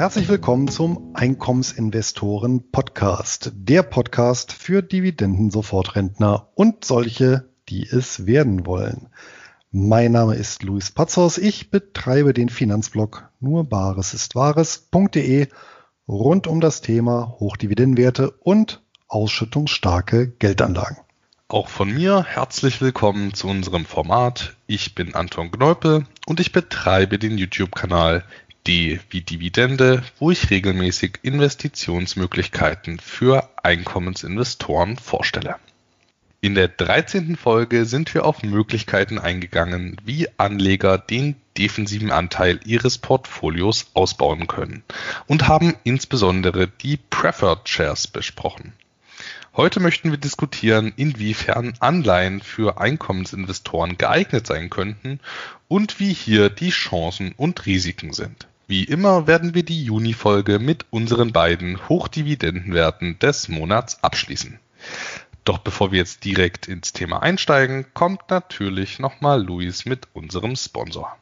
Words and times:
Herzlich 0.00 0.30
willkommen 0.30 0.66
zum 0.68 1.10
Einkommensinvestoren 1.12 2.72
Podcast, 2.72 3.52
der 3.54 3.82
Podcast 3.82 4.50
für 4.50 4.80
Dividenden-Sofortrentner 4.80 6.48
und 6.54 6.86
solche, 6.86 7.50
die 7.68 7.86
es 7.86 8.24
werden 8.24 8.64
wollen. 8.64 9.10
Mein 9.70 10.12
Name 10.12 10.36
ist 10.36 10.62
Luis 10.62 10.90
Patzos. 10.90 11.36
Ich 11.36 11.70
betreibe 11.70 12.32
den 12.32 12.48
Finanzblog 12.48 13.28
nur 13.40 13.64
Bares 13.64 14.14
ist 14.14 14.34
Wahres.de 14.34 15.48
rund 16.08 16.46
um 16.46 16.62
das 16.62 16.80
Thema 16.80 17.36
Hochdividendenwerte 17.38 18.30
und 18.30 18.80
ausschüttungsstarke 19.06 20.28
Geldanlagen. 20.28 20.96
Auch 21.48 21.68
von 21.68 21.92
mir 21.92 22.24
herzlich 22.24 22.80
willkommen 22.80 23.34
zu 23.34 23.48
unserem 23.48 23.84
Format. 23.84 24.56
Ich 24.66 24.94
bin 24.94 25.14
Anton 25.14 25.50
Gneupel 25.50 26.06
und 26.26 26.40
ich 26.40 26.52
betreibe 26.52 27.18
den 27.18 27.36
YouTube-Kanal 27.36 28.24
D 28.66 29.00
wie 29.10 29.22
Dividende, 29.22 30.02
wo 30.18 30.30
ich 30.30 30.50
regelmäßig 30.50 31.20
Investitionsmöglichkeiten 31.22 32.98
für 32.98 33.48
Einkommensinvestoren 33.62 34.96
vorstelle. 34.96 35.56
In 36.42 36.54
der 36.54 36.68
13. 36.68 37.36
Folge 37.36 37.84
sind 37.84 38.14
wir 38.14 38.24
auf 38.24 38.42
Möglichkeiten 38.42 39.18
eingegangen, 39.18 39.96
wie 40.04 40.26
Anleger 40.38 40.96
den 40.96 41.36
defensiven 41.58 42.10
Anteil 42.10 42.60
ihres 42.64 42.96
Portfolios 42.96 43.90
ausbauen 43.92 44.46
können 44.46 44.82
und 45.26 45.48
haben 45.48 45.74
insbesondere 45.84 46.66
die 46.66 46.96
Preferred 46.96 47.68
Shares 47.68 48.06
besprochen. 48.06 48.72
Heute 49.54 49.80
möchten 49.80 50.10
wir 50.10 50.18
diskutieren, 50.18 50.92
inwiefern 50.96 51.74
Anleihen 51.80 52.40
für 52.40 52.80
Einkommensinvestoren 52.80 53.98
geeignet 53.98 54.46
sein 54.46 54.70
könnten 54.70 55.20
und 55.68 56.00
wie 56.00 56.14
hier 56.14 56.48
die 56.50 56.70
Chancen 56.70 57.32
und 57.36 57.66
Risiken 57.66 58.12
sind. 58.12 58.46
Wie 58.70 58.84
immer 58.84 59.26
werden 59.26 59.52
wir 59.52 59.64
die 59.64 59.82
Juni-Folge 59.82 60.60
mit 60.60 60.86
unseren 60.90 61.32
beiden 61.32 61.88
Hochdividendenwerten 61.88 63.18
des 63.18 63.48
Monats 63.48 64.04
abschließen. 64.04 64.60
Doch 65.42 65.58
bevor 65.58 65.90
wir 65.90 65.98
jetzt 65.98 66.24
direkt 66.24 66.68
ins 66.68 66.92
Thema 66.92 67.20
einsteigen, 67.20 67.86
kommt 67.94 68.30
natürlich 68.30 69.00
nochmal 69.00 69.42
Luis 69.42 69.86
mit 69.86 70.06
unserem 70.12 70.54
Sponsor. 70.54 71.16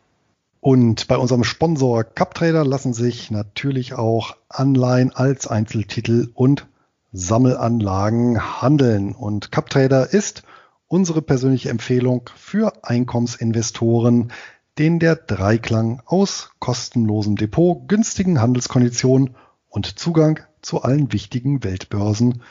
Und 0.61 1.09
bei 1.09 1.17
unserem 1.17 1.43
Sponsor 1.43 2.05
CupTrader 2.05 2.67
lassen 2.67 2.93
sich 2.93 3.31
natürlich 3.31 3.95
auch 3.95 4.37
Anleihen 4.51 5.17
als 5.17 5.47
Einzeltitel 5.47 6.29
und 6.35 6.67
Sammelanlagen 7.13 8.61
handeln. 8.61 9.15
Und 9.15 9.53
CupTrader 9.53 10.13
ist 10.13 10.43
unsere 10.87 11.23
persönliche 11.23 11.71
Empfehlung 11.71 12.29
für 12.37 12.75
Einkommensinvestoren, 12.85 14.33
denen 14.79 14.99
der 14.99 15.17
Dreiklang 15.17 16.03
aus 16.07 16.51
kostenlosem 16.59 17.37
Depot, 17.37 17.89
günstigen 17.89 18.41
Handelskonditionen 18.41 19.35
und 19.69 19.99
Zugang 19.99 20.41
zu 20.63 20.83
allen 20.83 21.13
wichtigen 21.13 21.65
Weltbörsen 21.65 22.43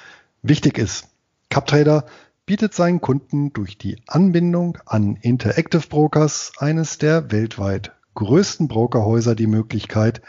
wichtig 0.42 0.78
ist. 0.78 1.08
CupTrader 1.50 2.06
bietet 2.46 2.74
seinen 2.74 3.02
Kunden 3.02 3.54
durch 3.54 3.78
die 3.78 4.02
Anbindung 4.08 4.78
an 4.86 5.18
Interactive 5.18 5.88
Brokers, 5.88 6.54
eines 6.58 6.98
der 6.98 7.32
weltweit 7.32 7.94
größten 8.16 8.68
Brokerhäuser, 8.68 9.36
die 9.36 9.48
Möglichkeit, 9.48 10.22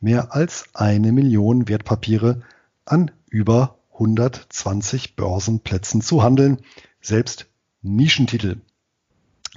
mehr 0.00 0.34
als 0.34 0.66
eine 0.74 1.12
Million 1.12 1.68
Wertpapiere 1.68 2.42
an 2.84 3.10
über 3.28 3.78
120 3.94 5.16
Börsenplätzen 5.16 6.02
zu 6.02 6.22
handeln, 6.22 6.58
selbst 7.00 7.46
Nischentitel. 7.82 8.60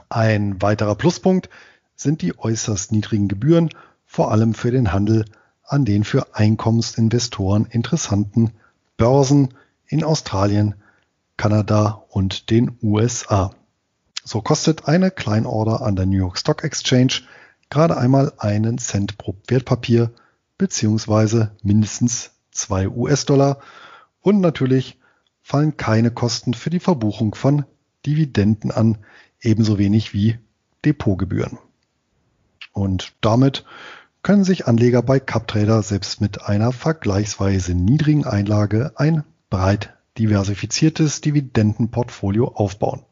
Ein 0.09 0.61
weiterer 0.61 0.95
Pluspunkt 0.95 1.49
sind 1.95 2.21
die 2.21 2.37
äußerst 2.37 2.91
niedrigen 2.91 3.27
Gebühren, 3.27 3.69
vor 4.05 4.31
allem 4.31 4.53
für 4.53 4.71
den 4.71 4.91
Handel 4.91 5.25
an 5.63 5.85
den 5.85 6.03
für 6.03 6.35
Einkommensinvestoren 6.35 7.65
interessanten 7.65 8.51
Börsen 8.97 9.53
in 9.87 10.03
Australien, 10.03 10.75
Kanada 11.37 12.03
und 12.09 12.49
den 12.49 12.77
USA. 12.81 13.51
So 14.23 14.41
kostet 14.41 14.87
eine 14.87 15.11
Kleinorder 15.11 15.81
an 15.81 15.95
der 15.95 16.05
New 16.05 16.17
York 16.17 16.37
Stock 16.37 16.63
Exchange 16.63 17.21
gerade 17.69 17.97
einmal 17.97 18.33
einen 18.37 18.77
Cent 18.77 19.17
pro 19.17 19.35
Wertpapier 19.47 20.11
beziehungsweise 20.57 21.51
mindestens 21.61 22.31
zwei 22.51 22.87
US-Dollar 22.87 23.59
und 24.21 24.39
natürlich 24.39 24.99
fallen 25.41 25.77
keine 25.77 26.11
Kosten 26.11 26.53
für 26.53 26.69
die 26.69 26.79
Verbuchung 26.79 27.35
von 27.35 27.65
Dividenden 28.05 28.71
an, 28.71 28.97
ebenso 29.41 29.77
wenig 29.77 30.13
wie 30.13 30.39
Depotgebühren. 30.85 31.59
Und 32.75 33.13
damit 33.21 33.63
können 34.21 34.43
sich 34.43 34.67
Anleger 34.67 35.01
bei 35.01 35.21
CupTrader 35.21 35.81
selbst 35.81 36.19
mit 36.19 36.43
einer 36.43 36.73
vergleichsweise 36.73 37.73
niedrigen 37.73 38.25
Einlage 38.25 38.91
ein 38.97 39.23
breit 39.49 39.93
diversifiziertes 40.17 41.21
Dividendenportfolio 41.21 42.49
aufbauen. 42.49 43.03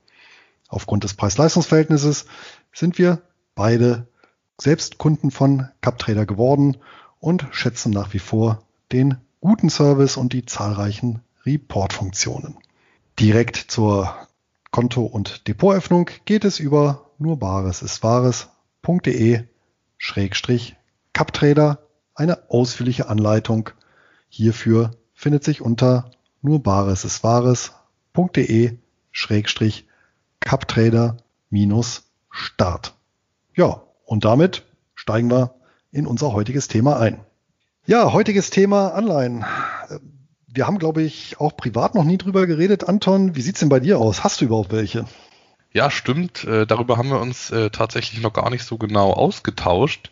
Aufgrund 0.68 1.06
des 1.06 1.14
Preis-Leistungs-Verhältnisses 1.14 2.26
sind 2.74 2.98
wir 2.98 3.22
beide 3.56 4.06
selbst 4.60 4.98
Kunden 4.98 5.32
von 5.32 5.70
CupTrader 5.80 6.26
geworden 6.26 6.76
und 7.20 7.48
schätzen 7.52 7.94
nach 7.94 8.14
wie 8.14 8.20
vor 8.20 8.64
den 8.92 9.16
guten 9.40 9.70
Service 9.70 10.18
und 10.18 10.34
die 10.34 10.46
zahlreichen 10.46 11.22
Report-Funktionen. 11.46 12.58
Direkt 13.18 13.56
zur 13.56 14.14
Konto- 14.72 15.06
und 15.06 15.48
Depotöffnung 15.48 16.10
geht 16.26 16.44
es 16.44 16.60
über 16.60 17.12
nur 17.18 17.40
Schrägstrich 20.04 20.76
CupTrader. 21.14 21.80
Eine 22.14 22.50
ausführliche 22.50 23.08
Anleitung 23.08 23.70
hierfür 24.28 24.92
findet 25.14 25.46
sich 25.46 25.62
unter 25.62 26.12
nur 26.42 26.62
Bares 26.62 27.06
ist 27.06 27.24
Wahres.de 27.24 28.78
Schrägstrich 29.14 29.88
CupTrader 30.42 31.16
minus 31.50 32.04
Start. 32.30 32.96
Ja, 33.56 33.82
und 34.04 34.26
damit 34.26 34.64
steigen 34.94 35.32
wir 35.32 35.56
in 35.94 36.06
unser 36.06 36.34
heutiges 36.34 36.68
Thema 36.68 37.00
ein. 37.00 37.22
Ja, 37.86 38.12
heutiges 38.12 38.50
Thema 38.50 38.90
Anleihen. 38.90 39.46
Wir 40.48 40.68
haben, 40.68 40.80
glaube 40.80 41.02
ich, 41.02 41.40
auch 41.40 41.56
privat 41.56 41.96
noch 41.96 42.04
nie 42.04 42.18
drüber 42.18 42.46
geredet. 42.46 42.90
Anton, 42.90 43.38
wie 43.38 43.42
sieht's 43.42 43.62
denn 43.62 43.70
bei 43.70 43.80
dir 43.80 44.00
aus? 44.00 44.26
Hast 44.26 44.42
du 44.42 44.46
überhaupt 44.46 44.74
welche? 44.74 45.06
Ja, 45.74 45.90
stimmt. 45.90 46.44
Äh, 46.44 46.68
darüber 46.68 46.98
haben 46.98 47.10
wir 47.10 47.20
uns 47.20 47.50
äh, 47.50 47.72
tatsächlich 47.72 48.22
noch 48.22 48.34
gar 48.34 48.50
nicht 48.52 48.64
so 48.64 48.78
genau 48.78 49.12
ausgetauscht. 49.12 50.12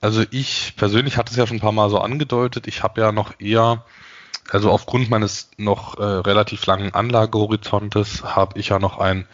Also 0.00 0.24
ich 0.30 0.74
persönlich 0.76 1.16
hatte 1.16 1.30
es 1.32 1.36
ja 1.36 1.46
schon 1.46 1.56
ein 1.56 1.60
paar 1.60 1.72
Mal 1.72 1.90
so 1.90 1.98
angedeutet. 1.98 2.68
Ich 2.68 2.82
habe 2.84 3.00
ja 3.00 3.10
noch 3.12 3.40
eher, 3.40 3.84
also 4.50 4.70
aufgrund 4.70 5.10
meines 5.10 5.50
noch 5.56 5.98
äh, 5.98 6.02
relativ 6.04 6.64
langen 6.66 6.94
Anlagehorizontes, 6.94 8.22
habe 8.22 8.58
ich 8.60 8.68
ja 8.68 8.78
noch 8.78 8.98
ein 8.98 9.26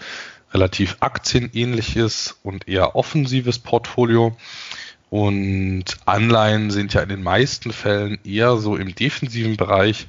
relativ 0.54 0.96
aktienähnliches 1.00 2.38
und 2.42 2.66
eher 2.66 2.96
offensives 2.96 3.58
Portfolio. 3.58 4.36
Und 5.10 5.84
Anleihen 6.06 6.70
sind 6.70 6.94
ja 6.94 7.02
in 7.02 7.08
den 7.08 7.22
meisten 7.22 7.72
Fällen 7.72 8.18
eher 8.24 8.56
so 8.56 8.76
im 8.76 8.94
defensiven 8.94 9.56
Bereich. 9.56 10.06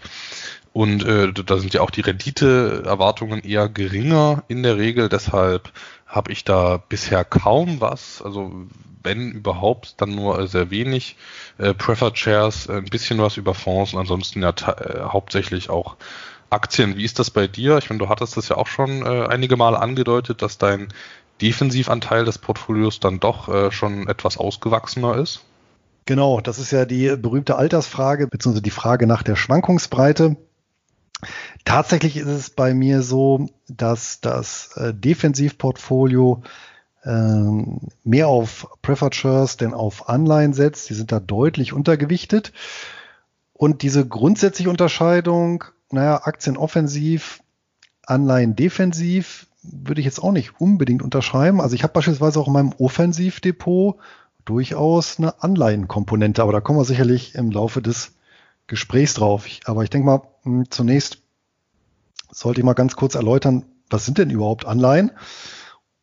Und 0.80 1.04
äh, 1.04 1.34
da 1.34 1.58
sind 1.58 1.74
ja 1.74 1.82
auch 1.82 1.90
die 1.90 2.00
Renditeerwartungen 2.00 3.44
eher 3.44 3.68
geringer 3.68 4.46
in 4.48 4.64
der 4.64 4.78
Regel. 4.78 5.10
Deshalb 5.10 5.74
habe 6.08 6.32
ich 6.32 6.46
da 6.46 6.78
bisher 6.78 7.26
kaum 7.26 7.82
was. 7.82 8.22
Also 8.22 8.54
wenn 9.04 9.34
überhaupt, 9.34 10.00
dann 10.00 10.12
nur 10.12 10.48
sehr 10.48 10.72
wenig. 10.72 11.18
Äh, 11.58 11.74
Preferred 11.74 12.18
Shares, 12.18 12.68
äh, 12.68 12.78
ein 12.78 12.86
bisschen 12.86 13.20
was 13.20 13.36
über 13.36 13.56
Fonds 13.56 13.92
und 13.92 14.00
ansonsten 14.00 14.42
ja 14.42 14.52
äh, 14.52 15.02
hauptsächlich 15.02 15.70
auch 15.70 15.98
Aktien. 16.50 16.96
Wie 16.96 17.04
ist 17.04 17.20
das 17.20 17.30
bei 17.30 17.46
dir? 17.46 17.78
Ich 17.78 17.90
meine, 17.90 18.00
du 18.00 18.08
hattest 18.08 18.38
das 18.38 18.48
ja 18.48 18.56
auch 18.56 18.68
schon 18.68 19.06
äh, 19.06 19.28
einige 19.28 19.58
Male 19.58 19.82
angedeutet, 19.82 20.42
dass 20.42 20.60
dein 20.60 20.94
Defensivanteil 21.42 22.24
des 22.24 22.38
Portfolios 22.38 23.02
dann 23.02 23.20
doch 23.20 23.50
äh, 23.50 23.70
schon 23.74 24.08
etwas 24.08 24.38
ausgewachsener 24.38 25.18
ist. 25.18 25.44
Genau, 26.06 26.40
das 26.40 26.58
ist 26.58 26.72
ja 26.72 26.86
die 26.86 27.18
berühmte 27.18 27.58
Altersfrage, 27.58 28.28
beziehungsweise 28.28 28.64
die 28.64 28.72
Frage 28.72 29.08
nach 29.08 29.24
der 29.24 29.36
Schwankungsbreite. 29.36 30.38
Tatsächlich 31.66 32.18
ist 32.18 32.28
es 32.28 32.50
bei 32.50 32.74
mir 32.74 33.02
so, 33.02 33.50
dass 33.68 34.22
das 34.22 34.72
äh, 34.78 34.94
Defensivportfolio 34.94 36.42
äh, 37.04 37.10
mehr 38.04 38.28
auf 38.28 38.68
Preferred 38.82 39.16
Shares 39.16 39.58
denn 39.58 39.74
auf 39.74 40.10
Anleihen 40.10 40.54
setzt. 40.54 40.90
Die 40.90 40.94
sind 40.94 41.12
da 41.12 41.20
deutlich 41.20 41.74
untergewichtet. 41.74 42.54
Und 43.54 43.82
diese 43.82 44.08
grundsätzliche 44.08 44.70
Unterscheidung, 44.70 45.66
naja, 45.92 46.22
Aktien 46.24 46.56
offensiv, 46.56 47.42
Anleihen 48.06 48.56
defensiv, 48.56 49.48
würde 49.62 50.00
ich 50.00 50.06
jetzt 50.06 50.24
auch 50.24 50.32
nicht 50.32 50.60
unbedingt 50.62 51.02
unterschreiben. 51.02 51.60
Also 51.60 51.76
ich 51.76 51.84
habe 51.84 51.94
beispielsweise 51.94 52.40
auch 52.40 52.48
in 52.48 52.54
meinem 52.54 52.74
Offensivdepot 52.78 53.98
durchaus 54.46 55.20
eine 55.20 55.44
Anleihenkomponente, 55.44 56.42
aber 56.42 56.54
da 56.54 56.62
kommen 56.62 56.80
wir 56.80 56.86
sicherlich 56.86 57.36
im 57.36 57.52
Laufe 57.52 57.82
des 57.82 58.14
Gesprächs 58.70 59.16
drauf. 59.16 59.46
Ich, 59.46 59.62
aber 59.66 59.84
ich 59.84 59.90
denke 59.90 60.06
mal, 60.06 60.22
hm, 60.44 60.72
zunächst 60.72 61.18
sollte 62.32 62.62
ich 62.62 62.66
mal 62.66 62.74
ganz 62.74 62.96
kurz 62.96 63.16
erläutern, 63.16 63.66
was 63.90 64.06
sind 64.06 64.18
denn 64.18 64.30
überhaupt 64.30 64.66
Anleihen? 64.66 65.12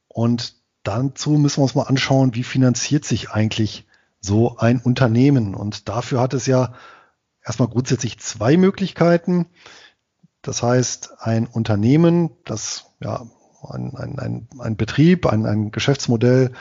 Und 0.08 0.54
dazu 0.82 1.30
müssen 1.30 1.58
wir 1.58 1.62
uns 1.62 1.74
mal 1.74 1.84
anschauen, 1.84 2.34
wie 2.34 2.42
finanziert 2.42 3.04
sich 3.04 3.30
eigentlich 3.30 3.86
so 4.20 4.58
ein 4.58 4.80
Unternehmen? 4.80 5.54
Und 5.54 5.88
dafür 5.88 6.20
hat 6.20 6.34
es 6.34 6.46
ja 6.46 6.74
erstmal 7.44 7.68
grundsätzlich 7.68 8.18
zwei 8.18 8.56
Möglichkeiten. 8.56 9.46
Das 10.42 10.62
heißt, 10.62 11.14
ein 11.20 11.46
Unternehmen, 11.46 12.30
das 12.44 12.86
ja 13.00 13.26
ein, 13.68 13.96
ein, 13.96 14.18
ein, 14.18 14.48
ein 14.58 14.76
Betrieb, 14.76 15.26
ein, 15.26 15.46
ein 15.46 15.70
Geschäftsmodell 15.70 16.52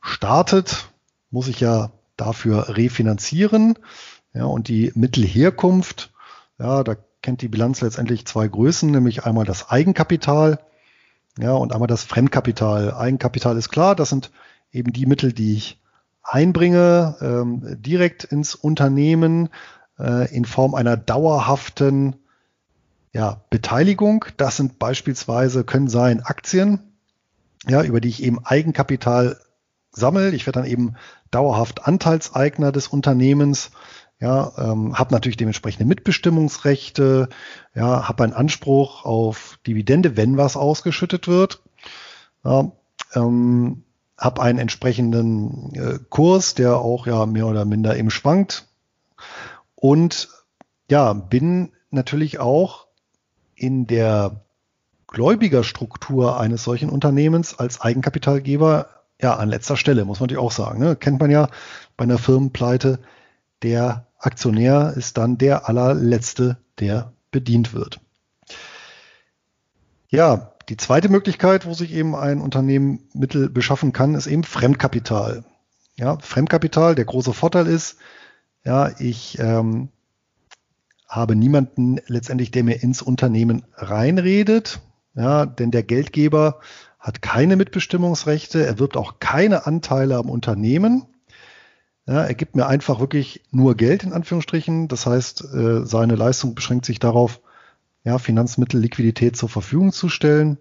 startet, 0.00 0.88
muss 1.30 1.48
ich 1.48 1.60
ja 1.60 1.92
dafür 2.16 2.76
refinanzieren. 2.76 3.78
Ja, 4.36 4.44
und 4.44 4.68
die 4.68 4.92
Mittelherkunft, 4.94 6.12
ja, 6.58 6.84
da 6.84 6.94
kennt 7.22 7.40
die 7.40 7.48
Bilanz 7.48 7.80
letztendlich 7.80 8.26
zwei 8.26 8.46
Größen, 8.46 8.90
nämlich 8.90 9.24
einmal 9.24 9.46
das 9.46 9.70
Eigenkapital, 9.70 10.60
ja, 11.38 11.52
und 11.52 11.72
einmal 11.72 11.86
das 11.86 12.04
Fremdkapital. 12.04 12.92
Eigenkapital 12.92 13.56
ist 13.56 13.70
klar, 13.70 13.96
das 13.96 14.10
sind 14.10 14.30
eben 14.72 14.92
die 14.92 15.06
Mittel, 15.06 15.32
die 15.32 15.54
ich 15.54 15.80
einbringe, 16.22 17.16
ähm, 17.22 17.80
direkt 17.80 18.24
ins 18.24 18.54
Unternehmen 18.54 19.48
äh, 19.98 20.30
in 20.34 20.44
Form 20.44 20.74
einer 20.74 20.98
dauerhaften 20.98 22.16
ja, 23.14 23.40
Beteiligung. 23.48 24.26
Das 24.36 24.58
sind 24.58 24.78
beispielsweise, 24.78 25.64
können 25.64 25.88
sein 25.88 26.20
Aktien, 26.20 26.80
ja, 27.66 27.82
über 27.82 28.02
die 28.02 28.10
ich 28.10 28.22
eben 28.22 28.44
Eigenkapital 28.44 29.40
sammle. 29.92 30.30
Ich 30.32 30.46
werde 30.46 30.60
dann 30.60 30.68
eben 30.68 30.96
dauerhaft 31.30 31.86
Anteilseigner 31.86 32.70
des 32.70 32.88
Unternehmens. 32.88 33.70
Ja, 34.18 34.52
ähm, 34.56 34.98
habe 34.98 35.12
natürlich 35.12 35.36
dementsprechende 35.36 35.84
Mitbestimmungsrechte, 35.84 37.28
ja, 37.74 38.08
habe 38.08 38.24
einen 38.24 38.32
Anspruch 38.32 39.04
auf 39.04 39.58
Dividende, 39.66 40.16
wenn 40.16 40.38
was 40.38 40.56
ausgeschüttet 40.56 41.28
wird. 41.28 41.62
Ja, 42.42 42.72
ähm, 43.14 43.82
habe 44.16 44.40
einen 44.40 44.58
entsprechenden 44.58 45.74
äh, 45.74 45.98
Kurs, 46.08 46.54
der 46.54 46.76
auch 46.78 47.06
ja 47.06 47.26
mehr 47.26 47.46
oder 47.46 47.66
minder 47.66 47.96
eben 47.96 48.10
schwankt. 48.10 48.66
Und 49.74 50.28
ja, 50.90 51.12
bin 51.12 51.72
natürlich 51.90 52.38
auch 52.38 52.86
in 53.54 53.86
der 53.86 54.44
Gläubigerstruktur 55.08 56.40
eines 56.40 56.64
solchen 56.64 56.88
Unternehmens 56.88 57.58
als 57.58 57.80
Eigenkapitalgeber 57.80 58.88
ja 59.20 59.34
an 59.36 59.48
letzter 59.48 59.76
Stelle, 59.76 60.04
muss 60.04 60.20
man 60.20 60.26
natürlich 60.26 60.42
auch 60.42 60.52
sagen. 60.52 60.80
Ne? 60.80 60.96
Kennt 60.96 61.20
man 61.20 61.30
ja 61.30 61.48
bei 61.96 62.04
einer 62.04 62.18
Firmenpleite, 62.18 62.98
der 63.62 64.05
Aktionär 64.18 64.94
ist 64.96 65.18
dann 65.18 65.38
der 65.38 65.68
allerletzte, 65.68 66.58
der 66.78 67.12
bedient 67.30 67.74
wird. 67.74 68.00
Ja, 70.08 70.52
die 70.68 70.76
zweite 70.76 71.08
Möglichkeit, 71.08 71.66
wo 71.66 71.74
sich 71.74 71.92
eben 71.92 72.14
ein 72.14 72.40
Unternehmen 72.40 73.08
Mittel 73.12 73.48
beschaffen 73.48 73.92
kann, 73.92 74.14
ist 74.14 74.26
eben 74.26 74.44
Fremdkapital. 74.44 75.44
Ja, 75.96 76.18
Fremdkapital, 76.18 76.94
der 76.94 77.04
große 77.04 77.32
Vorteil 77.32 77.66
ist, 77.66 77.96
ja, 78.64 78.90
ich 78.98 79.38
ähm, 79.38 79.90
habe 81.08 81.36
niemanden 81.36 82.00
letztendlich, 82.06 82.50
der 82.50 82.64
mir 82.64 82.82
ins 82.82 83.00
Unternehmen 83.00 83.64
reinredet. 83.74 84.80
Ja, 85.14 85.46
denn 85.46 85.70
der 85.70 85.82
Geldgeber 85.82 86.60
hat 86.98 87.22
keine 87.22 87.56
Mitbestimmungsrechte, 87.56 88.66
er 88.66 88.78
wirbt 88.78 88.96
auch 88.96 89.20
keine 89.20 89.66
Anteile 89.66 90.16
am 90.16 90.28
Unternehmen. 90.28 91.06
Ja, 92.06 92.22
er 92.22 92.34
gibt 92.34 92.54
mir 92.54 92.66
einfach 92.66 93.00
wirklich 93.00 93.42
nur 93.50 93.74
Geld 93.74 94.04
in 94.04 94.12
Anführungsstrichen. 94.12 94.86
Das 94.86 95.06
heißt, 95.06 95.44
äh, 95.52 95.84
seine 95.84 96.14
Leistung 96.14 96.54
beschränkt 96.54 96.86
sich 96.86 97.00
darauf, 97.00 97.40
ja, 98.04 98.18
Finanzmittel, 98.18 98.80
Liquidität 98.80 99.36
zur 99.36 99.48
Verfügung 99.48 99.92
zu 99.92 100.08
stellen. 100.08 100.58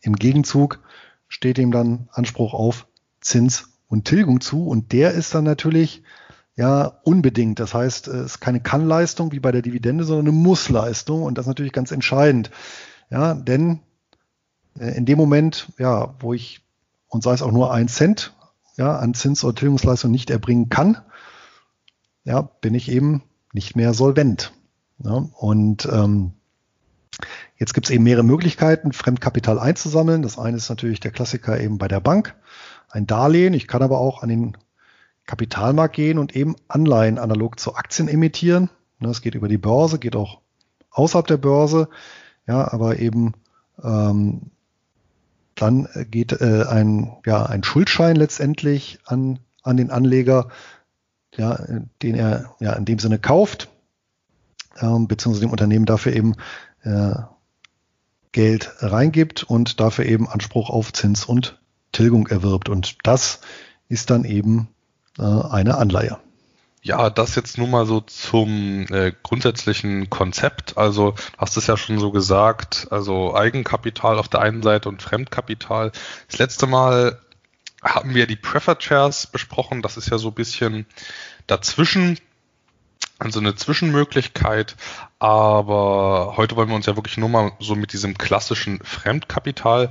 Im 0.00 0.14
Gegenzug 0.14 0.78
steht 1.26 1.58
ihm 1.58 1.72
dann 1.72 2.08
Anspruch 2.12 2.54
auf 2.54 2.86
Zins 3.20 3.70
und 3.88 4.04
Tilgung 4.04 4.40
zu 4.40 4.68
und 4.68 4.92
der 4.92 5.12
ist 5.12 5.34
dann 5.34 5.44
natürlich 5.44 6.04
ja 6.54 7.00
unbedingt. 7.02 7.58
Das 7.58 7.74
heißt, 7.74 8.06
es 8.06 8.26
ist 8.26 8.40
keine 8.40 8.60
Kannleistung 8.60 9.32
wie 9.32 9.40
bei 9.40 9.50
der 9.50 9.62
Dividende, 9.62 10.04
sondern 10.04 10.28
eine 10.28 10.36
Mussleistung 10.36 11.24
und 11.24 11.36
das 11.36 11.44
ist 11.44 11.48
natürlich 11.48 11.72
ganz 11.72 11.90
entscheidend. 11.90 12.52
Ja, 13.10 13.34
denn 13.34 13.80
äh, 14.78 14.96
in 14.96 15.06
dem 15.06 15.18
Moment, 15.18 15.72
ja, 15.78 16.14
wo 16.20 16.32
ich 16.32 16.60
und 17.08 17.24
sei 17.24 17.32
es 17.32 17.42
auch 17.42 17.50
nur 17.50 17.72
ein 17.72 17.88
Cent 17.88 18.32
ja, 18.80 18.96
an 18.96 19.12
Zins- 19.12 19.44
oder 19.44 19.54
Tilgungsleistung 19.54 20.10
nicht 20.10 20.30
erbringen 20.30 20.70
kann, 20.70 20.96
ja, 22.24 22.40
bin 22.40 22.74
ich 22.74 22.90
eben 22.90 23.22
nicht 23.52 23.76
mehr 23.76 23.92
solvent. 23.92 24.54
Ja, 25.04 25.26
und 25.36 25.86
ähm, 25.92 26.32
jetzt 27.56 27.74
gibt 27.74 27.88
es 27.88 27.90
eben 27.90 28.04
mehrere 28.04 28.24
Möglichkeiten, 28.24 28.94
Fremdkapital 28.94 29.58
einzusammeln. 29.58 30.22
Das 30.22 30.38
eine 30.38 30.56
ist 30.56 30.70
natürlich 30.70 30.98
der 30.98 31.10
Klassiker 31.10 31.60
eben 31.60 31.76
bei 31.76 31.88
der 31.88 32.00
Bank, 32.00 32.34
ein 32.88 33.06
Darlehen. 33.06 33.52
Ich 33.52 33.68
kann 33.68 33.82
aber 33.82 34.00
auch 34.00 34.22
an 34.22 34.30
den 34.30 34.56
Kapitalmarkt 35.26 35.94
gehen 35.94 36.16
und 36.16 36.34
eben 36.34 36.56
Anleihen 36.66 37.18
analog 37.18 37.60
zu 37.60 37.74
Aktien 37.74 38.08
emittieren. 38.08 38.70
Das 38.98 39.18
ne, 39.18 39.22
geht 39.22 39.34
über 39.34 39.48
die 39.48 39.58
Börse, 39.58 39.98
geht 39.98 40.16
auch 40.16 40.40
außerhalb 40.90 41.26
der 41.26 41.36
Börse, 41.36 41.90
ja, 42.46 42.72
aber 42.72 42.98
eben 42.98 43.34
ähm, 43.82 44.52
dann 45.60 45.88
geht 46.10 46.40
äh, 46.40 46.64
ein, 46.68 47.12
ja, 47.26 47.44
ein 47.44 47.62
Schuldschein 47.62 48.16
letztendlich 48.16 48.98
an, 49.04 49.38
an 49.62 49.76
den 49.76 49.90
Anleger, 49.90 50.48
ja, 51.36 51.58
den 52.02 52.14
er 52.14 52.54
ja 52.60 52.72
in 52.72 52.84
dem 52.84 52.98
Sinne 52.98 53.18
kauft, 53.18 53.68
ähm, 54.80 55.06
beziehungsweise 55.06 55.46
dem 55.46 55.50
Unternehmen 55.52 55.86
dafür 55.86 56.14
eben 56.14 56.34
äh, 56.82 57.14
Geld 58.32 58.72
reingibt 58.78 59.42
und 59.42 59.80
dafür 59.80 60.06
eben 60.06 60.28
Anspruch 60.28 60.70
auf 60.70 60.92
Zins 60.92 61.24
und 61.24 61.60
Tilgung 61.92 62.26
erwirbt. 62.28 62.68
Und 62.68 62.96
das 63.02 63.40
ist 63.88 64.10
dann 64.10 64.24
eben 64.24 64.68
äh, 65.18 65.22
eine 65.22 65.76
Anleihe. 65.76 66.18
Ja, 66.82 67.10
das 67.10 67.34
jetzt 67.34 67.58
nur 67.58 67.68
mal 67.68 67.84
so 67.84 68.00
zum 68.00 68.86
äh, 68.90 69.12
grundsätzlichen 69.22 70.08
Konzept. 70.08 70.78
Also 70.78 71.14
hast 71.36 71.58
es 71.58 71.66
ja 71.66 71.76
schon 71.76 71.98
so 71.98 72.10
gesagt, 72.10 72.86
also 72.90 73.36
Eigenkapital 73.36 74.18
auf 74.18 74.28
der 74.28 74.40
einen 74.40 74.62
Seite 74.62 74.88
und 74.88 75.02
Fremdkapital. 75.02 75.92
Das 76.28 76.38
letzte 76.38 76.66
Mal 76.66 77.20
haben 77.82 78.14
wir 78.14 78.26
die 78.26 78.36
Preferred 78.36 78.82
Shares 78.82 79.26
besprochen. 79.26 79.82
Das 79.82 79.98
ist 79.98 80.10
ja 80.10 80.16
so 80.16 80.28
ein 80.28 80.34
bisschen 80.34 80.86
dazwischen, 81.46 82.18
also 83.18 83.40
eine 83.40 83.54
Zwischenmöglichkeit. 83.54 84.74
Aber 85.18 86.34
heute 86.38 86.56
wollen 86.56 86.70
wir 86.70 86.76
uns 86.76 86.86
ja 86.86 86.96
wirklich 86.96 87.18
nur 87.18 87.28
mal 87.28 87.52
so 87.60 87.74
mit 87.74 87.92
diesem 87.92 88.16
klassischen 88.16 88.80
Fremdkapital 88.82 89.90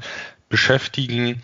beschäftigen. 0.50 1.44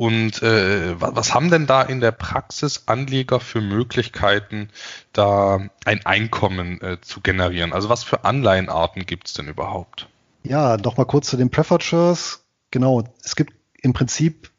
Und 0.00 0.42
äh, 0.42 0.98
was 0.98 1.34
haben 1.34 1.50
denn 1.50 1.66
da 1.66 1.82
in 1.82 2.00
der 2.00 2.12
Praxis 2.12 2.84
Anleger 2.86 3.38
für 3.38 3.60
Möglichkeiten, 3.60 4.70
da 5.12 5.68
ein 5.84 6.06
Einkommen 6.06 6.80
äh, 6.80 7.02
zu 7.02 7.20
generieren? 7.20 7.74
Also 7.74 7.90
was 7.90 8.02
für 8.02 8.24
Anleihenarten 8.24 9.04
gibt 9.04 9.26
es 9.26 9.34
denn 9.34 9.46
überhaupt? 9.46 10.08
Ja, 10.42 10.78
noch 10.78 10.96
mal 10.96 11.04
kurz 11.04 11.28
zu 11.28 11.36
den 11.36 11.50
Preferred 11.50 11.82
Shares. 11.82 12.42
Genau, 12.70 13.04
es 13.22 13.36
gibt 13.36 13.52
im 13.82 13.92
Prinzip 13.92 14.50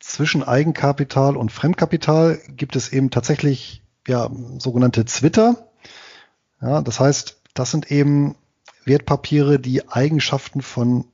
zwischen 0.00 0.42
Eigenkapital 0.42 1.36
und 1.36 1.52
Fremdkapital 1.52 2.40
gibt 2.48 2.74
es 2.74 2.92
eben 2.92 3.12
tatsächlich 3.12 3.84
ja, 4.08 4.28
sogenannte 4.58 5.04
Zwitter. 5.04 5.68
Ja, 6.60 6.82
das 6.82 6.98
heißt, 6.98 7.40
das 7.54 7.70
sind 7.70 7.92
eben 7.92 8.34
Wertpapiere, 8.84 9.60
die 9.60 9.88
Eigenschaften 9.88 10.60
von 10.60 11.04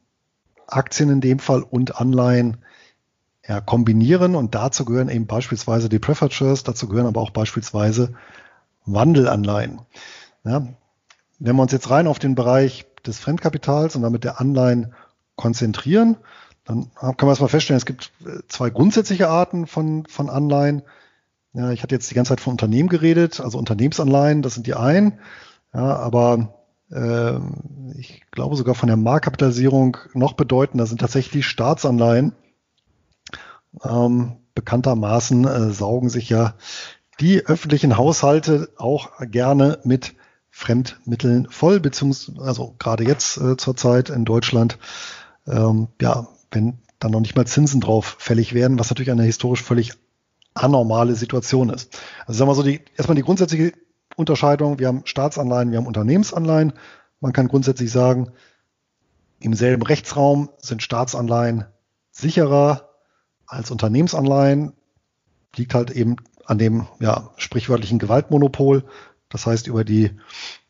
Aktien 0.67 1.11
in 1.11 1.21
dem 1.21 1.38
Fall 1.38 1.62
und 1.62 2.00
Anleihen 2.00 2.64
ja, 3.47 3.61
kombinieren 3.61 4.35
und 4.35 4.55
dazu 4.55 4.85
gehören 4.85 5.09
eben 5.09 5.27
beispielsweise 5.27 5.89
die 5.89 5.99
Preferred 5.99 6.33
Shares, 6.33 6.63
dazu 6.63 6.89
gehören 6.89 7.07
aber 7.07 7.21
auch 7.21 7.31
beispielsweise 7.31 8.15
Wandelanleihen. 8.87 9.81
Ja, 10.45 10.67
wenn 11.39 11.57
wir 11.57 11.63
uns 11.63 11.73
jetzt 11.73 11.91
rein 11.91 12.07
auf 12.07 12.19
den 12.19 12.35
Bereich 12.35 12.87
des 13.07 13.19
Fremdkapitals 13.19 13.97
und 13.97 14.03
damit 14.03 14.25
der 14.25 14.41
Anleihen 14.41 14.95
konzentrieren, 15.37 16.17
dann 16.65 16.91
kann 16.95 17.17
man 17.21 17.29
erstmal 17.29 17.51
feststellen, 17.51 17.79
es 17.79 17.87
gibt 17.87 18.13
äh, 18.25 18.41
zwei 18.49 18.71
grundsätzliche 18.71 19.29
Arten 19.29 19.67
von, 19.67 20.07
von 20.07 20.31
Anleihen. 20.31 20.83
Ja, 21.53 21.71
ich 21.71 21.83
hatte 21.83 21.95
jetzt 21.95 22.11
die 22.11 22.15
ganze 22.15 22.31
Zeit 22.31 22.41
von 22.41 22.53
Unternehmen 22.53 22.89
geredet, 22.89 23.41
also 23.41 23.59
Unternehmensanleihen, 23.59 24.43
das 24.43 24.55
sind 24.55 24.67
die 24.67 24.75
einen. 24.75 25.19
Ja, 25.75 25.97
aber 25.97 26.55
äh, 26.91 27.35
ich 27.99 28.23
glaube 28.31 28.57
sogar 28.57 28.75
von 28.75 28.87
der 28.87 28.97
Marktkapitalisierung 28.97 29.99
noch 30.15 30.33
bedeutender 30.33 30.87
sind 30.87 31.01
tatsächlich 31.01 31.47
Staatsanleihen. 31.47 32.33
Ähm, 33.83 34.37
bekanntermaßen 34.54 35.47
äh, 35.47 35.71
saugen 35.73 36.09
sich 36.09 36.28
ja 36.28 36.54
die 37.21 37.47
öffentlichen 37.47 37.97
Haushalte 37.97 38.71
auch 38.76 39.11
gerne 39.21 39.78
mit 39.85 40.14
Fremdmitteln 40.50 41.49
voll, 41.50 41.81
beziehungsweise 41.81 42.40
also 42.40 42.75
gerade 42.78 43.04
jetzt 43.04 43.38
äh, 43.38 43.57
zurzeit 43.57 44.11
in 44.11 44.25
Deutschland, 44.25 44.78
ähm, 45.47 45.88
ja, 46.00 46.28
wenn 46.50 46.78
dann 47.00 47.11
noch 47.11 47.21
nicht 47.21 47.37
mal 47.37 47.47
Zinsen 47.47 47.81
drauf 47.81 48.16
fällig 48.19 48.54
werden, 48.54 48.78
was 48.78 48.88
natürlich 48.88 49.11
eine 49.11 49.25
historisch 49.25 49.62
völlig 49.62 49.95
anormale 50.54 51.16
Situation 51.16 51.71
ist. 51.71 51.99
Also 52.26 52.38
sagen 52.38 52.50
wir 52.50 52.54
so, 52.54 52.62
die, 52.62 52.81
erstmal 52.97 53.16
die 53.16 53.23
grundsätzliche 53.23 53.73
Unterscheidung, 54.16 54.78
wir 54.78 54.87
haben 54.87 55.02
Staatsanleihen, 55.04 55.73
wir 55.73 55.78
haben 55.78 55.87
Unternehmensanleihen. 55.87 56.73
Man 57.21 57.33
kann 57.33 57.49
grundsätzlich 57.49 57.90
sagen, 57.90 58.31
im 59.40 59.54
selben 59.54 59.83
Rechtsraum 59.83 60.50
sind 60.59 60.83
Staatsanleihen 60.83 61.64
sicherer 62.12 62.94
als 63.47 63.71
Unternehmensanleihen 63.71 64.73
liegt 65.57 65.75
halt 65.75 65.91
eben 65.91 66.17
an 66.47 66.59
dem 66.59 66.87
ja, 67.01 67.31
sprichwörtlichen 67.37 67.99
Gewaltmonopol. 67.99 68.85
Das 69.29 69.47
heißt, 69.47 69.67
über 69.67 69.85
die 69.85 70.11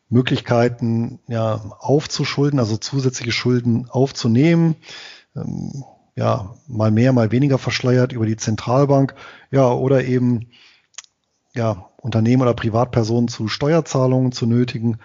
Möglichkeiten 0.09 1.21
ja, 1.27 1.55
aufzuschulden, 1.79 2.59
also 2.59 2.77
zusätzliche 2.77 3.33
Schulden 3.33 3.89
aufzunehmen. 3.91 4.77
Ähm, 5.35 5.85
ja, 6.17 6.55
mal 6.69 6.91
mehr, 6.91 7.13
mal 7.13 7.33
weniger 7.33 7.59
verschleiert 7.59 8.13
über 8.13 8.27
die 8.27 8.37
Zentralbank. 8.37 9.15
Ja, 9.51 9.73
oder 9.73 10.05
eben 10.05 10.49
ja, 11.55 11.91
Unternehmen 11.97 12.43
oder 12.43 12.55
Privatpersonen 12.55 13.29
zu 13.29 13.49
Steuerzahlungen 13.49 14.33
zu 14.33 14.47
nötigen, 14.47 14.99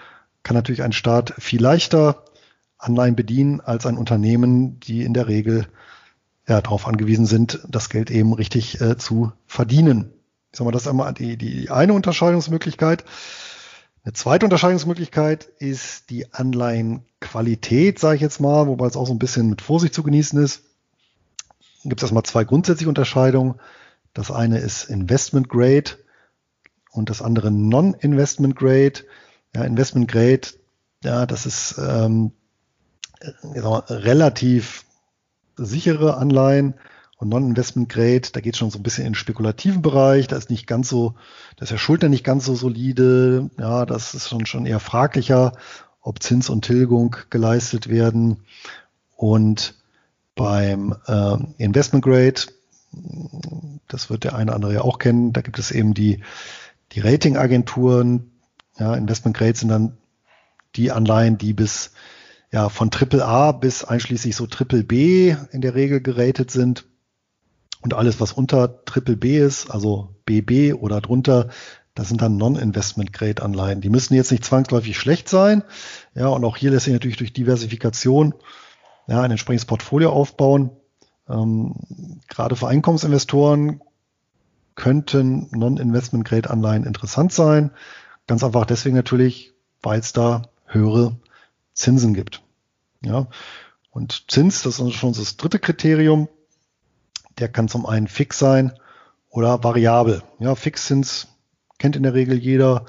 kann 0.43 0.55
natürlich 0.55 0.83
ein 0.83 0.93
Staat 0.93 1.33
viel 1.37 1.61
leichter 1.61 2.23
Anleihen 2.77 3.15
bedienen 3.15 3.61
als 3.61 3.85
ein 3.85 3.97
Unternehmen, 3.97 4.79
die 4.79 5.03
in 5.03 5.13
der 5.13 5.27
Regel 5.27 5.67
ja, 6.49 6.61
darauf 6.61 6.87
angewiesen 6.87 7.27
sind, 7.27 7.59
das 7.69 7.89
Geld 7.89 8.09
eben 8.09 8.33
richtig 8.33 8.81
äh, 8.81 8.97
zu 8.97 9.31
verdienen. 9.45 10.11
Ich 10.51 10.57
sag 10.57 10.65
mal, 10.65 10.71
das 10.71 10.81
ist 10.81 10.87
einmal 10.87 11.13
die, 11.13 11.37
die 11.37 11.69
eine 11.69 11.93
Unterscheidungsmöglichkeit. 11.93 13.05
Eine 14.03 14.13
zweite 14.13 14.47
Unterscheidungsmöglichkeit 14.47 15.45
ist 15.59 16.09
die 16.09 16.33
Anleihenqualität, 16.33 17.99
sage 17.99 18.15
ich 18.15 18.21
jetzt 18.21 18.39
mal, 18.39 18.65
wobei 18.65 18.87
es 18.87 18.97
auch 18.97 19.05
so 19.05 19.13
ein 19.13 19.19
bisschen 19.19 19.49
mit 19.49 19.61
Vorsicht 19.61 19.93
zu 19.93 20.01
genießen 20.01 20.43
ist. 20.43 20.63
Gibt 21.83 22.01
es 22.01 22.05
erstmal 22.05 22.23
zwei 22.23 22.43
grundsätzliche 22.43 22.89
Unterscheidungen. 22.89 23.55
Das 24.15 24.31
eine 24.31 24.57
ist 24.57 24.85
Investment 24.85 25.49
Grade 25.49 25.91
und 26.91 27.11
das 27.11 27.21
andere 27.21 27.51
Non-Investment 27.51 28.55
Grade. 28.55 29.03
Ja, 29.55 29.63
Investment 29.63 30.07
Grade, 30.09 30.47
ja, 31.03 31.27
das 31.27 31.45
ist 31.45 31.77
ähm, 31.77 32.31
mal, 33.43 33.83
relativ 33.87 34.85
sichere 35.65 36.17
Anleihen 36.17 36.75
und 37.17 37.29
Non-Investment 37.29 37.89
Grade, 37.89 38.29
da 38.31 38.39
geht 38.39 38.55
schon 38.55 38.71
so 38.71 38.79
ein 38.79 38.83
bisschen 38.83 39.05
in 39.05 39.11
den 39.11 39.15
spekulativen 39.15 39.81
Bereich, 39.81 40.27
da 40.27 40.37
ist 40.37 40.49
nicht 40.49 40.67
ganz 40.67 40.87
so, 40.89 41.15
da 41.57 41.63
ist 41.63 41.71
der 41.71 41.77
Schulter 41.77 42.07
nicht 42.07 42.23
ganz 42.23 42.45
so 42.45 42.55
solide, 42.55 43.49
ja, 43.59 43.85
das 43.85 44.13
ist 44.13 44.29
schon, 44.29 44.45
schon 44.45 44.65
eher 44.65 44.79
fraglicher, 44.79 45.51
ob 46.01 46.23
Zins 46.23 46.49
und 46.49 46.63
Tilgung 46.63 47.17
geleistet 47.29 47.89
werden. 47.89 48.45
Und 49.17 49.75
beim 50.35 50.95
äh, 51.07 51.37
Investment 51.57 52.05
Grade, 52.05 52.41
das 53.89 54.09
wird 54.09 54.23
der 54.23 54.35
eine 54.35 54.51
oder 54.51 54.55
andere 54.55 54.73
ja 54.75 54.81
auch 54.81 54.97
kennen, 54.97 55.33
da 55.33 55.41
gibt 55.41 55.59
es 55.59 55.71
eben 55.71 55.93
die, 55.93 56.23
die 56.93 57.01
Ratingagenturen, 57.01 58.31
ja, 58.77 58.95
Investment 58.95 59.35
Grade 59.35 59.57
sind 59.57 59.69
dann 59.69 59.97
die 60.77 60.91
Anleihen, 60.91 61.37
die 61.37 61.53
bis 61.53 61.91
ja, 62.51 62.69
von 62.69 62.91
Triple 62.91 63.25
A 63.25 63.51
bis 63.51 63.83
einschließlich 63.83 64.35
so 64.35 64.47
Triple 64.47 64.83
B 64.83 65.35
in 65.51 65.61
der 65.61 65.75
Regel 65.75 66.01
geratet 66.01 66.51
sind. 66.51 66.85
Und 67.81 67.93
alles, 67.93 68.19
was 68.19 68.33
unter 68.33 68.83
Triple 68.85 69.15
B 69.15 69.37
ist, 69.39 69.71
also 69.71 70.15
BB 70.25 70.73
oder 70.73 70.99
drunter, 70.99 71.49
das 71.95 72.09
sind 72.09 72.21
dann 72.21 72.37
Non-Investment-Grade-Anleihen. 72.37 73.81
Die 73.81 73.89
müssen 73.89 74.15
jetzt 74.15 74.31
nicht 74.31 74.45
zwangsläufig 74.45 74.97
schlecht 74.97 75.29
sein. 75.29 75.63
Ja, 76.15 76.27
und 76.27 76.43
auch 76.43 76.57
hier 76.57 76.71
lässt 76.71 76.85
sich 76.85 76.93
natürlich 76.93 77.17
durch 77.17 77.33
Diversifikation 77.33 78.33
ja, 79.07 79.21
ein 79.21 79.31
entsprechendes 79.31 79.65
Portfolio 79.65 80.11
aufbauen. 80.11 80.71
Ähm, 81.29 81.75
gerade 82.27 82.55
für 82.55 82.67
Einkommensinvestoren 82.67 83.81
könnten 84.75 85.49
Non-Investment-Grade-Anleihen 85.51 86.85
interessant 86.85 87.33
sein. 87.33 87.71
Ganz 88.27 88.43
einfach 88.43 88.65
deswegen 88.65 88.95
natürlich, 88.95 89.53
weil 89.81 89.99
es 89.99 90.13
da 90.13 90.43
höhere 90.65 91.17
Zinsen 91.79 92.13
gibt. 92.13 92.41
Ja, 93.03 93.27
und 93.91 94.25
Zins, 94.29 94.61
das 94.63 94.79
ist 94.79 94.93
schon 94.93 95.13
das 95.13 95.37
dritte 95.37 95.59
Kriterium. 95.59 96.27
Der 97.37 97.47
kann 97.47 97.69
zum 97.69 97.85
einen 97.85 98.07
fix 98.07 98.37
sein 98.37 98.73
oder 99.29 99.63
variabel. 99.63 100.23
Ja, 100.39 100.55
Fixzins 100.55 101.27
kennt 101.77 101.95
in 101.95 102.03
der 102.03 102.13
Regel 102.13 102.37
jeder 102.37 102.85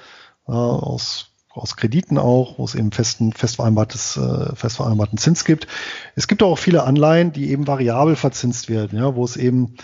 äh, 0.47 0.52
aus 0.52 1.30
aus 1.52 1.76
Krediten 1.76 2.16
auch, 2.16 2.59
wo 2.59 2.64
es 2.64 2.75
eben 2.75 2.92
festen, 2.92 3.32
fest 3.32 3.56
vereinbartes, 3.56 4.16
äh, 4.16 4.54
fest 4.54 4.76
vereinbarten 4.76 5.18
Zins 5.18 5.44
gibt. 5.44 5.66
Es 6.14 6.28
gibt 6.28 6.42
auch 6.42 6.56
viele 6.56 6.85
Anleihen, 6.85 7.32
die 7.32 7.50
eben 7.50 7.66
variabel 7.66 8.16
verzinst 8.16 8.68
werden, 8.68 8.99
ja, 8.99 9.16
wo 9.16 9.25
es 9.25 9.37
eben, 9.37 9.75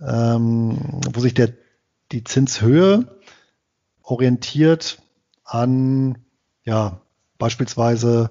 ähm, 0.00 0.78
wo 1.12 1.20
sich 1.20 1.34
der, 1.34 1.52
die 2.12 2.22
Zinshöhe 2.22 3.18
orientiert 4.02 5.02
an, 5.44 6.18
ja, 6.64 7.00
beispielsweise 7.36 8.30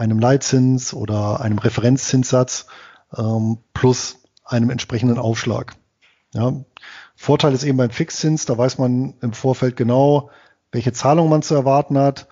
einem 0.00 0.18
Leitzins 0.18 0.92
oder 0.94 1.42
einem 1.42 1.58
Referenzzinssatz 1.58 2.66
ähm, 3.16 3.58
plus 3.74 4.16
einem 4.44 4.70
entsprechenden 4.70 5.18
Aufschlag. 5.18 5.76
Ja. 6.32 6.54
Vorteil 7.16 7.52
ist 7.52 7.64
eben 7.64 7.76
beim 7.76 7.90
Fixzins, 7.90 8.46
da 8.46 8.56
weiß 8.56 8.78
man 8.78 9.12
im 9.20 9.34
Vorfeld 9.34 9.76
genau, 9.76 10.30
welche 10.72 10.94
Zahlung 10.94 11.28
man 11.28 11.42
zu 11.42 11.54
erwarten 11.54 11.98
hat. 11.98 12.28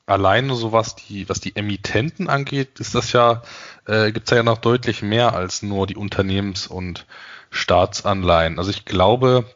alleine 0.06 0.54
so 0.54 0.72
was 0.72 0.96
die, 0.96 1.28
was 1.28 1.40
die 1.40 1.56
Emittenten 1.56 2.28
angeht, 2.28 2.80
ist 2.80 2.94
das 2.94 3.12
ja, 3.12 3.42
äh, 3.86 4.12
gibt 4.12 4.30
es 4.30 4.36
ja 4.36 4.42
noch 4.42 4.58
deutlich 4.58 5.02
mehr 5.02 5.34
als 5.34 5.62
nur 5.62 5.86
die 5.86 5.96
Unternehmens- 5.96 6.66
und 6.66 7.06
Staatsanleihen. 7.50 8.58
Also 8.58 8.70
ich 8.70 8.84
glaube, 8.84 9.46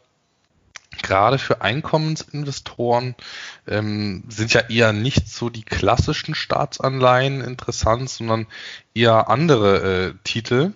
gerade 1.05 1.39
für 1.39 1.61
Einkommensinvestoren 1.61 3.15
ähm, 3.69 4.25
sind 4.29 4.53
ja 4.53 4.63
eher 4.63 4.93
nicht 4.93 5.29
so 5.29 5.51
die 5.51 5.63
klassischen 5.63 6.35
Staatsanleihen 6.35 7.41
interessant, 7.41 8.11
sondern 8.11 8.47
eher 8.95 9.29
andere 9.29 10.09
äh, 10.09 10.15
Titel. 10.25 10.73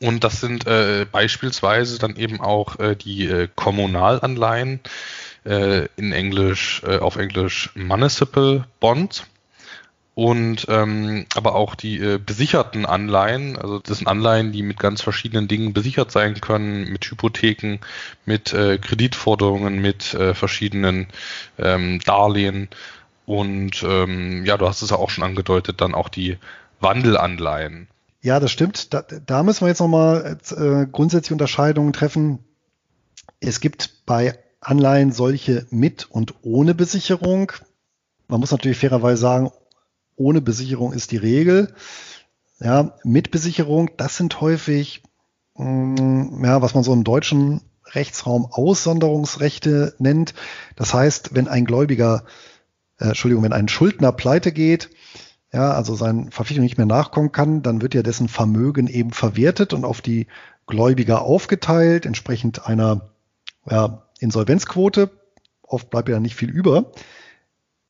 Und 0.00 0.24
das 0.24 0.40
sind 0.40 0.66
äh, 0.66 1.06
beispielsweise 1.10 1.98
dann 1.98 2.16
eben 2.16 2.40
auch 2.40 2.78
äh, 2.78 2.96
die 2.96 3.26
äh, 3.28 3.48
Kommunalanleihen, 3.54 4.80
äh, 5.44 5.86
in 5.96 6.12
Englisch, 6.12 6.82
äh, 6.84 6.98
auf 6.98 7.16
Englisch 7.16 7.70
Municipal 7.74 8.66
Bonds 8.80 9.24
und 10.16 10.64
ähm, 10.70 11.26
aber 11.34 11.54
auch 11.54 11.74
die 11.74 11.98
äh, 11.98 12.18
besicherten 12.18 12.86
Anleihen, 12.86 13.58
also 13.58 13.80
das 13.80 13.98
sind 13.98 14.08
Anleihen, 14.08 14.50
die 14.50 14.62
mit 14.62 14.80
ganz 14.80 15.02
verschiedenen 15.02 15.46
Dingen 15.46 15.74
besichert 15.74 16.10
sein 16.10 16.40
können, 16.40 16.90
mit 16.90 17.04
Hypotheken, 17.04 17.80
mit 18.24 18.54
äh, 18.54 18.78
Kreditforderungen, 18.78 19.78
mit 19.78 20.14
äh, 20.14 20.32
verschiedenen 20.32 21.08
ähm, 21.58 22.00
Darlehen 22.06 22.70
und 23.26 23.82
ähm, 23.82 24.46
ja, 24.46 24.56
du 24.56 24.66
hast 24.66 24.80
es 24.80 24.88
ja 24.88 24.96
auch 24.96 25.10
schon 25.10 25.22
angedeutet, 25.22 25.82
dann 25.82 25.94
auch 25.94 26.08
die 26.08 26.38
Wandelanleihen. 26.80 27.86
Ja, 28.22 28.40
das 28.40 28.50
stimmt. 28.50 28.94
Da, 28.94 29.02
da 29.02 29.42
müssen 29.42 29.66
wir 29.66 29.68
jetzt 29.68 29.80
nochmal 29.80 30.38
äh, 30.56 30.86
grundsätzliche 30.90 31.34
Unterscheidungen 31.34 31.92
treffen. 31.92 32.38
Es 33.40 33.60
gibt 33.60 34.06
bei 34.06 34.38
Anleihen 34.60 35.12
solche 35.12 35.66
mit 35.68 36.10
und 36.10 36.32
ohne 36.40 36.74
Besicherung. 36.74 37.52
Man 38.28 38.40
muss 38.40 38.50
natürlich 38.50 38.78
fairerweise 38.78 39.20
sagen, 39.20 39.50
ohne 40.16 40.40
Besicherung 40.40 40.92
ist 40.92 41.12
die 41.12 41.16
Regel. 41.18 41.74
Ja, 42.58 42.94
mit 43.04 43.30
Besicherung, 43.30 43.90
das 43.96 44.16
sind 44.16 44.40
häufig, 44.40 45.02
mh, 45.56 46.00
mm, 46.00 46.44
ja, 46.44 46.62
was 46.62 46.74
man 46.74 46.82
so 46.82 46.92
im 46.92 47.04
deutschen 47.04 47.60
Rechtsraum 47.84 48.46
Aussonderungsrechte 48.50 49.94
nennt. 49.98 50.34
Das 50.74 50.92
heißt, 50.92 51.34
wenn 51.34 51.48
ein 51.48 51.64
Gläubiger, 51.64 52.24
äh, 52.98 53.08
Entschuldigung, 53.08 53.44
wenn 53.44 53.52
ein 53.52 53.68
Schuldner 53.68 54.12
pleite 54.12 54.52
geht, 54.52 54.90
ja, 55.52 55.72
also 55.72 55.94
seinen 55.94 56.30
Verpflichtungen 56.32 56.64
nicht 56.64 56.78
mehr 56.78 56.86
nachkommen 56.86 57.32
kann, 57.32 57.62
dann 57.62 57.80
wird 57.80 57.94
ja 57.94 58.02
dessen 58.02 58.28
Vermögen 58.28 58.88
eben 58.88 59.12
verwertet 59.12 59.72
und 59.72 59.84
auf 59.84 60.00
die 60.00 60.26
Gläubiger 60.66 61.22
aufgeteilt, 61.22 62.06
entsprechend 62.06 62.66
einer 62.66 63.10
ja, 63.70 64.02
Insolvenzquote. 64.18 65.10
Oft 65.62 65.90
bleibt 65.90 66.08
ja 66.08 66.20
nicht 66.20 66.36
viel 66.36 66.50
über. 66.50 66.92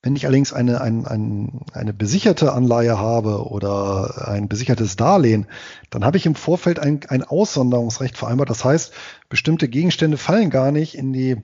Wenn 0.07 0.15
ich 0.15 0.25
allerdings 0.25 0.53
eine, 0.53 0.81
ein, 0.83 1.05
ein, 1.05 1.63
eine 1.73 1.93
besicherte 1.93 2.53
Anleihe 2.53 2.97
habe 2.97 3.51
oder 3.51 4.29
ein 4.29 4.47
besichertes 4.47 4.95
Darlehen, 4.95 5.49
dann 5.91 6.05
habe 6.05 6.17
ich 6.17 6.27
im 6.27 6.37
Vorfeld 6.37 6.79
ein, 6.79 7.01
ein 7.09 7.25
Aussonderungsrecht 7.25 8.17
vereinbart. 8.17 8.49
Das 8.49 8.65
heißt, 8.65 8.93
bestimmte 9.29 9.67
Gegenstände 9.67 10.17
fallen 10.17 10.49
gar 10.51 10.71
nicht 10.71 10.95
in 10.97 11.13
die 11.13 11.39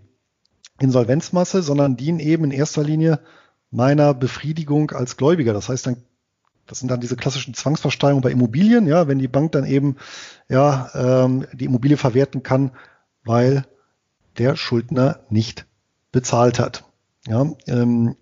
Insolvenzmasse, 0.78 1.60
sondern 1.60 1.96
dienen 1.96 2.20
eben 2.20 2.44
in 2.44 2.50
erster 2.52 2.84
Linie 2.84 3.18
meiner 3.72 4.14
Befriedigung 4.14 4.92
als 4.92 5.16
Gläubiger. 5.16 5.54
Das 5.54 5.68
heißt, 5.68 5.88
dann, 5.88 5.96
das 6.68 6.78
sind 6.78 6.88
dann 6.88 7.00
diese 7.00 7.16
klassischen 7.16 7.54
Zwangsversteigerungen 7.54 8.22
bei 8.22 8.30
Immobilien, 8.30 8.86
ja, 8.86 9.08
wenn 9.08 9.18
die 9.18 9.26
Bank 9.26 9.50
dann 9.50 9.64
eben 9.64 9.96
ja 10.48 10.88
ähm, 10.94 11.48
die 11.52 11.64
Immobilie 11.64 11.96
verwerten 11.96 12.44
kann, 12.44 12.70
weil 13.24 13.64
der 14.38 14.54
Schuldner 14.54 15.18
nicht 15.30 15.66
bezahlt 16.12 16.60
hat. 16.60 16.84
Ja, 17.26 17.44
ähm, 17.66 18.14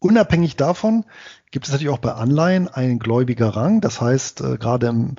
Unabhängig 0.00 0.56
davon 0.56 1.04
gibt 1.50 1.66
es 1.66 1.72
natürlich 1.72 1.92
auch 1.92 1.98
bei 1.98 2.12
Anleihen 2.12 2.68
einen 2.68 2.98
gläubiger 2.98 3.48
Rang. 3.48 3.80
Das 3.80 4.00
heißt, 4.00 4.40
äh, 4.42 4.56
gerade 4.58 4.86
im 4.86 5.16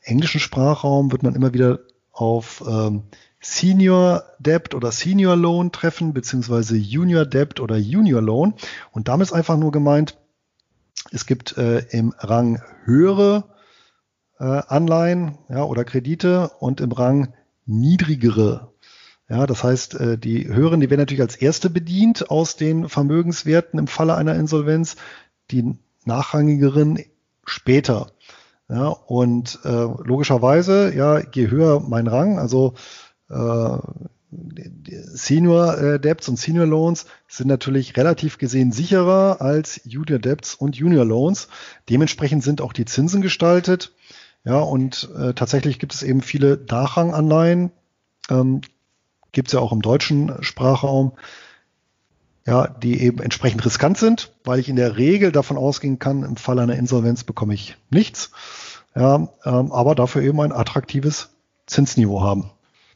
englischen 0.00 0.40
Sprachraum 0.40 1.12
wird 1.12 1.22
man 1.22 1.34
immer 1.34 1.52
wieder 1.52 1.80
auf 2.12 2.62
ähm, 2.66 3.04
Senior 3.40 4.24
Debt 4.38 4.74
oder 4.74 4.92
Senior 4.92 5.36
Loan 5.36 5.72
treffen, 5.72 6.14
beziehungsweise 6.14 6.76
Junior 6.76 7.26
Debt 7.26 7.60
oder 7.60 7.76
Junior 7.76 8.22
Loan. 8.22 8.54
Und 8.92 9.08
damit 9.08 9.28
ist 9.28 9.32
einfach 9.32 9.56
nur 9.56 9.72
gemeint, 9.72 10.16
es 11.10 11.26
gibt 11.26 11.56
äh, 11.58 11.80
im 11.90 12.14
Rang 12.18 12.62
höhere 12.84 13.44
äh, 14.38 14.44
Anleihen 14.44 15.38
ja, 15.48 15.64
oder 15.64 15.84
Kredite 15.84 16.50
und 16.60 16.80
im 16.80 16.92
Rang 16.92 17.34
niedrigere. 17.66 18.71
Ja, 19.32 19.46
das 19.46 19.64
heißt, 19.64 19.94
äh, 19.94 20.18
die 20.18 20.46
höheren, 20.46 20.80
die 20.80 20.90
werden 20.90 21.00
natürlich 21.00 21.22
als 21.22 21.36
erste 21.36 21.70
bedient 21.70 22.30
aus 22.30 22.56
den 22.56 22.90
Vermögenswerten 22.90 23.78
im 23.78 23.86
Falle 23.86 24.14
einer 24.14 24.34
Insolvenz, 24.34 24.96
die 25.50 25.78
nachrangigeren 26.04 26.98
später. 27.46 28.12
Ja, 28.68 28.88
und 28.88 29.58
äh, 29.64 29.68
logischerweise, 29.70 30.94
ja, 30.94 31.18
je 31.32 31.48
höher 31.48 31.80
mein 31.80 32.08
Rang, 32.08 32.38
also 32.38 32.74
äh, 33.30 33.78
Senior 35.14 35.78
äh, 35.78 35.98
Debts 35.98 36.28
und 36.28 36.38
Senior 36.38 36.66
Loans 36.66 37.06
sind 37.26 37.46
natürlich 37.46 37.96
relativ 37.96 38.36
gesehen 38.36 38.70
sicherer 38.70 39.40
als 39.40 39.80
Junior 39.84 40.18
Debts 40.18 40.54
und 40.54 40.76
Junior 40.76 41.06
Loans. 41.06 41.48
Dementsprechend 41.88 42.44
sind 42.44 42.60
auch 42.60 42.74
die 42.74 42.84
Zinsen 42.84 43.22
gestaltet. 43.22 43.94
Ja, 44.44 44.58
und 44.58 45.08
äh, 45.16 45.32
tatsächlich 45.32 45.78
gibt 45.78 45.94
es 45.94 46.02
eben 46.02 46.20
viele 46.20 46.62
Nachranganleihen. 46.68 47.70
Ähm, 48.28 48.60
gibt 49.32 49.48
es 49.48 49.52
ja 49.52 49.60
auch 49.60 49.72
im 49.72 49.82
deutschen 49.82 50.42
Sprachraum. 50.42 51.12
Ja, 52.44 52.66
die 52.66 53.00
eben 53.00 53.20
entsprechend 53.20 53.64
riskant 53.64 53.98
sind, 53.98 54.32
weil 54.42 54.58
ich 54.58 54.68
in 54.68 54.74
der 54.74 54.96
Regel 54.96 55.30
davon 55.30 55.56
ausgehen 55.56 56.00
kann, 56.00 56.24
im 56.24 56.34
Fall 56.34 56.58
einer 56.58 56.74
Insolvenz 56.74 57.22
bekomme 57.22 57.54
ich 57.54 57.76
nichts. 57.88 58.32
Ja, 58.96 59.28
ähm, 59.44 59.70
aber 59.70 59.94
dafür 59.94 60.22
eben 60.22 60.40
ein 60.40 60.50
attraktives 60.50 61.30
Zinsniveau 61.66 62.20
haben. 62.20 62.50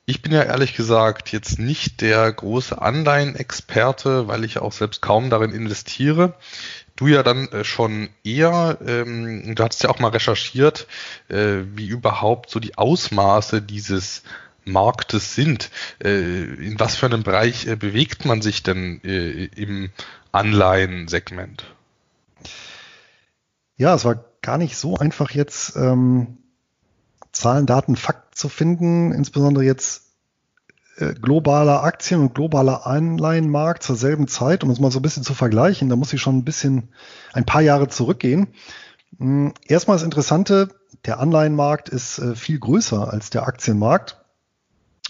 Ich 0.08 0.22
bin 0.22 0.30
ja 0.30 0.44
ehrlich 0.44 0.74
gesagt 0.74 1.32
jetzt 1.32 1.58
nicht 1.58 2.00
der 2.00 2.32
große 2.32 2.80
Anleihenexperte, 2.80 4.28
weil 4.28 4.44
ich 4.44 4.58
auch 4.58 4.70
selbst 4.70 5.02
kaum 5.02 5.30
darin 5.30 5.50
investiere. 5.50 6.34
Du 6.94 7.08
ja 7.08 7.24
dann 7.24 7.48
äh, 7.48 7.64
schon 7.64 8.08
eher, 8.22 8.78
ähm, 8.86 9.56
du 9.56 9.64
hast 9.64 9.82
ja 9.82 9.90
auch 9.90 9.98
mal 9.98 10.10
recherchiert, 10.10 10.86
äh, 11.28 11.62
wie 11.74 11.88
überhaupt 11.88 12.50
so 12.50 12.60
die 12.60 12.78
Ausmaße 12.78 13.62
dieses 13.62 14.22
Marktes 14.66 15.34
sind. 15.34 15.70
Äh, 16.02 16.44
in 16.44 16.78
was 16.78 16.96
für 16.96 17.06
einem 17.06 17.22
Bereich 17.22 17.66
äh, 17.66 17.76
bewegt 17.76 18.24
man 18.24 18.42
sich 18.42 18.62
denn 18.62 19.00
äh, 19.04 19.44
im 19.44 19.90
Anleihensegment? 20.32 21.64
Ja, 23.76 23.94
es 23.94 24.04
war 24.04 24.24
gar 24.42 24.58
nicht 24.58 24.76
so 24.76 24.96
einfach 24.96 25.30
jetzt 25.30 25.76
ähm, 25.76 26.38
Zahlen, 27.32 27.66
Daten, 27.66 27.96
Fakten 27.96 28.36
zu 28.36 28.48
finden, 28.48 29.12
insbesondere 29.12 29.64
jetzt 29.64 30.12
äh, 30.96 31.14
globaler 31.14 31.82
Aktien- 31.82 32.20
und 32.20 32.34
globaler 32.34 32.86
Anleihenmarkt 32.86 33.82
zur 33.82 33.96
selben 33.96 34.28
Zeit, 34.28 34.64
um 34.64 34.70
es 34.70 34.80
mal 34.80 34.90
so 34.90 34.98
ein 34.98 35.02
bisschen 35.02 35.22
zu 35.22 35.34
vergleichen, 35.34 35.88
da 35.88 35.96
muss 35.96 36.12
ich 36.12 36.20
schon 36.20 36.38
ein 36.38 36.44
bisschen 36.44 36.88
ein 37.32 37.46
paar 37.46 37.60
Jahre 37.60 37.88
zurückgehen. 37.88 38.48
Hm, 39.18 39.52
erstmal 39.66 39.96
das 39.96 40.04
Interessante, 40.04 40.70
der 41.04 41.20
Anleihenmarkt 41.20 41.88
ist 41.88 42.20
viel 42.34 42.58
größer 42.58 43.12
als 43.12 43.30
der 43.30 43.46
Aktienmarkt, 43.46 44.16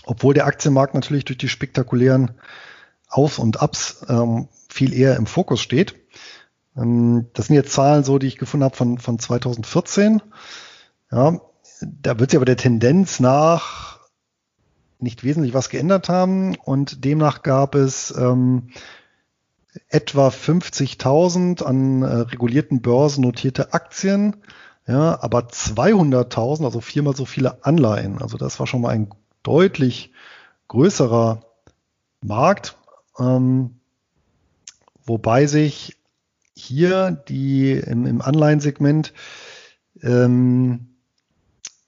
obwohl 0.06 0.32
der 0.32 0.46
Aktienmarkt 0.46 0.94
natürlich 0.94 1.24
durch 1.26 1.36
die 1.36 1.48
spektakulären 1.48 2.30
Auf- 3.08 3.38
und 3.38 3.60
Ups 3.60 4.06
ähm, 4.08 4.48
viel 4.68 4.94
eher 4.94 5.16
im 5.16 5.26
Fokus 5.26 5.60
steht. 5.60 5.96
Ähm, 6.76 7.26
das 7.34 7.48
sind 7.48 7.56
jetzt 7.56 7.72
Zahlen 7.72 8.04
so, 8.04 8.18
die 8.18 8.28
ich 8.28 8.38
gefunden 8.38 8.64
habe 8.64 8.76
von, 8.76 8.98
von 8.98 9.18
2014. 9.18 10.22
Ja, 11.10 11.40
da 11.82 12.18
wird 12.18 12.30
sich 12.30 12.38
aber 12.38 12.46
der 12.46 12.56
Tendenz 12.56 13.20
nach 13.20 14.00
nicht 14.98 15.24
wesentlich 15.24 15.52
was 15.52 15.68
geändert 15.68 16.08
haben 16.08 16.56
und 16.56 17.04
demnach 17.04 17.42
gab 17.42 17.74
es 17.74 18.14
ähm, 18.16 18.70
etwa 19.88 20.28
50.000 20.28 21.62
an 21.62 22.02
äh, 22.02 22.06
regulierten 22.06 22.80
Börsen 22.80 23.22
notierte 23.22 23.74
Aktien, 23.74 24.36
ja, 24.86 25.20
aber 25.20 25.40
200.000, 25.40 26.64
also 26.64 26.80
viermal 26.80 27.14
so 27.14 27.26
viele 27.26 27.64
Anleihen. 27.64 28.22
Also 28.22 28.38
das 28.38 28.58
war 28.58 28.66
schon 28.66 28.80
mal 28.80 28.90
ein 28.90 29.10
deutlich 29.46 30.12
größerer 30.68 31.42
Markt, 32.20 32.76
ähm, 33.18 33.80
wobei 35.04 35.46
sich 35.46 35.96
hier 36.54 37.12
die 37.28 37.72
im, 37.72 38.06
im 38.06 38.20
Anleihensegment 38.20 39.12
ähm, 40.02 40.96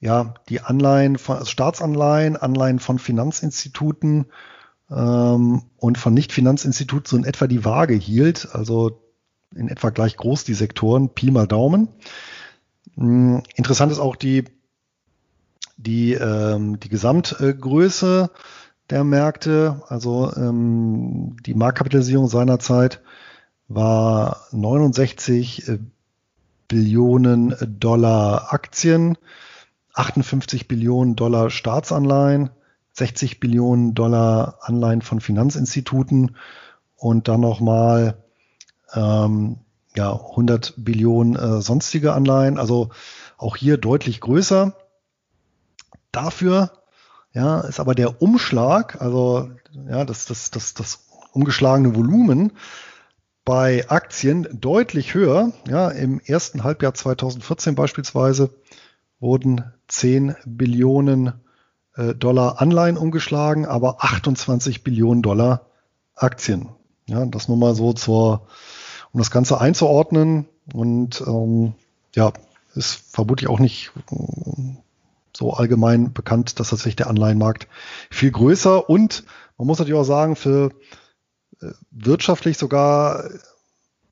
ja, 0.00 0.34
die 0.48 0.60
Anleihen 0.60 1.18
von 1.18 1.38
also 1.38 1.50
Staatsanleihen, 1.50 2.36
Anleihen 2.36 2.78
von 2.78 2.98
Finanzinstituten 2.98 4.26
ähm, 4.90 5.62
und 5.76 5.98
von 5.98 6.14
Nicht-Finanzinstituten 6.14 7.06
so 7.06 7.16
in 7.16 7.24
etwa 7.24 7.48
die 7.48 7.64
Waage 7.64 7.94
hielt, 7.94 8.54
also 8.54 9.02
in 9.54 9.68
etwa 9.68 9.90
gleich 9.90 10.16
groß 10.16 10.44
die 10.44 10.54
Sektoren, 10.54 11.08
Pi 11.14 11.30
mal 11.30 11.48
Daumen. 11.48 11.88
Ähm, 12.96 13.42
interessant 13.56 13.90
ist 13.90 13.98
auch 13.98 14.14
die, 14.14 14.44
die, 15.78 16.12
ähm, 16.12 16.78
die 16.80 16.88
Gesamtgröße 16.88 18.30
der 18.90 19.04
Märkte, 19.04 19.82
also 19.88 20.32
ähm, 20.36 21.36
die 21.46 21.54
Marktkapitalisierung 21.54 22.28
seinerzeit 22.28 23.00
war 23.68 24.42
69 24.52 25.68
äh, 25.68 25.78
Billionen 26.68 27.54
Dollar 27.80 28.52
Aktien, 28.52 29.16
58 29.94 30.68
Billionen 30.68 31.16
Dollar 31.16 31.48
Staatsanleihen, 31.48 32.50
60 32.92 33.40
Billionen 33.40 33.94
Dollar 33.94 34.58
Anleihen 34.60 35.00
von 35.00 35.20
Finanzinstituten 35.20 36.36
und 36.96 37.28
dann 37.28 37.40
nochmal 37.40 38.18
ähm, 38.92 39.58
ja, 39.94 40.12
100 40.12 40.74
Billionen 40.76 41.36
äh, 41.36 41.62
sonstige 41.62 42.12
Anleihen. 42.12 42.58
Also 42.58 42.90
auch 43.36 43.56
hier 43.56 43.78
deutlich 43.78 44.20
größer. 44.20 44.74
Dafür 46.18 46.72
ja, 47.32 47.60
ist 47.60 47.78
aber 47.78 47.94
der 47.94 48.20
Umschlag, 48.20 49.00
also 49.00 49.50
ja, 49.88 50.04
das, 50.04 50.26
das, 50.26 50.50
das, 50.50 50.74
das 50.74 51.06
umgeschlagene 51.32 51.94
Volumen 51.94 52.54
bei 53.44 53.88
Aktien 53.88 54.48
deutlich 54.52 55.14
höher. 55.14 55.52
Ja, 55.68 55.90
im 55.90 56.18
ersten 56.18 56.64
Halbjahr 56.64 56.92
2014 56.92 57.76
beispielsweise 57.76 58.50
wurden 59.20 59.72
10 59.86 60.34
Billionen 60.44 61.34
äh, 61.94 62.16
Dollar 62.16 62.60
Anleihen 62.60 62.96
umgeschlagen, 62.96 63.64
aber 63.64 64.02
28 64.02 64.82
Billionen 64.82 65.22
Dollar 65.22 65.66
Aktien. 66.16 66.70
Ja, 67.06 67.24
das 67.26 67.46
nur 67.46 67.58
mal 67.58 67.76
so 67.76 67.92
zur, 67.92 68.48
um 69.12 69.18
das 69.18 69.30
Ganze 69.30 69.60
einzuordnen. 69.60 70.46
Und 70.74 71.22
ähm, 71.24 71.74
ja, 72.16 72.32
ist 72.74 72.94
vermutlich 73.14 73.48
auch 73.48 73.60
nicht 73.60 73.92
so 75.38 75.52
allgemein 75.52 76.12
bekannt, 76.12 76.58
dass 76.58 76.70
tatsächlich 76.70 76.96
der 76.96 77.06
Anleihenmarkt 77.06 77.68
viel 78.10 78.32
größer 78.32 78.90
und 78.90 79.22
man 79.56 79.68
muss 79.68 79.78
natürlich 79.78 80.00
auch 80.00 80.04
sagen, 80.04 80.34
für 80.34 80.72
äh, 81.60 81.68
wirtschaftlich 81.92 82.58
sogar 82.58 83.30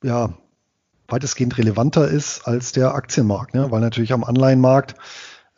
ja 0.04 0.34
weitestgehend 1.08 1.58
relevanter 1.58 2.06
ist 2.08 2.46
als 2.46 2.70
der 2.70 2.94
Aktienmarkt, 2.94 3.54
ne? 3.54 3.70
weil 3.72 3.80
natürlich 3.80 4.12
am 4.12 4.22
Anleihenmarkt, 4.22 4.94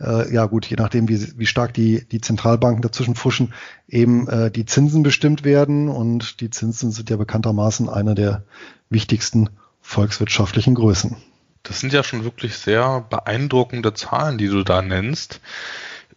äh, 0.00 0.32
ja 0.32 0.46
gut, 0.46 0.64
je 0.66 0.76
nachdem, 0.76 1.06
wie, 1.08 1.38
wie 1.38 1.46
stark 1.46 1.74
die, 1.74 2.06
die 2.08 2.22
Zentralbanken 2.22 2.80
dazwischen 2.80 3.14
fuschen, 3.14 3.52
eben 3.88 4.26
äh, 4.28 4.50
die 4.50 4.64
Zinsen 4.64 5.02
bestimmt 5.02 5.44
werden 5.44 5.88
und 5.90 6.40
die 6.40 6.48
Zinsen 6.48 6.92
sind 6.92 7.10
ja 7.10 7.16
bekanntermaßen 7.16 7.90
einer 7.90 8.14
der 8.14 8.44
wichtigsten 8.88 9.50
volkswirtschaftlichen 9.82 10.74
Größen. 10.74 11.16
Das 11.68 11.80
sind 11.80 11.92
ja 11.92 12.02
schon 12.02 12.24
wirklich 12.24 12.56
sehr 12.56 13.04
beeindruckende 13.08 13.92
Zahlen, 13.94 14.38
die 14.38 14.48
du 14.48 14.64
da 14.64 14.82
nennst. 14.82 15.40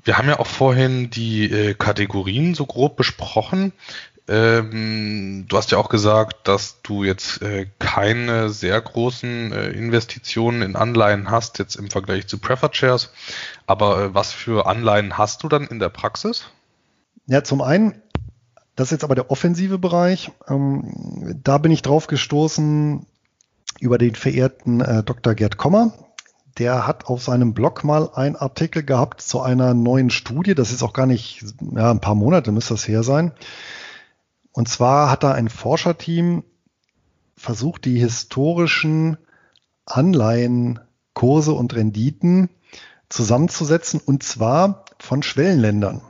Wir 0.04 0.18
haben 0.18 0.30
ja 0.30 0.40
auch 0.40 0.48
vorhin 0.48 1.10
die 1.10 1.52
äh, 1.52 1.74
Kategorien 1.76 2.56
so 2.56 2.66
grob 2.66 2.96
besprochen. 2.96 3.74
Ähm, 4.28 5.46
du 5.48 5.58
hast 5.58 5.72
ja 5.72 5.78
auch 5.78 5.90
gesagt, 5.90 6.48
dass 6.48 6.82
du 6.84 7.04
jetzt 7.04 7.42
äh, 7.42 7.68
keine 7.80 8.50
sehr 8.50 8.80
großen 8.80 9.52
äh, 9.52 9.70
Investitionen 9.72 10.62
in 10.62 10.76
Anleihen 10.76 11.30
hast, 11.30 11.60
jetzt 11.60 11.76
im 11.76 11.90
Vergleich 11.90 12.28
zu 12.28 12.38
Preferred 12.38 12.76
Shares. 12.76 13.12
Aber 13.68 14.14
was 14.14 14.32
für 14.32 14.68
Anleihen 14.68 15.18
hast 15.18 15.44
du 15.44 15.50
dann 15.50 15.68
in 15.68 15.80
der 15.80 15.90
Praxis? 15.90 16.46
Ja, 17.26 17.44
zum 17.44 17.62
einen, 17.62 18.02
das 18.76 18.88
ist 18.88 18.92
jetzt 18.92 19.04
aber 19.04 19.16
der 19.16 19.32
offensive 19.32 19.78
Bereich. 19.78 20.32
Ähm, 20.48 21.40
da 21.44 21.58
bin 21.58 21.72
ich 21.72 21.82
drauf 21.82 22.08
gestoßen 22.08 23.06
über 23.82 23.98
den 23.98 24.16
verehrten 24.16 24.80
äh, 24.80 25.04
Dr. 25.04 25.34
Gerd 25.34 25.58
Kommer. 25.58 25.94
Der 26.58 26.88
hat 26.88 27.08
auf 27.08 27.24
seinem 27.24 27.54
Blog 27.54 27.84
mal 27.84 28.10
einen 28.14 28.36
Artikel 28.36 28.84
gehabt 28.84 29.22
zu 29.22 29.42
einer 29.42 29.74
neuen 29.74 30.10
Studie. 30.10 30.56
Das 30.56 30.72
ist 30.72 30.84
auch 30.84 30.94
gar 30.94 31.06
nicht, 31.06 31.44
ja, 31.76 31.92
ein 31.92 32.02
paar 32.02 32.16
Monate 32.16 32.52
müsste 32.52 32.74
das 32.74 32.88
her 32.88 33.04
sein 33.04 33.34
und 34.52 34.68
zwar 34.68 35.10
hat 35.10 35.24
da 35.24 35.32
ein 35.32 35.50
Forscherteam 35.50 36.44
versucht, 37.36 37.86
die 37.86 38.00
historischen 38.00 39.18
Anleihenkurse 39.86 41.54
und 41.54 41.74
Renditen 41.74 42.50
zusammenzusetzen 43.10 44.00
und 44.04 44.24
zwar 44.24 44.86
von 45.00 45.24
Schwellenländern. 45.24 46.02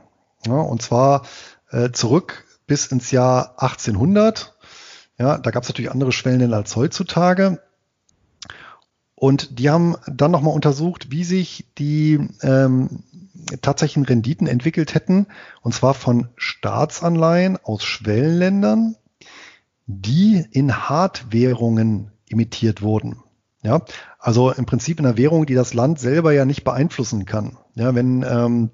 Ja, 0.46 0.54
und 0.54 0.82
zwar 0.82 1.22
äh, 1.70 1.90
zurück 1.92 2.44
bis 2.66 2.86
ins 2.86 3.10
Jahr 3.10 3.54
1800. 3.62 4.56
Ja, 5.18 5.38
da 5.38 5.50
gab 5.50 5.62
es 5.62 5.68
natürlich 5.68 5.90
andere 5.90 6.12
Schwellenländer 6.12 6.56
als 6.56 6.74
heutzutage. 6.76 7.60
Und 9.14 9.58
die 9.60 9.70
haben 9.70 9.96
dann 10.06 10.32
nochmal 10.32 10.54
untersucht, 10.54 11.10
wie 11.12 11.22
sich 11.22 11.66
die 11.78 12.28
ähm, 12.42 13.04
tatsächlichen 13.60 14.04
Renditen 14.04 14.46
entwickelt 14.46 14.94
hätten, 14.94 15.26
und 15.60 15.74
zwar 15.74 15.94
von 15.94 16.28
Staatsanleihen 16.36 17.56
aus 17.62 17.84
Schwellenländern, 17.84 18.96
die 19.86 20.44
in 20.50 20.88
Hartwährungen 20.88 22.10
imitiert 22.28 22.82
wurden. 22.82 23.22
Ja, 23.62 23.82
also 24.18 24.50
im 24.50 24.66
Prinzip 24.66 24.98
in 24.98 25.06
einer 25.06 25.16
Währung, 25.16 25.46
die 25.46 25.54
das 25.54 25.72
Land 25.72 26.00
selber 26.00 26.32
ja 26.32 26.44
nicht 26.44 26.64
beeinflussen 26.64 27.26
kann. 27.26 27.58
Ja, 27.76 27.94
wenn 27.94 28.24
ähm, 28.28 28.70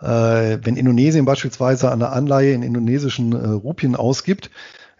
äh, 0.00 0.58
wenn 0.62 0.76
Indonesien 0.76 1.26
beispielsweise 1.26 1.92
eine 1.92 2.10
Anleihe 2.10 2.54
in 2.54 2.62
indonesischen 2.62 3.32
äh, 3.32 3.48
Rupien 3.48 3.94
ausgibt, 3.94 4.50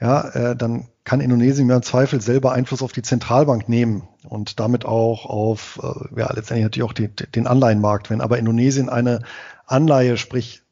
ja, 0.00 0.28
äh, 0.28 0.56
dann 0.56 0.88
kann 1.04 1.20
Indonesien 1.20 1.68
ja 1.68 1.76
im 1.76 1.82
Zweifel 1.82 2.20
selber 2.20 2.52
Einfluss 2.52 2.82
auf 2.82 2.92
die 2.92 3.02
Zentralbank 3.02 3.68
nehmen 3.68 4.06
und 4.28 4.60
damit 4.60 4.84
auch 4.84 5.26
auf, 5.26 5.80
äh, 5.82 6.20
ja, 6.20 6.32
letztendlich 6.32 6.64
natürlich 6.64 6.88
auch 6.88 6.92
die, 6.92 7.08
den 7.08 7.46
Anleihenmarkt. 7.46 8.10
Wenn 8.10 8.20
aber 8.20 8.38
Indonesien 8.38 8.88
eine 8.88 9.22
Anleihe, 9.66 10.16
sprich 10.16 10.62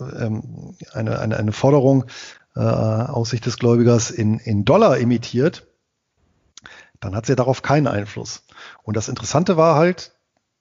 ähm, 0.00 0.76
eine, 0.92 1.18
eine, 1.18 1.36
eine 1.36 1.52
Forderung 1.52 2.04
äh, 2.54 2.60
aus 2.60 3.30
Sicht 3.30 3.46
des 3.46 3.58
Gläubigers 3.58 4.10
in, 4.10 4.38
in 4.38 4.64
Dollar 4.64 4.98
emittiert, 4.98 5.66
dann 7.00 7.14
hat 7.14 7.26
sie 7.26 7.36
darauf 7.36 7.62
keinen 7.62 7.88
Einfluss. 7.88 8.44
Und 8.84 8.96
das 8.96 9.08
Interessante 9.08 9.56
war 9.56 9.74
halt, 9.74 10.12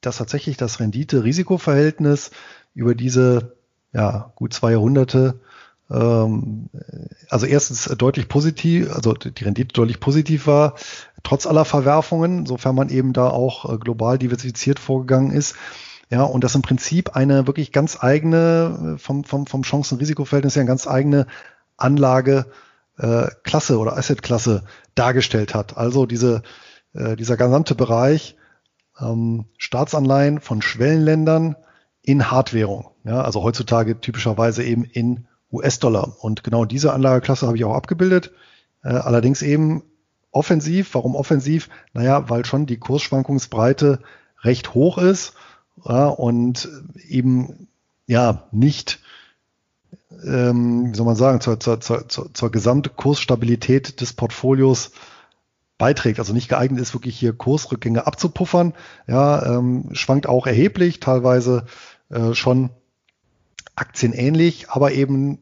dass 0.01 0.17
tatsächlich 0.17 0.57
das 0.57 0.79
Rendite-Risiko-Verhältnis 0.79 2.31
über 2.73 2.95
diese 2.95 3.55
ja, 3.93 4.31
gut 4.35 4.53
zwei 4.53 4.71
Jahrhunderte 4.71 5.39
also 5.91 7.45
erstens 7.45 7.85
deutlich 7.97 8.29
positiv, 8.29 8.93
also 8.93 9.13
die 9.13 9.43
Rendite 9.43 9.73
deutlich 9.73 9.99
positiv 9.99 10.47
war, 10.47 10.75
trotz 11.23 11.45
aller 11.45 11.65
Verwerfungen, 11.65 12.45
sofern 12.45 12.75
man 12.75 12.89
eben 12.89 13.13
da 13.13 13.29
auch 13.29 13.71
äh, 13.71 13.77
global 13.77 14.17
diversifiziert 14.17 14.79
vorgegangen 14.79 15.31
ist. 15.31 15.55
Ja, 16.09 16.23
und 16.23 16.43
das 16.43 16.55
im 16.55 16.61
Prinzip 16.61 17.15
eine 17.15 17.47
wirklich 17.47 17.71
ganz 17.71 17.97
eigene, 18.01 18.95
äh, 18.95 18.97
vom, 18.97 19.23
vom, 19.23 19.47
vom 19.47 19.63
Chancen-Risiko-Verhältnis 19.63 20.55
her, 20.55 20.61
eine 20.61 20.67
ganz 20.67 20.87
eigene 20.87 21.27
Anlage 21.77 22.47
äh, 22.97 23.27
oder 23.73 23.97
Asset-Klasse 23.97 24.63
dargestellt 24.95 25.55
hat. 25.55 25.77
Also 25.77 26.05
diese, 26.05 26.43
dieser 26.93 27.37
gesamte 27.37 27.73
Bereich 27.73 28.35
ähm, 28.99 29.45
Staatsanleihen 29.57 30.41
von 30.41 30.61
Schwellenländern 30.61 31.55
in 32.01 32.29
Hardwährung. 32.29 32.91
Ja, 33.05 33.21
also 33.21 33.43
heutzutage 33.43 33.99
typischerweise 34.01 34.63
eben 34.63 34.83
in 34.83 35.27
US-Dollar. 35.51 36.15
Und 36.19 36.43
genau 36.43 36.65
diese 36.65 36.93
Anlageklasse 36.93 37.47
habe 37.47 37.57
ich 37.57 37.65
auch 37.65 37.75
abgebildet. 37.75 38.31
Äh, 38.83 38.89
allerdings 38.89 39.41
eben 39.41 39.83
offensiv. 40.31 40.93
Warum 40.93 41.15
offensiv? 41.15 41.69
Naja, 41.93 42.29
weil 42.29 42.45
schon 42.45 42.65
die 42.65 42.77
Kursschwankungsbreite 42.77 43.99
recht 44.43 44.73
hoch 44.73 44.97
ist 44.97 45.33
ja, 45.85 46.07
und 46.07 46.69
eben 47.07 47.67
ja 48.07 48.47
nicht, 48.51 48.99
ähm, 50.25 50.91
wie 50.91 50.95
soll 50.95 51.05
man 51.05 51.15
sagen, 51.15 51.41
zur, 51.41 51.59
zur, 51.59 51.79
zur, 51.79 52.07
zur 52.07 52.51
Gesamtkursstabilität 52.51 54.01
des 54.01 54.13
Portfolios 54.13 54.91
beiträgt, 55.77 56.19
also 56.19 56.33
nicht 56.33 56.47
geeignet 56.47 56.81
ist, 56.81 56.93
wirklich 56.93 57.17
hier 57.17 57.33
Kursrückgänge 57.33 58.05
abzupuffern. 58.05 58.73
Ja, 59.07 59.57
ähm, 59.57 59.89
schwankt 59.93 60.27
auch 60.27 60.45
erheblich, 60.45 60.99
teilweise 60.99 61.65
äh, 62.09 62.33
schon 62.33 62.69
aktienähnlich, 63.81 64.69
aber 64.69 64.93
eben 64.93 65.39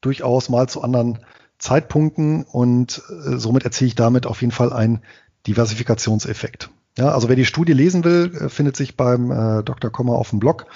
durchaus 0.00 0.48
mal 0.48 0.68
zu 0.68 0.82
anderen 0.82 1.20
Zeitpunkten 1.58 2.44
und 2.44 3.02
äh, 3.08 3.36
somit 3.36 3.64
erziele 3.64 3.88
ich 3.88 3.94
damit 3.94 4.26
auf 4.26 4.40
jeden 4.40 4.52
Fall 4.52 4.72
einen 4.72 5.02
Diversifikationseffekt. 5.46 6.70
Ja, 6.98 7.10
also 7.10 7.28
wer 7.28 7.36
die 7.36 7.44
Studie 7.44 7.72
lesen 7.72 8.04
will, 8.04 8.34
äh, 8.34 8.48
findet 8.48 8.76
sich 8.76 8.96
beim 8.96 9.30
äh, 9.30 9.62
Dr. 9.62 9.90
Kommer 9.90 10.14
auf 10.14 10.30
dem 10.30 10.40
Blog. 10.40 10.66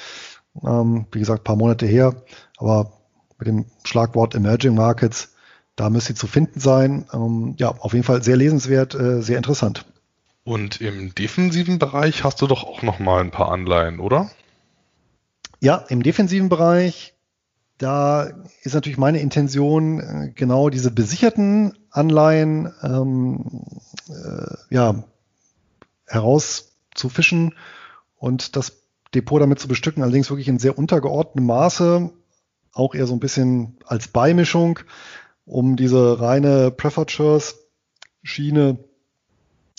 Ähm, 0.62 1.06
wie 1.12 1.18
gesagt, 1.18 1.44
paar 1.44 1.56
Monate 1.56 1.86
her, 1.86 2.14
aber 2.56 2.92
mit 3.38 3.48
dem 3.48 3.66
Schlagwort 3.84 4.34
Emerging 4.34 4.74
Markets 4.74 5.34
da 5.78 5.90
müsste 5.90 6.12
sie 6.12 6.18
zu 6.18 6.26
finden 6.26 6.58
sein. 6.58 7.06
Ähm, 7.12 7.54
ja, 7.56 7.68
auf 7.68 7.92
jeden 7.92 8.04
Fall 8.04 8.22
sehr 8.22 8.36
lesenswert, 8.36 8.94
äh, 8.94 9.22
sehr 9.22 9.36
interessant. 9.36 9.84
Und 10.44 10.80
im 10.80 11.14
defensiven 11.14 11.78
Bereich 11.78 12.24
hast 12.24 12.42
du 12.42 12.46
doch 12.46 12.64
auch 12.64 12.82
noch 12.82 12.98
mal 12.98 13.20
ein 13.20 13.30
paar 13.30 13.52
Anleihen, 13.52 14.00
oder? 14.00 14.30
Ja, 15.60 15.76
im 15.88 16.02
defensiven 16.02 16.48
Bereich, 16.48 17.14
da 17.78 18.24
ist 18.62 18.74
natürlich 18.74 18.98
meine 18.98 19.20
Intention, 19.20 20.00
äh, 20.00 20.32
genau 20.34 20.68
diese 20.68 20.90
besicherten 20.90 21.76
Anleihen 21.90 22.72
ähm, 22.82 23.64
äh, 24.08 24.74
ja, 24.74 25.04
herauszufischen 26.06 27.54
und 28.16 28.56
das 28.56 28.82
Depot 29.14 29.40
damit 29.40 29.58
zu 29.58 29.68
bestücken, 29.68 30.02
allerdings 30.02 30.30
wirklich 30.30 30.48
in 30.48 30.58
sehr 30.58 30.76
untergeordnetem 30.76 31.46
Maße, 31.46 32.10
auch 32.72 32.94
eher 32.94 33.06
so 33.06 33.14
ein 33.14 33.20
bisschen 33.20 33.78
als 33.86 34.08
Beimischung 34.08 34.80
um 35.48 35.76
diese 35.76 36.20
reine 36.20 36.70
Preferred 36.70 37.10
Shares 37.10 37.56
Schiene 38.22 38.78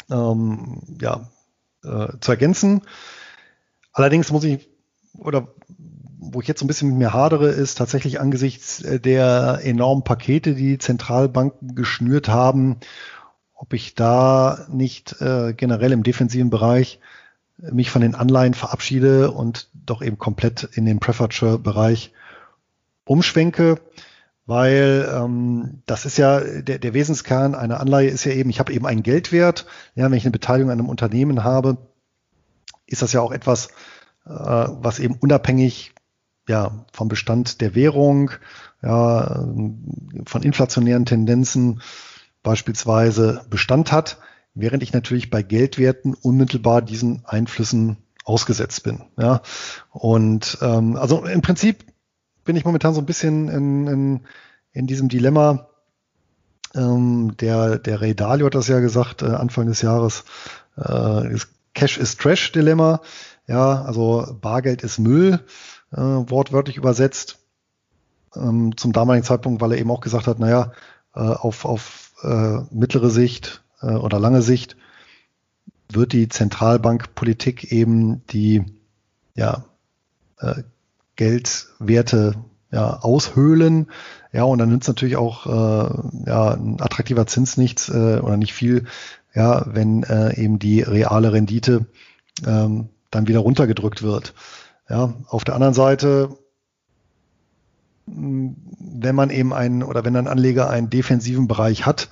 ähm, 0.09 0.81
ja, 0.99 1.29
äh, 1.83 2.07
zu 2.19 2.31
ergänzen. 2.31 2.81
Allerdings 3.93 4.31
muss 4.31 4.43
ich, 4.43 4.67
oder 5.17 5.47
wo 6.19 6.41
ich 6.41 6.47
jetzt 6.47 6.59
so 6.59 6.65
ein 6.65 6.67
bisschen 6.67 6.89
mit 6.89 6.97
mir 6.97 7.13
hadere, 7.13 7.49
ist 7.49 7.77
tatsächlich 7.77 8.19
angesichts 8.19 8.81
äh, 8.81 8.99
der 8.99 9.59
enormen 9.63 10.03
Pakete, 10.03 10.53
die 10.53 10.77
Zentralbanken 10.77 11.75
geschnürt 11.75 12.27
haben, 12.29 12.77
ob 13.53 13.73
ich 13.73 13.95
da 13.95 14.65
nicht 14.69 15.21
äh, 15.21 15.53
generell 15.53 15.91
im 15.91 16.03
defensiven 16.03 16.49
Bereich 16.49 16.99
mich 17.57 17.89
von 17.89 18.01
den 18.01 18.15
Anleihen 18.15 18.53
verabschiede 18.53 19.31
und 19.31 19.69
doch 19.73 20.01
eben 20.01 20.17
komplett 20.17 20.63
in 20.63 20.85
den 20.85 20.99
Preferred 20.99 21.33
Share 21.33 21.59
Bereich 21.59 22.13
umschwenke 23.03 23.79
weil 24.49 25.07
ähm, 25.13 25.83
das 25.85 26.07
ist 26.07 26.17
ja 26.17 26.39
der, 26.39 26.79
der 26.79 26.93
Wesenskern 26.95 27.53
einer 27.53 27.79
Anleihe 27.79 28.09
ist 28.09 28.23
ja 28.23 28.31
eben, 28.31 28.49
ich 28.49 28.59
habe 28.59 28.73
eben 28.73 28.87
einen 28.87 29.03
Geldwert. 29.03 29.67
Ja, 29.93 30.05
wenn 30.05 30.17
ich 30.17 30.25
eine 30.25 30.31
Beteiligung 30.31 30.71
an 30.71 30.79
einem 30.79 30.89
Unternehmen 30.89 31.43
habe, 31.43 31.77
ist 32.87 33.03
das 33.03 33.13
ja 33.13 33.21
auch 33.21 33.31
etwas, 33.31 33.69
was 34.29 34.99
eben 34.99 35.15
unabhängig 35.15 35.93
ja, 36.47 36.85
vom 36.91 37.07
Bestand 37.07 37.61
der 37.61 37.75
Währung, 37.75 38.31
ja, 38.81 39.45
von 40.25 40.43
inflationären 40.43 41.05
Tendenzen 41.05 41.81
beispielsweise 42.43 43.45
Bestand 43.49 43.91
hat, 43.91 44.17
während 44.53 44.83
ich 44.83 44.93
natürlich 44.93 45.29
bei 45.29 45.43
Geldwerten 45.43 46.13
unmittelbar 46.13 46.81
diesen 46.81 47.23
Einflüssen 47.25 47.97
ausgesetzt 48.23 48.83
bin. 48.83 49.01
Ja. 49.17 49.41
Und 49.91 50.57
ähm, 50.61 50.95
also 50.95 51.25
im 51.25 51.41
Prinzip 51.41 51.85
bin 52.45 52.55
ich 52.55 52.65
momentan 52.65 52.93
so 52.93 53.01
ein 53.01 53.05
bisschen 53.05 53.49
in, 53.49 53.87
in, 53.87 54.21
in 54.71 54.87
diesem 54.87 55.09
Dilemma. 55.09 55.67
Ähm, 56.75 57.35
der, 57.39 57.79
der 57.79 58.01
Ray 58.01 58.15
Dalio 58.15 58.45
hat 58.45 58.55
das 58.55 58.67
ja 58.67 58.79
gesagt, 58.79 59.23
äh, 59.23 59.27
Anfang 59.27 59.67
des 59.67 59.81
Jahres, 59.81 60.23
äh, 60.77 61.35
Cash 61.73 61.97
is 61.97 62.17
Trash 62.17 62.51
Dilemma. 62.51 63.01
Ja, 63.49 63.81
also 63.81 64.27
Bargeld 64.39 64.83
ist 64.83 64.99
Müll, 64.99 65.39
äh, 65.91 65.97
wortwörtlich 65.97 66.77
übersetzt. 66.77 67.39
Ähm, 68.35 68.77
zum 68.77 68.93
damaligen 68.93 69.25
Zeitpunkt, 69.25 69.59
weil 69.59 69.71
er 69.71 69.79
eben 69.79 69.89
auch 69.89 70.01
gesagt 70.01 70.27
hat, 70.27 70.37
naja, 70.37 70.71
äh, 71.15 71.21
auf, 71.21 71.65
auf 71.65 72.13
äh, 72.21 72.59
mittlere 72.69 73.09
Sicht 73.09 73.63
äh, 73.81 73.87
oder 73.87 74.19
lange 74.19 74.43
Sicht 74.43 74.77
wird 75.91 76.13
die 76.13 76.29
Zentralbankpolitik 76.29 77.71
eben 77.71 78.23
die 78.27 78.63
ja, 79.33 79.65
äh, 80.37 80.61
Geldwerte 81.15 82.35
ja, 82.71 82.99
aushöhlen. 82.99 83.87
Ja, 84.31 84.43
und 84.43 84.59
dann 84.59 84.69
nützt 84.69 84.87
natürlich 84.87 85.17
auch 85.17 85.47
äh, 85.47 86.29
ja, 86.29 86.51
ein 86.51 86.79
attraktiver 86.79 87.25
Zins 87.25 87.57
nichts 87.57 87.89
äh, 87.89 88.19
oder 88.19 88.37
nicht 88.37 88.53
viel, 88.53 88.85
ja, 89.33 89.65
wenn 89.73 90.03
äh, 90.03 90.39
eben 90.39 90.59
die 90.59 90.81
reale 90.81 91.33
Rendite 91.33 91.87
ähm, 92.45 92.89
dann 93.11 93.27
wieder 93.27 93.39
runtergedrückt 93.39 94.03
wird. 94.03 94.33
Ja, 94.89 95.13
auf 95.27 95.43
der 95.43 95.55
anderen 95.55 95.73
Seite, 95.73 96.37
hm, 98.07 98.55
wenn 98.79 99.15
man 99.15 99.29
eben 99.29 99.53
einen 99.53 99.83
oder 99.83 100.03
wenn 100.03 100.15
ein 100.15 100.27
Anleger 100.27 100.69
einen 100.69 100.89
defensiven 100.89 101.47
Bereich 101.47 101.85
hat, 101.85 102.09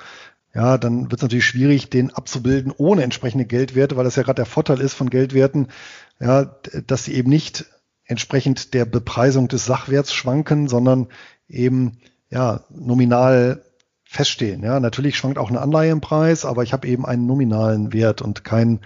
ja, 0.54 0.78
dann 0.78 1.12
wird 1.12 1.20
es 1.20 1.22
natürlich 1.22 1.46
schwierig, 1.46 1.90
den 1.90 2.12
abzubilden 2.14 2.74
ohne 2.76 3.04
entsprechende 3.04 3.46
Geldwerte, 3.46 3.96
weil 3.96 4.06
das 4.06 4.16
ja 4.16 4.24
gerade 4.24 4.38
der 4.38 4.46
Vorteil 4.46 4.82
ist 4.82 4.94
von 4.94 5.10
Geldwerten, 5.10 5.68
ja, 6.20 6.46
dass 6.88 7.04
sie 7.04 7.14
eben 7.14 7.30
nicht 7.30 7.66
entsprechend 8.06 8.74
der 8.74 8.86
Bepreisung 8.86 9.50
des 9.50 9.66
Sachwerts 9.66 10.14
schwanken, 10.14 10.68
sondern 10.68 11.10
eben 11.48 12.00
ja 12.30 12.64
nominal 12.70 13.64
feststehen. 14.18 14.64
Ja, 14.64 14.80
natürlich 14.80 15.16
schwankt 15.16 15.38
auch 15.38 15.50
eine 15.50 15.62
Anleihe 15.62 15.92
im 15.92 16.02
Preis, 16.02 16.44
aber 16.44 16.64
ich 16.64 16.74
habe 16.74 16.88
eben 16.88 17.06
einen 17.06 17.28
nominalen 17.28 17.94
Wert 17.94 18.24
und 18.24 18.44
keinen 18.44 18.80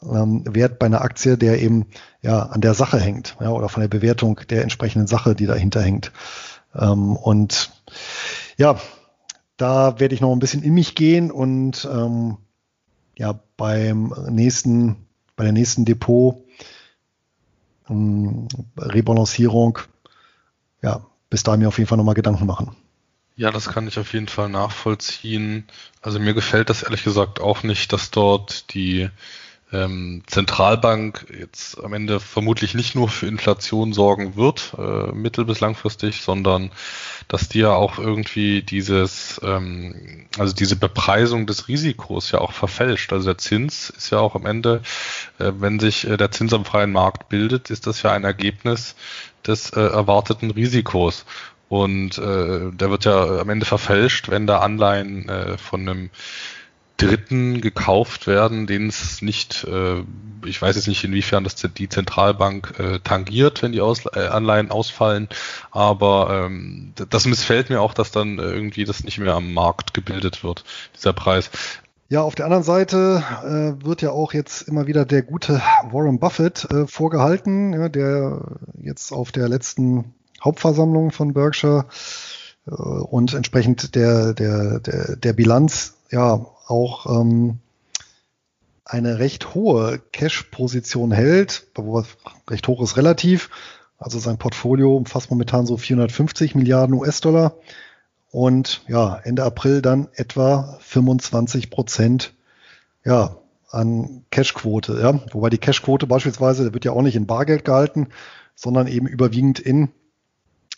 ähm, 0.00 0.44
Wert 0.46 0.78
bei 0.78 0.86
einer 0.86 1.00
Aktie, 1.00 1.36
der 1.36 1.60
eben 1.60 1.86
ja 2.22 2.42
an 2.44 2.60
der 2.60 2.72
Sache 2.72 3.00
hängt, 3.00 3.36
ja, 3.40 3.50
oder 3.50 3.68
von 3.68 3.80
der 3.80 3.88
Bewertung 3.88 4.40
der 4.48 4.62
entsprechenden 4.62 5.08
Sache, 5.08 5.34
die 5.34 5.46
dahinter 5.46 5.82
hängt. 5.82 6.12
Ähm, 6.72 7.16
und 7.16 7.72
ja, 8.56 8.78
da 9.56 9.98
werde 9.98 10.14
ich 10.14 10.20
noch 10.20 10.30
ein 10.30 10.38
bisschen 10.38 10.62
in 10.62 10.74
mich 10.74 10.94
gehen 10.94 11.32
und 11.32 11.88
ähm, 11.92 12.36
ja 13.18 13.40
beim 13.56 14.14
nächsten, 14.28 15.08
bei 15.34 15.42
der 15.42 15.52
nächsten 15.52 15.84
Depot 15.84 16.44
ähm, 17.90 18.46
Rebalancierung, 18.78 19.80
ja, 20.80 21.04
bis 21.28 21.42
dahin 21.42 21.58
mir 21.58 21.68
auf 21.68 21.78
jeden 21.78 21.88
Fall 21.88 21.98
nochmal 21.98 22.14
Gedanken 22.14 22.46
machen. 22.46 22.76
Ja, 23.38 23.50
das 23.50 23.68
kann 23.68 23.86
ich 23.86 23.98
auf 23.98 24.12
jeden 24.14 24.28
Fall 24.28 24.48
nachvollziehen. 24.48 25.66
Also 26.00 26.18
mir 26.18 26.32
gefällt 26.34 26.70
das 26.70 26.82
ehrlich 26.82 27.04
gesagt 27.04 27.38
auch 27.40 27.62
nicht, 27.64 27.92
dass 27.92 28.10
dort 28.10 28.72
die 28.72 29.10
ähm, 29.72 30.22
Zentralbank 30.26 31.26
jetzt 31.38 31.82
am 31.82 31.92
Ende 31.94 32.20
vermutlich 32.20 32.74
nicht 32.74 32.94
nur 32.94 33.08
für 33.08 33.26
Inflation 33.26 33.92
sorgen 33.92 34.36
wird, 34.36 34.74
äh, 34.78 35.12
mittel- 35.12 35.44
bis 35.46 35.60
langfristig, 35.60 36.22
sondern 36.22 36.70
dass 37.28 37.48
die 37.48 37.60
ja 37.60 37.72
auch 37.74 37.98
irgendwie 37.98 38.62
dieses, 38.62 39.40
ähm, 39.44 40.26
also 40.38 40.54
diese 40.54 40.76
Bepreisung 40.76 41.46
des 41.46 41.68
Risikos 41.68 42.30
ja 42.32 42.40
auch 42.40 42.52
verfälscht. 42.52 43.12
Also 43.12 43.26
der 43.26 43.38
Zins 43.38 43.90
ist 43.90 44.10
ja 44.10 44.18
auch 44.20 44.34
am 44.36 44.46
Ende, 44.46 44.82
äh, 45.38 45.52
wenn 45.58 45.80
sich 45.80 46.06
äh, 46.08 46.16
der 46.16 46.30
Zins 46.30 46.52
am 46.52 46.64
freien 46.64 46.92
Markt 46.92 47.28
bildet, 47.28 47.70
ist 47.70 47.86
das 47.86 48.02
ja 48.02 48.12
ein 48.12 48.24
Ergebnis 48.24 48.96
des 49.46 49.70
äh, 49.70 49.80
erwarteten 49.80 50.50
Risikos. 50.50 51.24
Und 51.68 52.18
äh, 52.18 52.70
der 52.70 52.90
wird 52.90 53.04
ja 53.04 53.40
am 53.40 53.48
Ende 53.48 53.66
verfälscht, 53.66 54.28
wenn 54.28 54.46
da 54.46 54.58
Anleihen 54.58 55.28
äh, 55.28 55.58
von 55.58 55.80
einem 55.80 56.10
Dritten 56.96 57.60
gekauft 57.60 58.26
werden, 58.26 58.66
denen 58.66 58.88
es 58.88 59.20
nicht, 59.20 59.64
äh, 59.64 60.02
ich 60.46 60.62
weiß 60.62 60.76
jetzt 60.76 60.88
nicht, 60.88 61.04
inwiefern 61.04 61.44
das 61.44 61.56
die 61.56 61.88
Zentralbank 61.88 62.74
äh, 62.78 63.00
tangiert, 63.00 63.62
wenn 63.62 63.72
die 63.72 63.82
Aus 63.82 64.06
äh, 64.14 64.28
Anleihen 64.28 64.70
ausfallen, 64.70 65.28
aber 65.70 66.46
ähm, 66.46 66.94
das 67.10 67.26
missfällt 67.26 67.68
mir 67.68 67.82
auch, 67.82 67.92
dass 67.92 68.12
dann 68.12 68.38
irgendwie 68.38 68.84
das 68.84 69.04
nicht 69.04 69.18
mehr 69.18 69.34
am 69.34 69.52
Markt 69.52 69.92
gebildet 69.92 70.42
wird, 70.42 70.64
dieser 70.96 71.12
Preis. 71.12 71.50
Ja, 72.08 72.22
auf 72.22 72.34
der 72.34 72.46
anderen 72.46 72.64
Seite 72.64 73.22
äh, 73.42 73.84
wird 73.84 74.00
ja 74.00 74.10
auch 74.10 74.32
jetzt 74.32 74.62
immer 74.62 74.86
wieder 74.86 75.04
der 75.04 75.22
gute 75.22 75.60
Warren 75.90 76.18
Buffett 76.18 76.66
äh, 76.70 76.86
vorgehalten, 76.86 77.74
ja, 77.74 77.88
der 77.88 78.58
jetzt 78.80 79.12
auf 79.12 79.32
der 79.32 79.48
letzten 79.48 80.14
Hauptversammlung 80.42 81.10
von 81.10 81.32
Berkshire 81.32 81.86
äh, 82.66 82.70
und 82.70 83.34
entsprechend 83.34 83.94
der, 83.94 84.34
der, 84.34 84.80
der, 84.80 85.16
der 85.16 85.32
Bilanz 85.32 85.94
ja 86.10 86.46
auch 86.66 87.06
ähm, 87.20 87.58
eine 88.84 89.18
recht 89.18 89.54
hohe 89.54 90.00
Cash-Position 90.12 91.10
hält, 91.10 91.66
recht 92.48 92.68
hoch 92.68 92.80
ist 92.82 92.96
relativ. 92.96 93.50
Also 93.98 94.18
sein 94.18 94.38
Portfolio 94.38 94.96
umfasst 94.96 95.30
momentan 95.30 95.66
so 95.66 95.76
450 95.76 96.54
Milliarden 96.54 96.94
US-Dollar 96.94 97.54
und 98.30 98.82
ja, 98.86 99.18
Ende 99.24 99.42
April 99.42 99.82
dann 99.82 100.08
etwa 100.14 100.78
25 100.82 101.70
Prozent 101.70 102.34
ja, 103.04 103.38
an 103.70 104.24
Cashquote. 104.30 105.00
Ja. 105.00 105.20
Wobei 105.32 105.50
die 105.50 105.58
Cashquote 105.58 106.06
beispielsweise, 106.06 106.74
wird 106.74 106.84
ja 106.84 106.92
auch 106.92 107.02
nicht 107.02 107.16
in 107.16 107.26
Bargeld 107.26 107.64
gehalten, 107.64 108.08
sondern 108.54 108.86
eben 108.86 109.06
überwiegend 109.06 109.58
in 109.58 109.90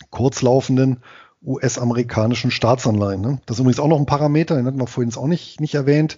kurzlaufenden 0.09 1.03
US-amerikanischen 1.43 2.51
Staatsanleihen. 2.51 3.21
Ne? 3.21 3.41
Das 3.45 3.57
ist 3.57 3.61
übrigens 3.61 3.79
auch 3.79 3.87
noch 3.87 3.99
ein 3.99 4.05
Parameter, 4.05 4.55
den 4.55 4.65
hatten 4.65 4.79
wir 4.79 4.87
vorhin 4.87 5.13
auch 5.15 5.27
nicht, 5.27 5.61
nicht 5.61 5.75
erwähnt. 5.75 6.17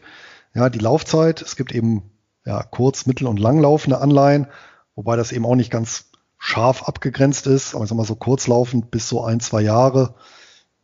Ja, 0.54 0.70
die 0.70 0.80
Laufzeit. 0.80 1.42
Es 1.42 1.56
gibt 1.56 1.74
eben 1.74 2.04
ja, 2.46 2.64
kurz-, 2.64 3.06
mittel- 3.06 3.28
und 3.28 3.40
langlaufende 3.40 4.00
Anleihen, 4.00 4.48
wobei 4.96 5.16
das 5.16 5.32
eben 5.32 5.46
auch 5.46 5.56
nicht 5.56 5.72
ganz 5.72 6.06
scharf 6.38 6.84
abgegrenzt 6.84 7.46
ist, 7.46 7.76
aber 7.76 7.84
ich 7.84 7.90
sag 7.90 7.98
mal 7.98 8.06
so 8.06 8.16
kurzlaufend 8.16 8.90
bis 8.90 9.08
so 9.08 9.24
ein, 9.24 9.40
zwei 9.40 9.62
Jahre, 9.62 10.16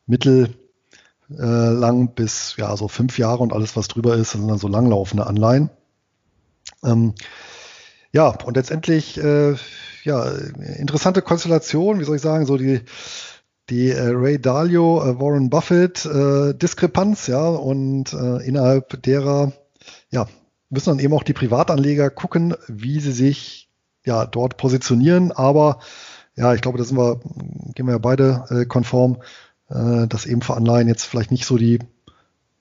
mittel 0.06 0.56
äh, 1.30 2.08
bis 2.16 2.56
ja 2.58 2.78
so 2.78 2.88
fünf 2.88 3.18
Jahre 3.18 3.42
und 3.42 3.54
alles, 3.54 3.76
was 3.76 3.88
drüber 3.88 4.16
ist, 4.16 4.32
sind 4.32 4.48
dann 4.48 4.60
so 4.60 4.68
langlaufende 4.68 5.26
Anleihen. 5.26 5.72
Ähm, 6.84 7.16
ja, 8.12 8.30
und 8.46 8.56
letztendlich 8.56 9.18
äh, 9.18 9.56
ja, 10.08 10.26
interessante 10.78 11.22
Konstellation, 11.22 12.00
wie 12.00 12.04
soll 12.04 12.16
ich 12.16 12.22
sagen, 12.22 12.46
so 12.46 12.58
die 12.58 12.82
die 13.70 13.90
äh, 13.90 14.12
Ray 14.14 14.40
Dalio, 14.40 15.04
äh, 15.04 15.20
Warren 15.20 15.50
Buffett 15.50 16.06
äh, 16.06 16.54
Diskrepanz, 16.54 17.28
ja, 17.28 17.48
und 17.48 18.14
äh, 18.14 18.46
innerhalb 18.48 19.02
derer, 19.04 19.52
ja, 20.10 20.28
müssen 20.70 20.92
dann 20.92 21.00
eben 21.00 21.14
auch 21.14 21.24
die 21.24 21.34
Privatanleger 21.34 22.10
gucken, 22.10 22.56
wie 22.68 23.00
sie 23.00 23.12
sich 23.12 23.70
ja 24.06 24.26
dort 24.26 24.58
positionieren. 24.58 25.32
Aber 25.32 25.80
ja, 26.36 26.54
ich 26.54 26.62
glaube, 26.62 26.78
da 26.78 26.84
sind 26.84 26.98
wir, 26.98 27.20
gehen 27.76 27.86
wir 27.86 27.94
ja 27.94 27.98
beide 27.98 28.46
äh, 28.50 28.66
konform, 28.66 29.18
äh, 29.70 30.08
dass 30.08 30.26
eben 30.26 30.42
für 30.42 30.56
Anleihen 30.56 30.88
jetzt 30.88 31.04
vielleicht 31.04 31.32
nicht 31.32 31.46
so 31.46 31.58
die 31.58 31.80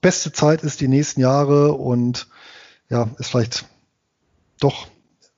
beste 0.01 0.33
Zeit 0.33 0.63
ist 0.63 0.81
die 0.81 0.89
nächsten 0.89 1.21
Jahre 1.21 1.73
und 1.73 2.29
ja, 2.89 3.09
es 3.19 3.29
vielleicht 3.29 3.67
doch 4.61 4.89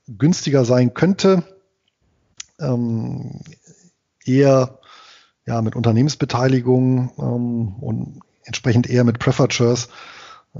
günstiger 0.06 0.64
sein 0.64 0.94
könnte. 0.94 1.42
Ähm, 2.60 3.40
eher 4.24 4.78
ja, 5.46 5.62
mit 5.62 5.76
Unternehmensbeteiligung 5.76 7.10
ähm, 7.18 7.74
und 7.80 8.20
entsprechend 8.44 8.88
eher 8.88 9.04
mit 9.04 9.22
Shares 9.22 9.88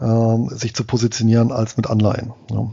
ähm, 0.00 0.48
sich 0.50 0.74
zu 0.74 0.84
positionieren 0.84 1.52
als 1.52 1.76
mit 1.76 1.88
Anleihen. 1.88 2.32
Ja. 2.50 2.70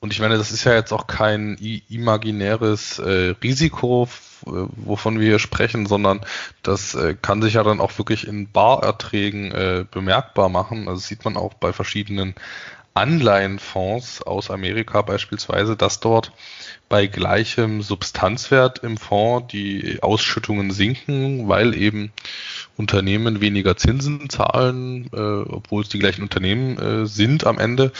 Und 0.00 0.12
ich 0.12 0.20
meine, 0.20 0.36
das 0.36 0.50
ist 0.50 0.64
ja 0.64 0.74
jetzt 0.74 0.92
auch 0.92 1.06
kein 1.06 1.56
imaginäres 1.88 2.98
äh, 2.98 3.34
Risiko, 3.40 4.08
wovon 4.44 5.20
wir 5.20 5.28
hier 5.28 5.38
sprechen, 5.38 5.86
sondern 5.86 6.22
das 6.64 6.96
äh, 6.96 7.14
kann 7.14 7.40
sich 7.40 7.54
ja 7.54 7.62
dann 7.62 7.80
auch 7.80 7.96
wirklich 7.98 8.26
in 8.26 8.50
Barerträgen 8.50 9.52
äh, 9.52 9.84
bemerkbar 9.88 10.48
machen. 10.48 10.88
Also 10.88 11.00
sieht 11.00 11.24
man 11.24 11.36
auch 11.36 11.54
bei 11.54 11.72
verschiedenen 11.72 12.34
Anleihenfonds 12.94 14.22
aus 14.22 14.50
Amerika 14.50 15.02
beispielsweise, 15.02 15.76
dass 15.76 16.00
dort 16.00 16.32
bei 16.92 17.06
gleichem 17.06 17.80
Substanzwert 17.80 18.80
im 18.80 18.98
Fonds 18.98 19.50
die 19.50 20.02
Ausschüttungen 20.02 20.70
sinken, 20.72 21.48
weil 21.48 21.74
eben 21.74 22.12
Unternehmen 22.76 23.40
weniger 23.40 23.78
Zinsen 23.78 24.28
zahlen, 24.28 25.08
äh, 25.14 25.16
obwohl 25.16 25.84
es 25.84 25.88
die 25.88 25.98
gleichen 25.98 26.20
Unternehmen 26.20 26.76
äh, 26.76 27.06
sind 27.06 27.46
am 27.46 27.58
Ende, 27.58 27.92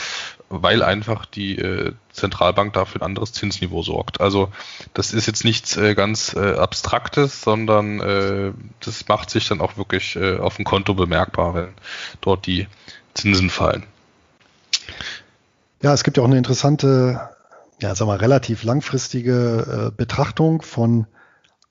weil 0.49 0.83
einfach 0.83 1.25
die 1.25 1.57
äh, 1.57 1.93
Zentralbank 2.11 2.73
dafür 2.73 3.01
ein 3.01 3.05
anderes 3.05 3.33
Zinsniveau 3.33 3.81
sorgt. 3.81 4.21
Also 4.21 4.51
das 4.93 5.11
ist 5.11 5.25
jetzt 5.25 5.43
nichts 5.43 5.75
äh, 5.75 5.95
ganz 5.95 6.35
äh, 6.35 6.53
Abstraktes, 6.53 7.41
sondern 7.41 7.99
äh, 7.99 8.51
das 8.79 9.07
macht 9.07 9.31
sich 9.31 9.47
dann 9.47 9.59
auch 9.59 9.75
wirklich 9.75 10.19
auf 10.19 10.57
dem 10.57 10.65
Konto 10.65 10.93
bemerkbar, 10.93 11.55
wenn 11.55 11.69
dort 12.21 12.45
die 12.45 12.67
Zinsen 13.15 13.49
fallen. 13.49 13.87
Ja, 15.81 15.95
es 15.95 16.03
gibt 16.03 16.17
ja 16.17 16.21
auch 16.21 16.27
eine 16.27 16.37
interessante, 16.37 17.33
ja, 17.83 17.93
sagen 17.95 18.09
wir 18.09 18.21
relativ 18.21 18.63
langfristige 18.63 19.89
äh, 19.89 19.95
Betrachtung 19.95 20.61
von 20.61 21.05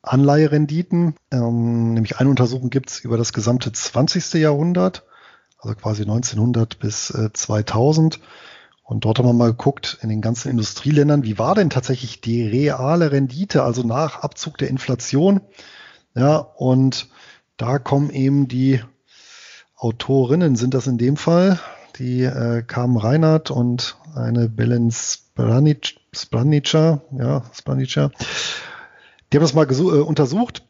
Anleiherenditen. 0.02 1.14
Ähm, 1.30 1.94
nämlich 1.94 2.18
eine 2.18 2.28
Untersuchung 2.28 2.68
gibt 2.68 2.90
es 2.90 3.00
über 3.00 3.16
das 3.16 3.32
gesamte 3.32 3.72
20. 3.72 4.34
Jahrhundert, 4.34 5.04
also 5.58 5.74
quasi 5.74 6.02
1900 6.02 6.78
bis 6.78 7.10
äh, 7.10 7.32
2000. 7.32 8.20
Und 8.82 9.06
dort 9.06 9.18
haben 9.18 9.26
wir 9.26 9.32
mal 9.32 9.52
geguckt 9.52 9.98
in 10.02 10.10
den 10.10 10.20
ganzen 10.20 10.50
Industrieländern, 10.50 11.24
wie 11.24 11.38
war 11.38 11.54
denn 11.54 11.70
tatsächlich 11.70 12.20
die 12.20 12.46
reale 12.46 13.10
Rendite, 13.10 13.62
also 13.62 13.82
nach 13.82 14.20
Abzug 14.22 14.58
der 14.58 14.68
Inflation. 14.68 15.40
Ja, 16.14 16.36
und 16.36 17.08
da 17.56 17.78
kommen 17.78 18.10
eben 18.10 18.48
die 18.48 18.82
Autorinnen, 19.76 20.56
sind 20.56 20.74
das 20.74 20.86
in 20.86 20.98
dem 20.98 21.16
Fall, 21.16 21.58
die 21.98 22.22
äh, 22.22 22.62
Carmen 22.62 22.96
Reinhardt 22.96 23.50
und 23.50 23.96
eine 24.14 24.48
Belen 24.48 24.90
Spranic, 24.90 25.96
Spranica, 26.12 27.02
ja, 27.16 27.42
Spranica. 27.52 28.10
Die 29.32 29.36
haben 29.36 29.42
das 29.42 29.54
mal 29.54 29.70
äh, 29.70 30.00
untersucht 30.00 30.66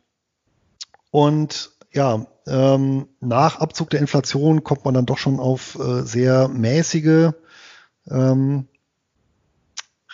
und 1.11 1.71
ja, 1.93 2.27
ähm, 2.47 3.09
nach 3.21 3.61
Abzug 3.61 3.91
der 3.91 4.01
Inflation 4.01 4.65
kommt 4.65 4.85
man 4.85 4.95
dann 4.95 5.07
doch 5.07 5.19
schon 5.19 5.39
auf 5.39 5.79
äh, 5.79 6.03
sehr 6.03 6.49
mäßige 6.49 7.33
ähm, 8.11 8.69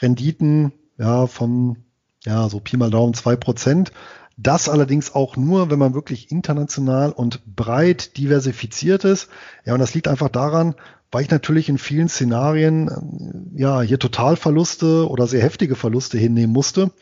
Renditen, 0.01 0.73
ja, 0.99 1.27
von 1.27 1.85
ja, 2.25 2.49
so 2.49 2.61
Pi 2.61 2.77
mal 2.77 2.91
Daumen 2.91 3.15
zwei 3.15 3.37
Prozent. 3.37 3.93
Das 4.41 4.69
allerdings 4.69 5.17
auch 5.17 5.37
nur, 5.37 5.69
wenn 5.69 5.81
man 5.81 5.95
wirklich 5.95 6.31
international 6.31 7.11
und 7.11 7.45
breit 7.57 8.17
diversifiziert 8.17 9.05
ist. 9.05 9.29
Ja, 9.65 9.75
und 9.75 9.81
das 9.81 9.95
liegt 9.95 10.07
einfach 10.07 10.29
daran, 10.29 10.77
weil 11.11 11.23
ich 11.23 11.31
natürlich 11.31 11.69
in 11.69 11.77
vielen 11.77 12.09
Szenarien 12.09 12.89
äh, 12.89 13.61
ja 13.61 13.83
hier 13.83 13.99
Totalverluste 13.99 15.09
oder 15.09 15.27
sehr 15.27 15.43
heftige 15.43 15.75
Verluste 15.75 16.19
hinnehmen 16.19 16.53
musste. 16.53 16.93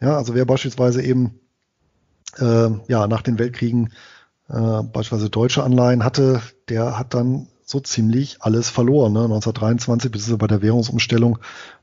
Ja, 0.00 0.16
also 0.16 0.34
wer 0.34 0.46
beispielsweise 0.46 1.02
eben 1.02 1.38
äh, 2.38 2.70
ja 2.88 3.06
nach 3.06 3.20
den 3.20 3.38
Weltkriegen 3.38 3.92
äh, 4.48 4.82
beispielsweise 4.82 5.28
deutsche 5.28 5.64
Anleihen 5.64 6.04
hatte, 6.04 6.40
der 6.70 6.98
hat 6.98 7.12
dann 7.12 7.48
so 7.66 7.80
ziemlich 7.80 8.38
alles 8.40 8.70
verloren. 8.70 9.12
Ne? 9.12 9.24
1923 9.24 10.10
bis 10.10 10.38
bei 10.38 10.46
der 10.46 10.62
Währungsumstellung 10.62 11.38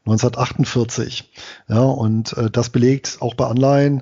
1948. 0.06 1.32
Ja, 1.68 1.82
und 1.82 2.36
äh, 2.38 2.50
das 2.50 2.72
belegt 2.72 3.18
auch 3.20 3.36
bei 3.36 3.46
Anleihen 3.46 4.02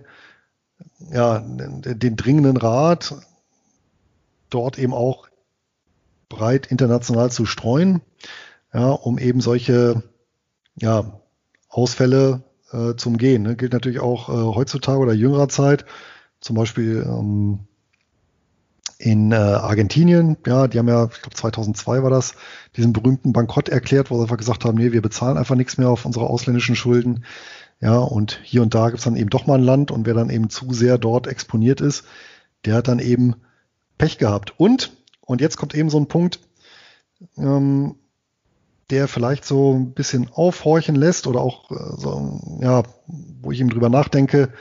ja, 1.11 1.39
den 1.39 2.15
dringenden 2.15 2.57
Rat, 2.57 3.15
dort 4.49 4.77
eben 4.77 4.93
auch 4.93 5.27
breit 6.29 6.67
international 6.67 7.31
zu 7.31 7.45
streuen, 7.45 8.01
ja, 8.73 8.89
um 8.89 9.17
eben 9.17 9.41
solche 9.41 10.03
ja, 10.75 11.21
Ausfälle 11.69 12.43
äh, 12.71 12.95
zu 12.95 13.09
umgehen. 13.09 13.43
Ne? 13.43 13.55
Gilt 13.55 13.73
natürlich 13.73 13.99
auch 13.99 14.29
äh, 14.29 14.55
heutzutage 14.55 14.99
oder 14.99 15.13
jüngerer 15.13 15.49
Zeit, 15.49 15.85
zum 16.39 16.55
Beispiel 16.55 17.05
ähm, 17.07 17.67
in 18.97 19.31
äh, 19.31 19.35
Argentinien, 19.35 20.37
ja, 20.47 20.67
die 20.67 20.79
haben 20.79 20.87
ja, 20.87 21.05
ich 21.11 21.21
glaube 21.21 21.35
2002 21.35 22.03
war 22.03 22.09
das, 22.09 22.35
diesen 22.77 22.93
berühmten 22.93 23.33
Bankrott 23.33 23.69
erklärt, 23.69 24.09
wo 24.09 24.15
sie 24.15 24.23
einfach 24.23 24.37
gesagt 24.37 24.65
haben, 24.65 24.77
nee, 24.77 24.91
wir 24.91 25.01
bezahlen 25.01 25.37
einfach 25.37 25.55
nichts 25.55 25.77
mehr 25.77 25.89
auf 25.89 26.05
unsere 26.05 26.27
ausländischen 26.27 26.75
Schulden. 26.75 27.25
Ja, 27.83 27.97
und 27.97 28.39
hier 28.43 28.61
und 28.61 28.73
da 28.73 28.89
gibt's 28.89 29.03
dann 29.03 29.17
eben 29.17 29.29
doch 29.29 29.45
mal 29.45 29.55
ein 29.55 29.63
Land 29.63 29.91
und 29.91 30.05
wer 30.05 30.13
dann 30.13 30.29
eben 30.29 30.49
zu 30.49 30.71
sehr 30.71 30.97
dort 30.97 31.27
exponiert 31.27 31.81
ist, 31.81 32.05
der 32.63 32.75
hat 32.75 32.87
dann 32.87 32.99
eben 32.99 33.35
Pech 33.97 34.17
gehabt. 34.17 34.57
Und, 34.57 34.95
und 35.19 35.41
jetzt 35.41 35.57
kommt 35.57 35.75
eben 35.75 35.89
so 35.89 35.99
ein 35.99 36.07
Punkt, 36.07 36.39
ähm, 37.35 37.95
der 38.89 39.09
vielleicht 39.09 39.43
so 39.43 39.73
ein 39.73 39.91
bisschen 39.91 40.29
aufhorchen 40.31 40.95
lässt 40.95 41.27
oder 41.27 41.41
auch 41.41 41.71
äh, 41.71 41.97
so, 41.97 42.39
ja, 42.61 42.83
wo 43.41 43.51
ich 43.51 43.59
eben 43.59 43.69
drüber 43.69 43.89
nachdenke, 43.89 44.53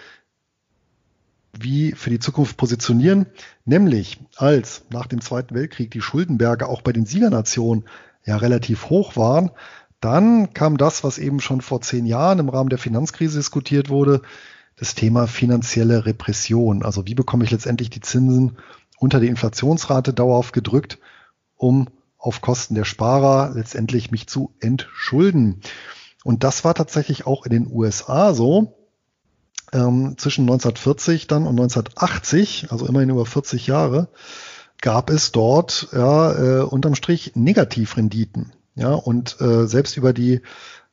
wie 1.52 1.92
für 1.92 2.10
die 2.10 2.18
Zukunft 2.18 2.56
positionieren, 2.56 3.26
nämlich 3.64 4.18
als 4.34 4.84
nach 4.90 5.06
dem 5.06 5.20
Zweiten 5.20 5.54
Weltkrieg 5.54 5.92
die 5.92 6.00
Schuldenberge 6.00 6.66
auch 6.66 6.82
bei 6.82 6.92
den 6.92 7.06
Siegernationen 7.06 7.84
ja 8.24 8.36
relativ 8.36 8.90
hoch 8.90 9.14
waren, 9.14 9.52
dann 10.02 10.52
kam 10.52 10.76
das, 10.76 11.04
was 11.04 11.18
eben 11.18 11.40
schon 11.40 11.60
vor 11.60 11.80
zehn 11.80 12.06
Jahren 12.06 12.40
im 12.40 12.48
Rahmen 12.48 12.70
der 12.70 12.78
Finanzkrise 12.78 13.38
diskutiert 13.38 13.88
wurde, 13.88 14.20
das 14.76 14.94
Thema 14.94 15.26
finanzielle 15.26 16.06
Repression. 16.06 16.82
Also 16.82 17.06
wie 17.06 17.14
bekomme 17.14 17.44
ich 17.44 17.50
letztendlich 17.50 17.88
die 17.88 18.00
Zinsen 18.00 18.58
unter 18.98 19.20
die 19.20 19.28
Inflationsrate 19.28 20.12
dauerhaft 20.12 20.52
gedrückt, 20.52 20.98
um 21.56 21.88
auf 22.18 22.40
Kosten 22.40 22.74
der 22.74 22.84
Sparer 22.84 23.52
letztendlich 23.54 24.10
mich 24.10 24.26
zu 24.26 24.54
entschulden. 24.60 25.60
Und 26.24 26.44
das 26.44 26.64
war 26.64 26.74
tatsächlich 26.74 27.26
auch 27.26 27.46
in 27.46 27.50
den 27.50 27.72
USA 27.72 28.34
so 28.34 28.76
ähm, 29.72 30.16
zwischen 30.18 30.42
1940 30.42 31.26
dann 31.26 31.42
und 31.42 31.58
1980, 31.60 32.68
also 32.70 32.86
immerhin 32.86 33.10
über 33.10 33.26
40 33.26 33.66
Jahre, 33.66 34.08
gab 34.80 35.10
es 35.10 35.32
dort 35.32 35.88
ja, 35.92 36.32
äh, 36.32 36.62
unterm 36.62 36.94
Strich 36.94 37.32
Negativrenditen. 37.34 38.52
Ja, 38.74 38.94
und 38.94 39.40
äh, 39.40 39.66
selbst 39.66 39.96
über 39.96 40.12
die 40.12 40.40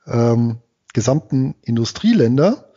ähm, 0.05 0.57
gesamten 0.93 1.55
Industrieländer 1.61 2.71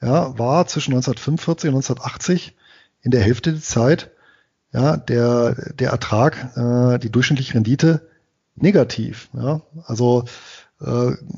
ja, 0.00 0.38
war 0.38 0.66
zwischen 0.66 0.92
1945 0.92 1.68
und 1.68 1.76
1980 1.76 2.56
in 3.02 3.10
der 3.10 3.20
Hälfte 3.20 3.52
der 3.52 3.62
Zeit 3.62 4.10
ja, 4.72 4.96
der, 4.96 5.54
der 5.74 5.90
Ertrag, 5.90 6.56
äh, 6.56 6.98
die 6.98 7.10
durchschnittliche 7.10 7.54
Rendite 7.54 8.08
negativ. 8.54 9.30
Ja? 9.32 9.62
Also 9.86 10.24
äh, 10.80 10.84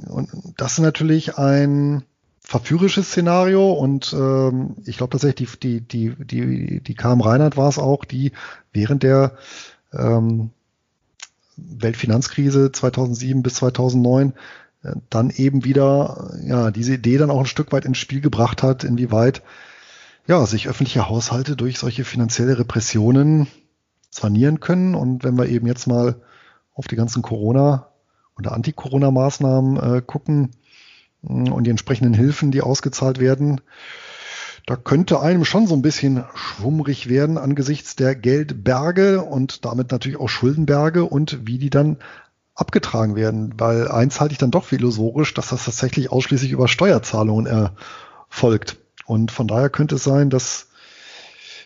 und 0.09 0.29
das 0.57 0.73
ist 0.73 0.81
natürlich 0.81 1.39
ein 1.39 2.05
verführerisches 2.41 3.09
Szenario 3.09 3.73
und 3.73 4.13
ähm, 4.13 4.77
ich 4.85 4.97
glaube 4.97 5.13
tatsächlich 5.13 5.57
die 5.61 5.81
die 5.81 6.17
die 6.17 6.25
die 6.25 6.81
die 6.81 6.95
KM 6.95 7.21
Reinhardt 7.21 7.57
war 7.57 7.69
es 7.69 7.79
auch, 7.79 8.05
die 8.05 8.33
während 8.73 9.03
der 9.03 9.37
ähm, 9.93 10.51
Weltfinanzkrise 11.79 12.73
2007 12.73 13.43
bis 13.43 13.55
2009 13.55 14.35
äh, 14.83 14.93
dann 15.09 15.31
eben 15.31 15.65
wieder 15.65 16.33
ja 16.45 16.71
diese 16.71 16.95
Idee 16.95 17.19
dann 17.19 17.31
auch 17.31 17.41
ein 17.41 17.47
Stück 17.47 17.73
weit 17.73 17.85
ins 17.85 17.99
Spiel 17.99 18.21
gebracht 18.21 18.63
hat, 18.63 18.85
inwieweit 18.85 19.43
ja 20.27 20.45
sich 20.47 20.69
öffentliche 20.69 21.09
Haushalte 21.09 21.57
durch 21.57 21.79
solche 21.79 22.05
finanzielle 22.05 22.59
Repressionen 22.59 23.47
sanieren 24.11 24.61
können 24.61 24.95
und 24.95 25.25
wenn 25.25 25.39
wir 25.39 25.47
eben 25.47 25.67
jetzt 25.67 25.87
mal 25.87 26.17
auf 26.75 26.89
die 26.89 26.97
ganzen 26.97 27.23
Corona 27.23 27.89
oder 28.39 28.53
Anti-Corona-Maßnahmen 28.53 29.77
äh, 29.77 30.03
gucken, 30.05 30.51
und 31.23 31.65
die 31.65 31.71
entsprechenden 31.71 32.15
Hilfen, 32.15 32.51
die 32.51 32.63
ausgezahlt 32.63 33.19
werden. 33.21 33.61
Da 34.71 34.77
könnte 34.77 35.19
einem 35.19 35.45
schon 35.45 35.67
so 35.67 35.75
ein 35.75 35.83
bisschen 35.83 36.23
schwummrig 36.37 37.09
werden 37.09 37.39
angesichts 37.39 37.97
der 37.97 38.15
Geldberge 38.15 39.21
und 39.21 39.65
damit 39.65 39.91
natürlich 39.91 40.21
auch 40.21 40.29
Schuldenberge 40.29 41.03
und 41.03 41.45
wie 41.45 41.59
die 41.59 41.71
dann 41.71 41.97
abgetragen 42.55 43.17
werden. 43.17 43.53
Weil 43.59 43.89
eins 43.89 44.21
halte 44.21 44.31
ich 44.31 44.39
dann 44.39 44.53
doch 44.53 44.67
für 44.67 44.77
illusorisch, 44.77 45.35
dass 45.35 45.49
das 45.49 45.65
tatsächlich 45.65 46.13
ausschließlich 46.13 46.53
über 46.53 46.69
Steuerzahlungen 46.69 47.47
erfolgt. 47.47 48.77
Und 49.07 49.33
von 49.33 49.49
daher 49.49 49.71
könnte 49.71 49.97
es 49.97 50.05
sein, 50.05 50.31
dass 50.31 50.69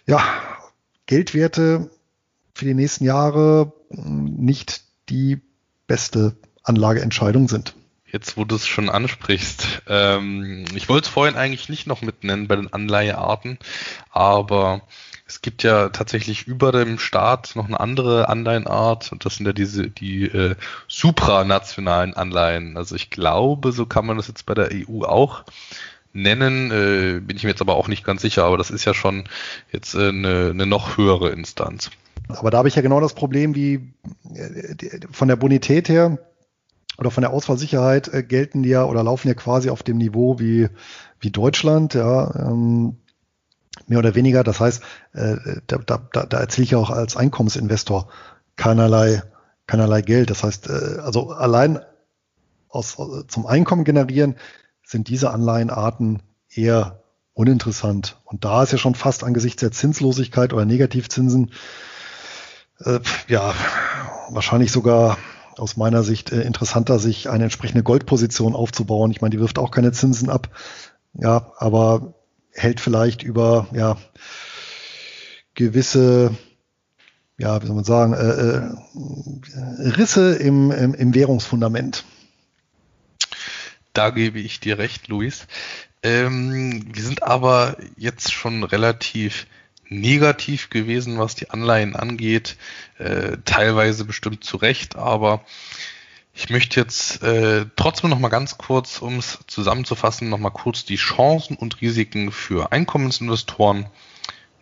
ja, 0.06 0.22
Geldwerte 1.04 1.90
für 2.54 2.64
die 2.64 2.72
nächsten 2.72 3.04
Jahre 3.04 3.74
nicht 3.90 4.82
die 5.10 5.42
beste 5.86 6.36
Anlageentscheidung 6.62 7.48
sind. 7.48 7.74
Jetzt, 8.14 8.37
wo 8.37 8.44
du 8.44 8.55
es 8.55 8.68
schon 8.68 8.90
ansprichst, 8.90 9.83
ähm, 9.88 10.66
ich 10.72 10.88
wollte 10.88 11.07
es 11.07 11.12
vorhin 11.12 11.35
eigentlich 11.35 11.68
nicht 11.68 11.88
noch 11.88 12.00
mit 12.00 12.22
nennen 12.22 12.46
bei 12.46 12.55
den 12.55 12.72
Anleihearten, 12.72 13.59
aber 14.12 14.83
es 15.27 15.42
gibt 15.42 15.64
ja 15.64 15.88
tatsächlich 15.88 16.46
über 16.46 16.70
dem 16.70 17.00
Staat 17.00 17.57
noch 17.57 17.66
eine 17.66 17.81
andere 17.81 18.29
Anleihenart 18.29 19.11
und 19.11 19.24
das 19.24 19.35
sind 19.35 19.46
ja 19.46 19.53
diese 19.53 19.90
die 19.90 20.27
äh, 20.27 20.55
supranationalen 20.87 22.14
Anleihen. 22.14 22.77
Also 22.77 22.94
ich 22.94 23.11
glaube, 23.11 23.72
so 23.72 23.85
kann 23.85 24.07
man 24.07 24.16
das 24.16 24.29
jetzt 24.29 24.46
bei 24.46 24.55
der 24.55 24.68
EU 24.72 25.03
auch 25.03 25.42
nennen, 26.12 26.70
äh, 26.70 27.18
bin 27.18 27.37
ich 27.37 27.42
mir 27.42 27.50
jetzt 27.50 27.62
aber 27.62 27.74
auch 27.74 27.88
nicht 27.88 28.05
ganz 28.05 28.22
sicher, 28.22 28.44
aber 28.44 28.59
das 28.59 28.70
ist 28.70 28.85
ja 28.85 28.94
schon 28.94 29.24
jetzt 29.72 29.96
äh, 29.96 30.11
eine, 30.11 30.50
eine 30.50 30.66
noch 30.66 30.96
höhere 30.98 31.31
Instanz. 31.31 31.90
Aber 32.29 32.53
da 32.53 32.59
habe 32.59 32.68
ich 32.68 32.77
ja 32.77 32.83
genau 32.83 33.00
das 33.00 33.16
Problem, 33.16 33.57
wie 33.57 33.92
äh, 34.37 35.00
von 35.11 35.27
der 35.27 35.35
Bonität 35.35 35.88
her 35.88 36.16
oder 36.98 37.11
von 37.11 37.22
der 37.22 37.33
Ausfallsicherheit 37.33 38.12
äh, 38.12 38.22
gelten 38.22 38.64
ja 38.64 38.85
oder 38.85 39.02
laufen 39.02 39.28
ja 39.28 39.35
quasi 39.35 39.70
auf 39.70 39.83
dem 39.83 39.98
Niveau 39.98 40.38
wie, 40.38 40.68
wie 41.20 41.30
Deutschland, 41.30 41.94
ja, 41.94 42.35
ähm, 42.35 42.96
mehr 43.87 43.98
oder 43.98 44.14
weniger. 44.14 44.44
Das 44.44 44.61
heißt, 44.61 44.83
äh, 45.12 45.37
da, 45.66 45.78
da, 45.78 46.26
da 46.26 46.38
erziele 46.38 46.64
ich 46.64 46.76
auch 46.76 46.90
als 46.90 47.16
Einkommensinvestor 47.16 48.09
keinerlei, 48.57 49.22
keinerlei 49.66 50.02
Geld. 50.02 50.30
Das 50.30 50.44
heißt, 50.44 50.68
äh, 50.68 51.00
also 51.00 51.30
allein 51.30 51.80
aus, 52.68 52.96
zum 53.28 53.46
Einkommen 53.46 53.85
generieren 53.85 54.37
sind 54.85 55.09
diese 55.09 55.30
Anleihenarten 55.30 56.22
eher 56.50 57.02
uninteressant. 57.33 58.20
Und 58.24 58.44
da 58.44 58.62
ist 58.62 58.72
ja 58.72 58.78
schon 58.78 58.94
fast 58.94 59.24
angesichts 59.24 59.61
der 59.61 59.72
Zinslosigkeit 59.72 60.52
oder 60.52 60.64
Negativzinsen 60.64 61.52
äh, 62.80 63.00
ja 63.28 63.54
wahrscheinlich 64.30 64.72
sogar 64.72 65.18
aus 65.60 65.76
meiner 65.76 66.02
Sicht 66.02 66.32
äh, 66.32 66.42
interessanter, 66.42 66.98
sich 66.98 67.28
eine 67.30 67.44
entsprechende 67.44 67.82
Goldposition 67.82 68.54
aufzubauen. 68.54 69.10
Ich 69.10 69.20
meine, 69.20 69.30
die 69.30 69.40
wirft 69.40 69.58
auch 69.58 69.70
keine 69.70 69.92
Zinsen 69.92 70.30
ab, 70.30 70.48
ja, 71.14 71.52
aber 71.58 72.14
hält 72.52 72.80
vielleicht 72.80 73.22
über 73.22 73.66
ja 73.72 73.96
gewisse 75.54 76.36
ja, 77.38 77.60
wie 77.62 77.66
soll 77.66 77.76
man 77.76 77.84
sagen, 77.84 78.12
äh, 78.12 78.18
äh, 78.18 79.88
Risse 79.96 80.36
im, 80.36 80.70
im, 80.70 80.94
im 80.94 81.14
Währungsfundament. 81.14 82.05
Da 83.92 84.11
gebe 84.11 84.38
ich 84.40 84.61
dir 84.61 84.78
recht, 84.78 85.09
Luis. 85.09 85.46
Ähm, 86.02 86.84
wir 86.92 87.02
sind 87.02 87.22
aber 87.22 87.76
jetzt 87.96 88.32
schon 88.32 88.62
relativ 88.62 89.46
negativ 89.89 90.70
gewesen, 90.70 91.18
was 91.18 91.35
die 91.35 91.51
Anleihen 91.51 91.97
angeht, 91.97 92.57
äh, 92.99 93.39
teilweise 93.45 94.05
bestimmt 94.05 94.45
zu 94.45 94.57
Recht, 94.57 94.97
aber 94.97 95.45
ich 96.35 96.51
möchte 96.51 96.80
jetzt 96.80 97.22
äh, 97.22 97.66
trotzdem 97.76 98.11
noch 98.11 98.18
mal 98.18 98.28
ganz 98.28 98.59
kurz, 98.59 98.99
um 98.99 99.18
es 99.18 99.39
zusammenzufassen, 99.47 100.28
noch 100.28 100.39
mal 100.39 100.51
kurz 100.51 100.85
die 100.85 100.97
Chancen 100.97 101.57
und 101.57 101.80
Risiken 101.80 102.32
für 102.32 102.72
Einkommensinvestoren 102.72 103.87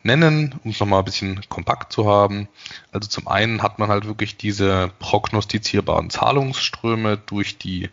nennen, 0.02 0.60
um 0.64 0.72
es 0.72 0.80
noch 0.80 0.86
mal 0.86 0.98
ein 0.98 1.04
bisschen 1.04 1.40
kompakt 1.48 1.92
zu 1.92 2.06
haben. 2.06 2.48
Also 2.90 3.08
zum 3.08 3.26
einen 3.26 3.62
hat 3.62 3.78
man 3.78 3.88
halt 3.88 4.06
wirklich 4.06 4.36
diese 4.36 4.92
prognostizierbaren 4.98 6.10
Zahlungsströme 6.10 7.16
durch 7.16 7.56
die 7.56 7.88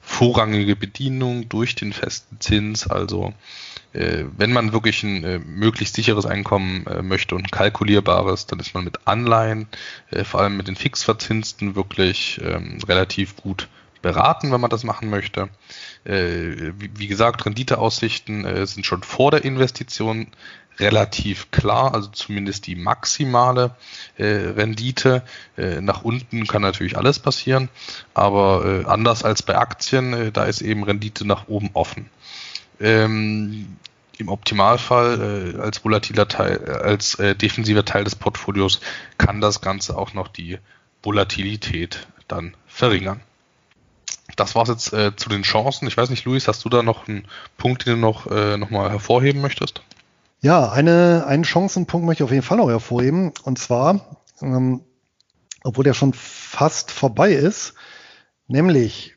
vorrangige 0.00 0.76
Bedienung, 0.76 1.48
durch 1.48 1.74
den 1.74 1.92
festen 1.92 2.38
Zins, 2.38 2.86
also 2.86 3.32
wenn 3.94 4.52
man 4.52 4.72
wirklich 4.72 5.02
ein 5.04 5.24
äh, 5.24 5.38
möglichst 5.38 5.94
sicheres 5.94 6.26
Einkommen 6.26 6.86
äh, 6.86 7.02
möchte 7.02 7.36
und 7.36 7.52
kalkulierbares, 7.52 8.46
dann 8.46 8.58
ist 8.58 8.74
man 8.74 8.84
mit 8.84 9.06
Anleihen, 9.06 9.68
äh, 10.10 10.24
vor 10.24 10.40
allem 10.40 10.56
mit 10.56 10.66
den 10.66 10.76
Fixverzinsten, 10.76 11.76
wirklich 11.76 12.40
ähm, 12.42 12.78
relativ 12.88 13.36
gut 13.36 13.68
beraten, 14.02 14.52
wenn 14.52 14.60
man 14.60 14.70
das 14.70 14.84
machen 14.84 15.08
möchte. 15.10 15.48
Äh, 16.04 16.72
wie, 16.78 17.06
gesagt, 17.06 17.46
Renditeaussichten 17.46 18.44
äh, 18.44 18.66
sind 18.66 18.84
schon 18.84 19.02
vor 19.02 19.30
der 19.30 19.44
Investition 19.44 20.26
relativ 20.78 21.50
klar, 21.52 21.94
also 21.94 22.10
zumindest 22.10 22.66
die 22.66 22.74
maximale 22.74 23.76
äh, 24.16 24.24
Rendite. 24.24 25.22
Äh, 25.56 25.80
nach 25.80 26.02
unten 26.02 26.46
kann 26.46 26.62
natürlich 26.62 26.98
alles 26.98 27.18
passieren, 27.18 27.68
aber 28.12 28.64
äh, 28.64 28.84
anders 28.86 29.24
als 29.24 29.42
bei 29.42 29.56
Aktien, 29.56 30.12
äh, 30.12 30.32
da 30.32 30.44
ist 30.44 30.62
eben 30.62 30.82
Rendite 30.82 31.26
nach 31.26 31.48
oben 31.48 31.70
offen. 31.74 32.10
Ähm, 32.80 33.76
Im 34.18 34.28
Optimalfall 34.28 35.54
äh, 35.56 35.60
als 35.60 35.84
volatiler 35.84 36.28
Teil, 36.28 36.60
äh, 36.66 36.70
als 36.70 37.16
defensiver 37.16 37.84
Teil 37.84 38.04
des 38.04 38.16
Portfolios 38.16 38.80
kann 39.18 39.40
das 39.40 39.60
Ganze 39.60 39.96
auch 39.96 40.14
noch 40.14 40.28
die 40.28 40.58
Volatilität 41.02 42.06
dann 42.28 42.56
verringern. 42.66 43.20
Das 44.36 44.54
war's 44.54 44.68
jetzt 44.68 44.92
äh, 44.92 45.14
zu 45.14 45.28
den 45.28 45.42
Chancen. 45.42 45.86
Ich 45.86 45.96
weiß 45.96 46.10
nicht, 46.10 46.24
Luis, 46.24 46.48
hast 46.48 46.64
du 46.64 46.68
da 46.68 46.82
noch 46.82 47.06
einen 47.06 47.28
Punkt, 47.56 47.86
den 47.86 47.94
du 47.94 48.00
noch, 48.00 48.26
äh, 48.26 48.56
noch 48.56 48.70
mal 48.70 48.90
hervorheben 48.90 49.40
möchtest? 49.40 49.82
Ja, 50.40 50.70
eine, 50.70 51.24
einen 51.26 51.44
Chancenpunkt 51.44 52.06
möchte 52.06 52.22
ich 52.22 52.26
auf 52.26 52.32
jeden 52.32 52.42
Fall 52.42 52.58
noch 52.58 52.68
hervorheben. 52.68 53.32
Und 53.44 53.58
zwar, 53.58 54.18
ähm, 54.40 54.82
obwohl 55.62 55.84
der 55.84 55.94
schon 55.94 56.14
fast 56.14 56.90
vorbei 56.90 57.32
ist, 57.32 57.74
nämlich, 58.48 59.13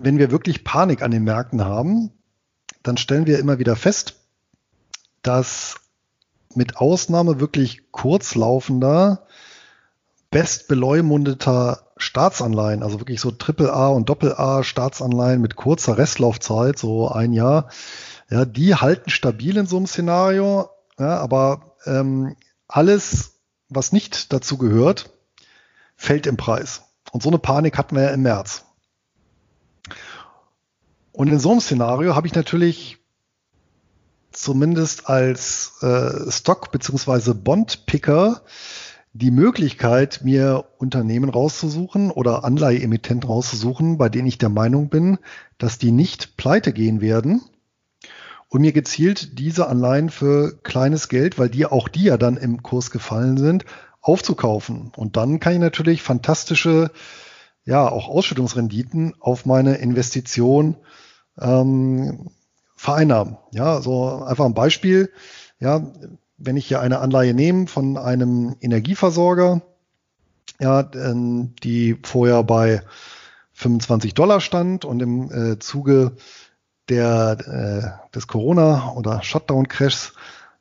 wenn 0.00 0.18
wir 0.18 0.30
wirklich 0.30 0.64
Panik 0.64 1.02
an 1.02 1.10
den 1.10 1.24
Märkten 1.24 1.64
haben, 1.64 2.10
dann 2.82 2.96
stellen 2.96 3.26
wir 3.26 3.38
immer 3.38 3.58
wieder 3.58 3.76
fest, 3.76 4.16
dass 5.22 5.76
mit 6.54 6.76
Ausnahme 6.76 7.40
wirklich 7.40 7.90
kurzlaufender, 7.90 9.26
bestbeleumundeter 10.30 11.88
Staatsanleihen, 11.96 12.82
also 12.82 13.00
wirklich 13.00 13.20
so 13.20 13.32
AAA 13.32 13.88
und 13.88 14.10
AA 14.10 14.62
Staatsanleihen 14.62 15.40
mit 15.40 15.56
kurzer 15.56 15.98
Restlaufzeit, 15.98 16.78
so 16.78 17.08
ein 17.08 17.32
Jahr, 17.32 17.68
ja, 18.30 18.44
die 18.44 18.74
halten 18.74 19.10
stabil 19.10 19.56
in 19.56 19.66
so 19.66 19.76
einem 19.76 19.86
Szenario, 19.86 20.70
ja, 20.98 21.18
aber 21.18 21.74
ähm, 21.86 22.36
alles, 22.66 23.40
was 23.68 23.92
nicht 23.92 24.32
dazu 24.32 24.58
gehört, 24.58 25.10
fällt 25.96 26.26
im 26.26 26.36
Preis. 26.36 26.82
Und 27.10 27.22
so 27.22 27.30
eine 27.30 27.38
Panik 27.38 27.78
hatten 27.78 27.96
wir 27.96 28.02
ja 28.02 28.10
im 28.10 28.22
März. 28.22 28.64
Und 31.18 31.26
in 31.26 31.40
so 31.40 31.50
einem 31.50 31.60
Szenario 31.60 32.14
habe 32.14 32.28
ich 32.28 32.34
natürlich 32.36 32.98
zumindest 34.30 35.08
als 35.08 35.72
äh, 35.82 36.30
Stock- 36.30 36.70
bzw. 36.70 37.34
Bond-Picker 37.34 38.42
die 39.14 39.32
Möglichkeit, 39.32 40.20
mir 40.22 40.66
Unternehmen 40.78 41.28
rauszusuchen 41.28 42.12
oder 42.12 42.44
Anleiheemittenten 42.44 43.28
rauszusuchen, 43.28 43.98
bei 43.98 44.08
denen 44.08 44.28
ich 44.28 44.38
der 44.38 44.48
Meinung 44.48 44.90
bin, 44.90 45.18
dass 45.58 45.76
die 45.76 45.90
nicht 45.90 46.36
pleite 46.36 46.72
gehen 46.72 47.00
werden 47.00 47.42
und 48.48 48.60
mir 48.60 48.72
gezielt 48.72 49.40
diese 49.40 49.66
Anleihen 49.66 50.10
für 50.10 50.56
kleines 50.62 51.08
Geld, 51.08 51.36
weil 51.36 51.48
die 51.48 51.66
auch 51.66 51.88
die 51.88 52.04
ja 52.04 52.16
dann 52.16 52.36
im 52.36 52.62
Kurs 52.62 52.92
gefallen 52.92 53.38
sind, 53.38 53.64
aufzukaufen. 54.02 54.92
Und 54.94 55.16
dann 55.16 55.40
kann 55.40 55.54
ich 55.54 55.58
natürlich 55.58 56.00
fantastische, 56.00 56.92
ja, 57.64 57.88
auch 57.88 58.06
Ausschüttungsrenditen 58.06 59.14
auf 59.18 59.46
meine 59.46 59.78
Investition 59.78 60.76
ähm, 61.40 62.30
vereinnahmen. 62.76 63.36
Ja, 63.52 63.80
so 63.80 64.22
einfach 64.24 64.44
ein 64.44 64.54
Beispiel. 64.54 65.12
Ja, 65.60 65.92
wenn 66.36 66.56
ich 66.56 66.66
hier 66.66 66.80
eine 66.80 67.00
Anleihe 67.00 67.34
nehme 67.34 67.66
von 67.66 67.96
einem 67.96 68.56
Energieversorger, 68.60 69.62
ja, 70.60 70.82
die 70.82 71.98
vorher 72.02 72.42
bei 72.42 72.82
25 73.52 74.14
Dollar 74.14 74.40
stand 74.40 74.84
und 74.84 75.00
im 75.02 75.30
äh, 75.30 75.58
Zuge 75.58 76.12
der, 76.88 78.00
äh, 78.10 78.14
des 78.14 78.26
Corona- 78.28 78.92
oder 78.92 79.22
Shutdown-Crashs 79.22 80.14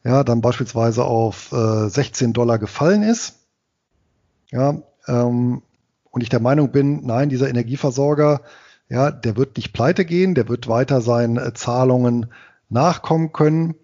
ja, 0.03 0.23
dann 0.23 0.41
beispielsweise 0.41 1.03
auf 1.03 1.51
äh, 1.51 1.89
16 1.89 2.33
Dollar 2.33 2.59
gefallen 2.59 3.03
ist. 3.03 3.39
Ja, 4.51 4.81
ähm, 5.07 5.61
und 6.11 6.21
ich 6.21 6.29
der 6.29 6.39
Meinung 6.39 6.71
bin, 6.71 7.05
nein, 7.05 7.29
dieser 7.29 7.49
Energieversorger, 7.49 8.41
ja, 8.89 9.11
der 9.11 9.35
wird 9.35 9.57
nicht 9.57 9.73
pleite 9.73 10.05
gehen, 10.05 10.35
der 10.35 10.47
wird 10.47 10.67
weiter 10.67 11.01
seinen 11.01 11.37
äh, 11.37 11.53
Zahlungen 11.53 12.27
nachkommen 12.69 13.33
können. 13.33 13.75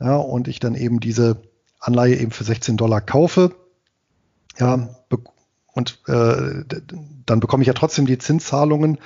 Ja, 0.00 0.16
und 0.16 0.48
ich 0.48 0.60
dann 0.60 0.74
eben 0.74 1.00
diese 1.00 1.42
Anleihe 1.78 2.16
eben 2.16 2.30
für 2.30 2.44
16 2.44 2.76
Dollar 2.76 3.00
kaufe. 3.00 3.54
Ja, 4.58 4.88
und 5.72 6.00
äh, 6.08 6.64
dann 7.26 7.40
bekomme 7.40 7.62
ich 7.62 7.68
ja 7.68 7.74
trotzdem 7.74 8.06
die 8.06 8.18
Zinszahlungen 8.18 8.98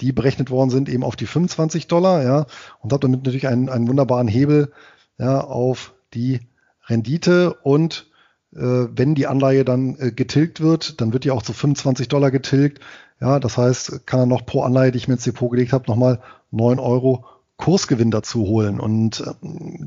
die 0.00 0.12
berechnet 0.12 0.50
worden 0.50 0.70
sind, 0.70 0.88
eben 0.88 1.04
auf 1.04 1.16
die 1.16 1.26
25 1.26 1.86
Dollar, 1.86 2.22
ja, 2.22 2.46
und 2.80 2.92
habe 2.92 3.00
damit 3.00 3.20
natürlich 3.20 3.46
einen, 3.46 3.68
einen 3.68 3.88
wunderbaren 3.88 4.28
Hebel 4.28 4.72
ja, 5.18 5.40
auf 5.40 5.94
die 6.14 6.40
Rendite 6.86 7.54
und 7.54 8.10
äh, 8.52 8.58
wenn 8.58 9.14
die 9.14 9.26
Anleihe 9.26 9.64
dann 9.64 9.96
äh, 9.98 10.10
getilgt 10.10 10.60
wird, 10.60 11.00
dann 11.00 11.12
wird 11.12 11.24
die 11.24 11.30
auch 11.30 11.42
zu 11.42 11.52
25 11.52 12.08
Dollar 12.08 12.30
getilgt. 12.30 12.80
Ja, 13.20 13.38
das 13.38 13.58
heißt, 13.58 14.06
kann 14.06 14.20
er 14.20 14.26
noch 14.26 14.46
pro 14.46 14.62
Anleihe, 14.62 14.92
die 14.92 14.98
ich 14.98 15.08
mir 15.08 15.14
ins 15.14 15.24
Depot 15.24 15.50
gelegt 15.50 15.72
habe, 15.72 15.84
nochmal 15.88 16.20
9 16.50 16.78
Euro 16.78 17.24
Kursgewinn 17.58 18.10
dazu 18.10 18.46
holen. 18.46 18.80
Und 18.80 19.20
äh, 19.20 19.34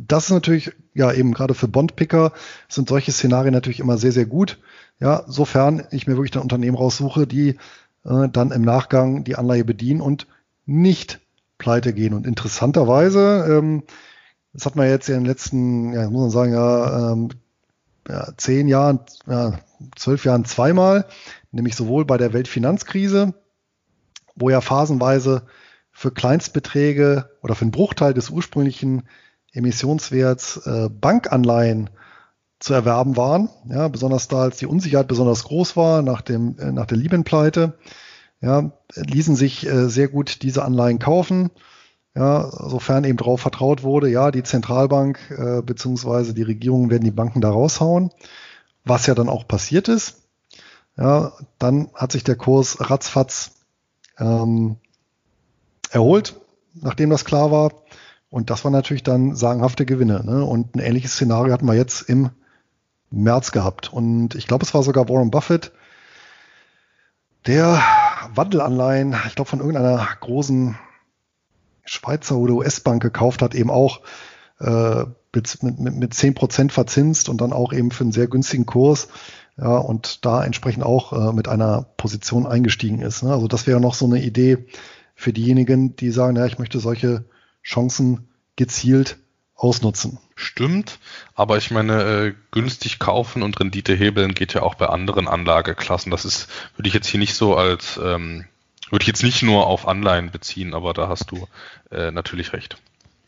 das 0.08 0.26
ist 0.26 0.32
natürlich, 0.32 0.72
ja, 0.94 1.12
eben 1.12 1.34
gerade 1.34 1.56
für 1.56 1.68
Bondpicker 1.68 2.32
sind 2.70 2.88
solche 2.88 3.12
Szenarien 3.12 3.54
natürlich 3.54 3.80
immer 3.80 3.98
sehr, 3.98 4.12
sehr 4.12 4.28
gut. 4.28 4.60
Ja, 5.00 5.24
sofern 5.28 5.84
ich 5.92 6.06
mir 6.06 6.16
wirklich 6.16 6.36
ein 6.36 6.44
Unternehmen 6.44 6.78
raussuche, 6.78 7.26
die 7.26 7.58
äh, 8.06 8.30
dann 8.32 8.52
im 8.52 8.62
Nachgang 8.62 9.24
die 9.24 9.36
Anleihe 9.36 9.66
bedienen 9.66 10.02
und 10.02 10.28
nicht 10.66 11.20
pleite 11.58 11.94
gehen. 11.94 12.14
Und 12.14 12.28
interessanterweise, 12.28 13.46
ähm, 13.50 13.84
das 14.54 14.68
hat 14.68 14.76
man 14.76 14.88
jetzt 14.88 15.10
in 15.10 15.16
den 15.16 15.26
letzten, 15.26 15.94
ja, 15.94 16.10
muss 16.10 16.22
man 16.22 16.30
sagen, 16.30 16.54
ja, 16.54 17.12
ähm, 17.12 17.30
ja, 18.08 18.28
zehn 18.38 18.68
Jahren, 18.68 19.00
ja, 19.26 19.60
zwölf 19.96 20.26
Jahren 20.26 20.46
zweimal, 20.46 21.06
nämlich 21.54 21.76
sowohl 21.76 22.04
bei 22.04 22.18
der 22.18 22.34
Weltfinanzkrise, 22.34 23.34
wo 24.36 24.50
ja 24.50 24.60
phasenweise 24.60 25.44
für 25.92 26.12
Kleinstbeträge 26.12 27.30
oder 27.42 27.56
für 27.56 27.62
einen 27.62 27.72
Bruchteil 27.72 28.14
des 28.14 28.30
ursprünglichen 28.30 29.04
Emissionswerts 29.54 30.66
äh, 30.66 30.90
Bankanleihen 30.90 31.92
zu 32.60 32.74
erwerben 32.74 33.16
waren. 33.16 33.50
Ja, 33.70 33.88
besonders 33.88 34.28
da, 34.28 34.42
als 34.42 34.58
die 34.58 34.66
Unsicherheit 34.66 35.08
besonders 35.08 35.44
groß 35.44 35.78
war 35.78 36.02
nach, 36.02 36.22
dem, 36.22 36.58
äh, 36.58 36.72
nach 36.72 36.88
der 36.88 36.98
Liebenpleite, 36.98 37.78
ja, 38.42 38.72
ließen 38.96 39.36
sich 39.36 39.66
äh, 39.68 39.90
sehr 39.90 40.08
gut 40.08 40.42
diese 40.42 40.66
Anleihen 40.66 41.00
kaufen. 41.00 41.52
Ja, 42.16 42.50
sofern 42.52 43.06
eben 43.06 43.18
darauf 43.18 43.42
vertraut 43.42 43.82
wurde, 43.82 44.08
ja, 44.08 44.30
die 44.30 44.44
Zentralbank 44.44 45.20
äh, 45.32 45.62
beziehungsweise 45.64 46.34
die 46.34 46.44
Regierungen 46.44 46.92
werden 46.92 47.04
die 47.04 47.12
Banken 47.12 47.42
da 47.42 47.50
raushauen, 47.50 48.12
was 48.84 49.08
ja 49.08 49.16
dann 49.16 49.30
auch 49.30 49.48
passiert 49.48 49.88
ist. 49.88 50.23
Ja, 50.98 51.34
dann 51.58 51.90
hat 51.96 52.12
sich 52.12 52.24
der 52.24 52.36
Kurs 52.36 52.78
ratzfatz 52.80 53.52
ähm, 54.20 54.78
erholt, 55.90 56.36
nachdem 56.76 57.10
das 57.10 57.26
klar 57.26 57.52
war. 57.52 57.72
Und 58.30 58.50
das 58.50 58.64
waren 58.64 58.74
natürlich 58.74 59.04
dann 59.04 59.36
sagenhafte 59.36 59.86
Gewinne. 59.86 60.24
Ne? 60.26 60.44
Und 60.44 60.76
ein 60.76 60.80
ähnliches 60.80 61.14
Szenario 61.14 61.54
hatten 61.54 61.68
wir 61.68 61.76
jetzt 61.76 62.02
im 62.02 62.32
März 63.12 63.52
gehabt. 63.52 63.94
Und 63.94 64.36
ich 64.36 64.48
glaube, 64.48 64.66
es 64.66 64.74
war 64.74 64.84
sogar 64.84 65.08
Warren 65.08 65.32
Buffett, 65.32 65.72
der 67.46 67.82
Wandelanleihen, 68.34 69.16
ich 69.28 69.36
glaube, 69.36 69.50
von 69.50 69.60
irgendeiner 69.60 70.08
großen 70.22 70.78
Schweizer 71.86 72.38
oder 72.38 72.54
US-Bank 72.54 73.02
gekauft 73.02 73.42
hat, 73.42 73.54
eben 73.54 73.70
auch 73.70 74.02
äh, 74.60 75.06
mit, 75.36 75.64
mit, 75.64 75.80
mit 75.80 76.14
10% 76.14 76.72
verzinst 76.72 77.28
und 77.30 77.42
dann 77.42 77.54
auch 77.54 77.74
eben 77.74 77.92
für 77.92 78.04
einen 78.04 78.14
sehr 78.14 78.28
günstigen 78.28 78.66
Kurs. 78.66 79.10
Ja, 79.58 79.78
und 79.78 80.26
da 80.26 80.44
entsprechend 80.44 80.84
auch 80.84 81.14
äh, 81.14 81.34
mit 81.34 81.48
einer 81.48 81.86
Position 81.98 82.48
eingestiegen 82.48 83.02
ist. 83.02 83.24
Ne? 83.24 83.32
Also 83.32 83.48
das 83.48 83.68
wäre 83.68 83.80
noch 83.80 83.94
so 83.94 84.06
eine 84.06 84.22
Idee 84.22 84.66
für 85.16 85.32
diejenigen, 85.32 85.96
die 85.96 86.10
sagen, 86.10 86.36
ja, 86.36 86.46
ich 86.46 86.58
möchte 86.58 86.80
solche 86.80 87.26
Chancen 87.64 88.30
gezielt 88.56 89.18
ausnutzen. 89.56 90.18
Stimmt, 90.36 91.00
aber 91.36 91.58
ich 91.58 91.72
meine, 91.72 92.04
äh, 92.04 92.34
günstig 92.52 93.00
kaufen 93.00 93.44
und 93.44 93.60
Rendite 93.60 93.94
hebeln 93.94 94.34
geht 94.34 94.54
ja 94.54 94.64
auch 94.64 94.76
bei 94.76 94.88
anderen 94.88 95.28
Anlageklassen. 95.28 96.12
Das 96.12 96.26
ist, 96.26 96.48
würde 96.76 96.88
ich 96.88 96.94
jetzt 96.94 97.08
hier 97.08 97.20
nicht 97.20 97.36
so 97.36 97.56
als, 97.56 98.00
ähm, 98.04 98.46
würde 98.90 99.04
ich 99.04 99.08
jetzt 99.08 99.24
nicht 99.24 99.44
nur 99.44 99.68
auf 99.68 99.88
Anleihen 99.88 100.32
beziehen, 100.32 100.74
aber 100.74 100.94
da 100.94 101.08
hast 101.08 101.32
du 101.32 101.48
äh, 101.92 102.12
natürlich 102.12 102.54
recht. 102.54 102.78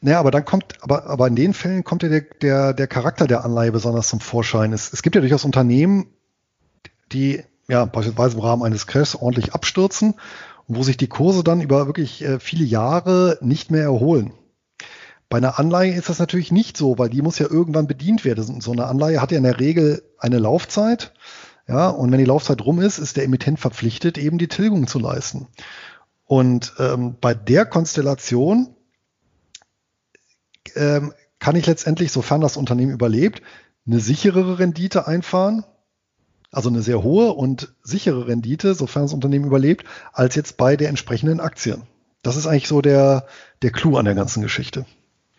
Naja, 0.01 0.19
aber 0.19 0.31
dann 0.31 0.45
kommt, 0.45 0.75
aber, 0.81 1.05
aber 1.05 1.27
in 1.27 1.35
den 1.35 1.53
Fällen 1.53 1.83
kommt 1.83 2.03
ja 2.03 2.09
der, 2.09 2.21
der, 2.21 2.73
der 2.73 2.87
Charakter 2.87 3.27
der 3.27 3.45
Anleihe 3.45 3.71
besonders 3.71 4.09
zum 4.09 4.19
Vorschein. 4.19 4.73
Es, 4.73 4.91
es 4.91 5.01
gibt 5.01 5.15
ja 5.15 5.21
durchaus 5.21 5.45
Unternehmen, 5.45 6.07
die 7.11 7.43
ja 7.67 7.85
beispielsweise 7.85 8.35
im 8.35 8.43
Rahmen 8.43 8.63
eines 8.63 8.87
Crashs 8.87 9.15
ordentlich 9.15 9.53
abstürzen 9.53 10.15
und 10.67 10.77
wo 10.77 10.83
sich 10.83 10.97
die 10.97 11.07
Kurse 11.07 11.43
dann 11.43 11.61
über 11.61 11.87
wirklich 11.87 12.23
äh, 12.23 12.39
viele 12.39 12.65
Jahre 12.65 13.37
nicht 13.41 13.71
mehr 13.71 13.83
erholen. 13.83 14.33
Bei 15.29 15.37
einer 15.37 15.59
Anleihe 15.59 15.93
ist 15.93 16.09
das 16.09 16.19
natürlich 16.19 16.51
nicht 16.51 16.77
so, 16.77 16.99
weil 16.99 17.09
die 17.09 17.21
muss 17.21 17.39
ja 17.39 17.49
irgendwann 17.49 17.87
bedient 17.87 18.25
werden. 18.25 18.61
So 18.61 18.71
eine 18.71 18.85
Anleihe 18.85 19.21
hat 19.21 19.31
ja 19.31 19.37
in 19.37 19.43
der 19.43 19.59
Regel 19.59 20.03
eine 20.19 20.37
Laufzeit. 20.37 21.13
Ja, 21.67 21.89
und 21.89 22.11
wenn 22.11 22.19
die 22.19 22.25
Laufzeit 22.25 22.63
rum 22.63 22.79
ist, 22.79 22.99
ist 22.99 23.17
der 23.17 23.23
Emittent 23.23 23.59
verpflichtet, 23.59 24.19
eben 24.19 24.37
die 24.37 24.47
Tilgung 24.47 24.85
zu 24.85 24.99
leisten. 24.99 25.47
Und 26.25 26.73
ähm, 26.77 27.15
bei 27.19 27.33
der 27.33 27.65
Konstellation 27.65 28.75
ähm, 30.75 31.13
kann 31.39 31.55
ich 31.55 31.65
letztendlich, 31.65 32.11
sofern 32.11 32.41
das 32.41 32.57
Unternehmen 32.57 32.91
überlebt, 32.91 33.41
eine 33.87 33.99
sicherere 33.99 34.59
Rendite 34.59 35.07
einfahren, 35.07 35.63
also 36.51 36.69
eine 36.69 36.81
sehr 36.81 37.03
hohe 37.03 37.33
und 37.33 37.73
sichere 37.83 38.27
Rendite, 38.27 38.75
sofern 38.75 39.03
das 39.03 39.13
Unternehmen 39.13 39.45
überlebt, 39.45 39.85
als 40.13 40.35
jetzt 40.35 40.57
bei 40.57 40.75
der 40.75 40.89
entsprechenden 40.89 41.39
Aktie. 41.39 41.77
Das 42.23 42.37
ist 42.37 42.47
eigentlich 42.47 42.67
so 42.67 42.81
der, 42.81 43.27
der 43.61 43.71
Clou 43.71 43.97
an 43.97 44.05
der 44.05 44.15
ganzen 44.15 44.41
Geschichte. 44.41 44.85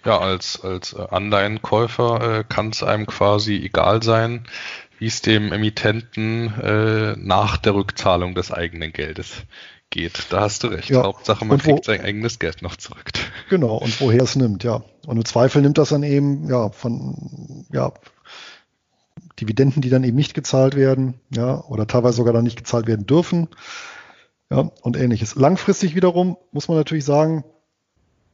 Ja, 0.05 0.19
als, 0.19 0.61
als 0.63 0.93
äh, 0.93 1.05
Anleihenkäufer 1.11 2.39
äh, 2.39 2.45
kann 2.45 2.71
es 2.71 2.85
einem 2.85 3.07
quasi 3.07 3.57
egal 3.57 4.05
sein, 4.05 4.47
wie 4.99 5.07
es 5.07 5.21
dem 5.21 5.53
Emittenten 5.53 6.55
äh, 6.61 7.17
nach 7.19 7.57
der 7.57 7.75
Rückzahlung 7.75 8.35
des 8.35 8.53
eigenen 8.53 8.93
Geldes 8.93 9.33
geht. 9.91 10.27
Da 10.31 10.43
hast 10.43 10.63
du 10.63 10.69
recht. 10.69 10.91
Ja. 10.91 11.03
Hauptsache, 11.03 11.45
man 11.45 11.59
wo, 11.59 11.63
kriegt 11.63 11.85
sein 11.85 12.01
eigenes 12.01 12.39
Geld 12.39 12.63
noch 12.63 12.77
zurück. 12.77 13.11
Genau, 13.51 13.77
und 13.77 14.01
woher 14.01 14.23
es 14.23 14.37
nimmt, 14.37 14.65
ja. 14.65 14.83
Und 15.07 15.17
im 15.17 15.25
Zweifel 15.25 15.63
nimmt 15.63 15.79
das 15.79 15.91
dann 15.91 16.03
eben, 16.03 16.49
ja, 16.49 16.71
von, 16.71 17.67
ja, 17.73 17.93
Dividenden, 19.41 19.83
die 19.83 19.91
dann 19.91 20.05
eben 20.05 20.17
nicht 20.17 20.35
gezahlt 20.35 20.77
werden, 20.77 21.21
ja, 21.31 21.63
oder 21.65 21.87
teilweise 21.87 22.17
sogar 22.17 22.33
dann 22.33 22.45
nicht 22.45 22.57
gezahlt 22.59 22.87
werden 22.87 23.07
dürfen, 23.07 23.49
ja, 24.51 24.71
und 24.83 24.97
ähnliches. 24.97 25.35
Langfristig 25.35 25.95
wiederum 25.95 26.37
muss 26.53 26.69
man 26.69 26.77
natürlich 26.77 27.05
sagen, 27.05 27.45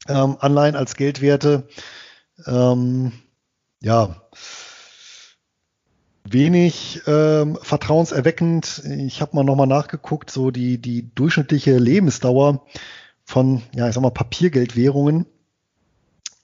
ähm, 0.09 0.37
Anleihen 0.41 0.77
als 0.77 0.97
Geldwerte, 0.97 1.69
ähm, 2.47 3.13
ja, 3.81 4.23
wenig 6.25 7.03
ähm, 7.07 7.59
vertrauenserweckend. 7.61 8.83
Ich 8.85 9.21
habe 9.21 9.37
mal 9.37 9.45
nochmal 9.45 9.67
nachgeguckt, 9.67 10.31
so 10.31 10.51
die, 10.51 10.79
die 10.79 11.13
durchschnittliche 11.15 11.79
Lebensdauer 11.79 12.65
von, 13.25 13.63
ja, 13.75 13.89
ich 13.89 13.95
sag 13.95 14.03
mal, 14.03 14.11
Papiergeldwährungen. 14.11 15.27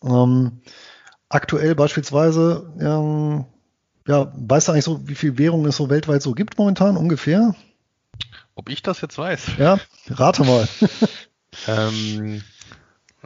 Ähm, 0.02 0.60
aktuell 1.28 1.74
beispielsweise, 1.74 2.72
ähm, 2.80 3.44
ja, 4.08 4.32
weißt 4.34 4.68
du 4.68 4.72
eigentlich 4.72 4.84
so, 4.84 5.06
wie 5.06 5.14
viel 5.14 5.38
Währungen 5.38 5.66
es 5.66 5.76
so 5.76 5.90
weltweit 5.90 6.22
so 6.22 6.32
gibt 6.32 6.58
momentan 6.58 6.96
ungefähr? 6.96 7.54
Ob 8.54 8.70
ich 8.70 8.82
das 8.82 9.00
jetzt 9.02 9.18
weiß? 9.18 9.58
Ja, 9.58 9.78
rate 10.08 10.44
mal. 10.44 10.66
ähm, 11.68 12.42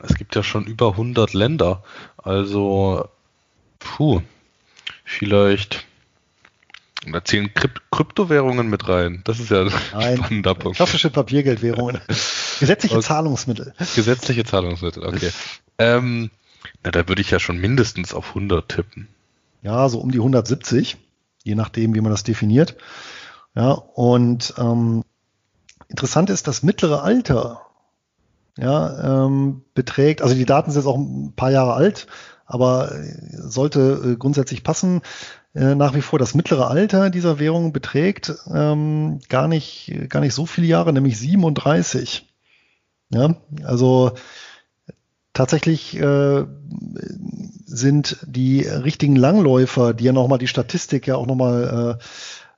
es 0.02 0.16
gibt 0.16 0.34
ja 0.34 0.42
schon 0.42 0.66
über 0.66 0.90
100 0.90 1.32
Länder. 1.32 1.84
Also, 2.16 3.08
puh, 3.78 4.20
vielleicht 5.04 5.86
da 7.10 7.24
zählen 7.24 7.52
Krypt 7.52 7.80
Kryptowährungen 7.90 8.68
mit 8.68 8.88
rein. 8.88 9.22
Das 9.24 9.40
ist 9.40 9.50
ja 9.50 9.62
ein 9.62 9.70
spannender 10.18 10.54
Punkt. 10.54 10.76
Klassische 10.76 11.10
Papiergeldwährungen. 11.10 12.00
Gesetzliche 12.60 12.96
okay. 12.96 13.06
Zahlungsmittel. 13.06 13.74
Gesetzliche 13.94 14.44
Zahlungsmittel, 14.44 15.04
okay. 15.04 15.30
ähm, 15.78 16.30
na, 16.84 16.90
da 16.90 17.08
würde 17.08 17.22
ich 17.22 17.30
ja 17.30 17.40
schon 17.40 17.58
mindestens 17.58 18.14
auf 18.14 18.28
100 18.30 18.68
tippen. 18.68 19.08
Ja, 19.62 19.88
so 19.88 20.00
um 20.00 20.10
die 20.10 20.18
170, 20.18 20.98
je 21.44 21.54
nachdem, 21.54 21.94
wie 21.94 22.00
man 22.00 22.12
das 22.12 22.24
definiert. 22.24 22.76
Ja, 23.54 23.70
und 23.70 24.54
ähm, 24.58 25.04
interessant 25.88 26.30
ist, 26.30 26.48
das 26.48 26.62
mittlere 26.62 27.02
Alter 27.02 27.60
ja, 28.58 29.24
ähm, 29.24 29.62
beträgt, 29.74 30.22
also 30.22 30.34
die 30.34 30.44
Daten 30.44 30.70
sind 30.70 30.82
jetzt 30.82 30.88
auch 30.88 30.98
ein 30.98 31.32
paar 31.34 31.50
Jahre 31.50 31.74
alt, 31.74 32.06
aber 32.44 32.92
sollte 33.32 34.12
äh, 34.12 34.16
grundsätzlich 34.16 34.62
passen. 34.62 35.00
Äh, 35.54 35.74
nach 35.74 35.94
wie 35.94 36.02
vor 36.02 36.18
das 36.18 36.34
mittlere 36.34 36.68
Alter 36.68 37.10
dieser 37.10 37.38
Währung 37.38 37.72
beträgt 37.72 38.32
ähm, 38.52 39.20
gar 39.28 39.48
nicht 39.48 39.92
gar 40.08 40.20
nicht 40.20 40.34
so 40.34 40.46
viele 40.46 40.66
Jahre, 40.66 40.92
nämlich 40.92 41.18
37. 41.18 42.28
Ja, 43.10 43.36
also 43.64 44.12
tatsächlich 45.32 45.98
äh, 45.98 46.44
sind 47.66 48.18
die 48.26 48.62
richtigen 48.62 49.16
Langläufer, 49.16 49.94
die 49.94 50.04
ja 50.04 50.12
nochmal 50.12 50.38
die 50.38 50.48
Statistik 50.48 51.06
ja 51.06 51.16
auch 51.16 51.26
nochmal 51.26 51.98
äh, 51.98 52.02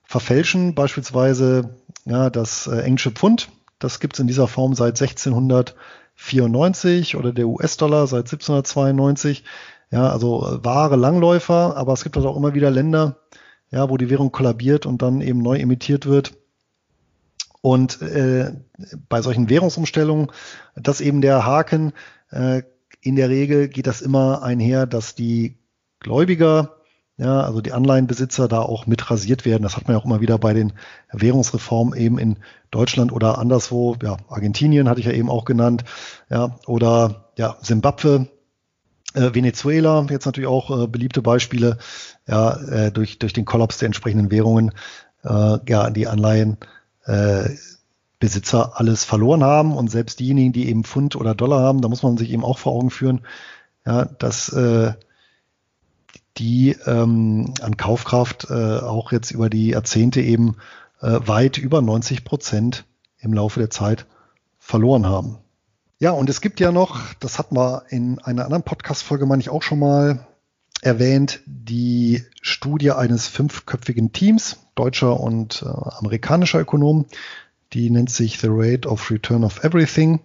verfälschen, 0.02 0.74
beispielsweise 0.74 1.76
ja, 2.04 2.30
das 2.30 2.66
äh, 2.66 2.80
englische 2.80 3.12
Pfund, 3.12 3.48
das 3.78 4.00
gibt 4.00 4.16
es 4.16 4.20
in 4.20 4.26
dieser 4.26 4.48
Form 4.48 4.74
seit 4.74 5.00
1694 5.00 7.16
oder 7.16 7.32
der 7.32 7.48
US-Dollar 7.48 8.06
seit 8.06 8.24
1792. 8.24 9.44
Ja, 9.90 10.10
also 10.10 10.46
äh, 10.46 10.64
wahre 10.64 10.96
Langläufer, 10.96 11.76
aber 11.76 11.92
es 11.92 12.02
gibt 12.02 12.16
halt 12.16 12.26
auch 12.26 12.36
immer 12.36 12.54
wieder 12.54 12.70
Länder, 12.70 13.18
ja, 13.70 13.90
wo 13.90 13.96
die 13.96 14.10
Währung 14.10 14.32
kollabiert 14.32 14.86
und 14.86 15.02
dann 15.02 15.20
eben 15.20 15.40
neu 15.40 15.58
emittiert 15.58 16.06
wird. 16.06 16.34
Und 17.60 18.02
äh, 18.02 18.52
bei 19.08 19.22
solchen 19.22 19.48
Währungsumstellungen, 19.48 20.30
das 20.76 21.00
eben 21.00 21.20
der 21.20 21.46
Haken, 21.46 21.92
in 22.30 23.16
der 23.16 23.28
Regel 23.28 23.68
geht 23.68 23.86
das 23.86 24.00
immer 24.00 24.42
einher, 24.42 24.86
dass 24.86 25.14
die 25.14 25.58
Gläubiger, 26.00 26.76
ja, 27.16 27.42
also 27.42 27.60
die 27.60 27.72
Anleihenbesitzer 27.72 28.48
da 28.48 28.60
auch 28.60 28.86
mit 28.86 29.10
rasiert 29.10 29.44
werden. 29.44 29.62
Das 29.62 29.76
hat 29.76 29.86
man 29.86 29.96
ja 29.96 30.00
auch 30.00 30.04
immer 30.04 30.20
wieder 30.20 30.38
bei 30.38 30.52
den 30.52 30.72
Währungsreformen 31.12 31.98
eben 31.98 32.18
in 32.18 32.38
Deutschland 32.70 33.12
oder 33.12 33.38
anderswo, 33.38 33.96
ja, 34.02 34.16
Argentinien 34.28 34.88
hatte 34.88 35.00
ich 35.00 35.06
ja 35.06 35.12
eben 35.12 35.30
auch 35.30 35.44
genannt, 35.44 35.84
ja, 36.30 36.58
oder 36.66 37.30
ja, 37.36 37.56
Simbabwe, 37.62 38.28
äh, 39.14 39.34
Venezuela, 39.34 40.06
jetzt 40.10 40.26
natürlich 40.26 40.48
auch 40.48 40.82
äh, 40.82 40.86
beliebte 40.86 41.22
Beispiele, 41.22 41.78
ja, 42.26 42.56
äh, 42.56 42.92
durch, 42.92 43.18
durch 43.18 43.32
den 43.32 43.44
Kollaps 43.44 43.78
der 43.78 43.86
entsprechenden 43.86 44.30
Währungen, 44.30 44.72
äh, 45.22 45.58
ja, 45.68 45.90
die 45.90 46.06
Anleihen, 46.06 46.58
äh, 47.06 47.50
Besitzer 48.24 48.80
alles 48.80 49.04
verloren 49.04 49.44
haben 49.44 49.76
und 49.76 49.90
selbst 49.90 50.18
diejenigen, 50.18 50.54
die 50.54 50.66
eben 50.70 50.82
Pfund 50.82 51.14
oder 51.14 51.34
Dollar 51.34 51.60
haben, 51.60 51.82
da 51.82 51.88
muss 51.88 52.02
man 52.02 52.16
sich 52.16 52.30
eben 52.30 52.42
auch 52.42 52.56
vor 52.56 52.72
Augen 52.72 52.88
führen, 52.88 53.20
ja, 53.84 54.06
dass 54.06 54.48
äh, 54.48 54.94
die 56.38 56.70
ähm, 56.86 57.52
an 57.60 57.76
Kaufkraft 57.76 58.46
äh, 58.48 58.78
auch 58.78 59.12
jetzt 59.12 59.30
über 59.30 59.50
die 59.50 59.68
Jahrzehnte 59.68 60.22
eben 60.22 60.56
äh, 61.02 61.20
weit 61.26 61.58
über 61.58 61.82
90 61.82 62.24
Prozent 62.24 62.86
im 63.18 63.34
Laufe 63.34 63.60
der 63.60 63.68
Zeit 63.68 64.06
verloren 64.58 65.04
haben. 65.04 65.36
Ja, 65.98 66.12
und 66.12 66.30
es 66.30 66.40
gibt 66.40 66.60
ja 66.60 66.72
noch, 66.72 67.00
das 67.20 67.38
hat 67.38 67.52
man 67.52 67.82
in 67.90 68.20
einer 68.20 68.46
anderen 68.46 68.62
Podcast-Folge, 68.62 69.26
meine 69.26 69.42
ich, 69.42 69.50
auch 69.50 69.62
schon 69.62 69.80
mal 69.80 70.26
erwähnt, 70.80 71.40
die 71.44 72.24
Studie 72.40 72.92
eines 72.92 73.28
fünfköpfigen 73.28 74.12
Teams, 74.12 74.56
deutscher 74.76 75.20
und 75.20 75.62
äh, 75.62 75.68
amerikanischer 75.68 76.60
Ökonomen. 76.60 77.04
Die 77.74 77.90
nennt 77.90 78.08
sich 78.08 78.38
The 78.38 78.48
Rate 78.50 78.88
of 78.88 79.10
Return 79.10 79.44
of 79.44 79.64
Everything. 79.64 80.20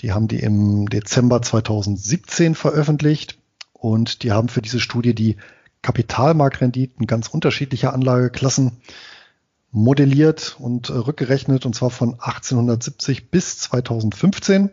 Die 0.00 0.12
haben 0.12 0.26
die 0.28 0.40
im 0.40 0.88
Dezember 0.88 1.40
2017 1.40 2.56
veröffentlicht 2.56 3.38
und 3.72 4.24
die 4.24 4.32
haben 4.32 4.48
für 4.48 4.60
diese 4.60 4.80
Studie 4.80 5.14
die 5.14 5.36
Kapitalmarktrenditen 5.82 7.06
ganz 7.06 7.28
unterschiedlicher 7.28 7.92
Anlageklassen 7.92 8.72
modelliert 9.70 10.56
und 10.58 10.88
äh, 10.88 10.94
rückgerechnet 10.94 11.64
und 11.64 11.74
zwar 11.74 11.90
von 11.90 12.14
1870 12.14 13.30
bis 13.30 13.58
2015. 13.58 14.70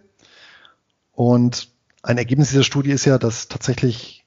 Und 1.12 1.70
ein 2.02 2.18
Ergebnis 2.18 2.50
dieser 2.50 2.64
Studie 2.64 2.92
ist 2.92 3.06
ja, 3.06 3.20
dass 3.20 3.48
tatsächlich 3.48 4.26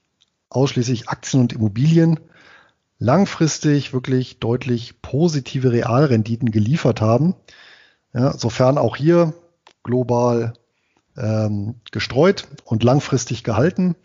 ausschließlich 0.49 1.09
Aktien 1.09 1.41
und 1.41 1.53
Immobilien 1.53 2.19
langfristig 2.99 3.93
wirklich 3.93 4.39
deutlich 4.39 5.01
positive 5.01 5.71
Realrenditen 5.71 6.51
geliefert 6.51 7.01
haben. 7.01 7.35
Ja, 8.15 8.37
sofern 8.37 8.77
auch 8.77 8.95
hier 8.95 9.33
global 9.83 10.53
ähm, 11.17 11.75
gestreut 11.91 12.47
und 12.63 12.81
langfristig 12.83 13.43
gehalten. 13.43 13.95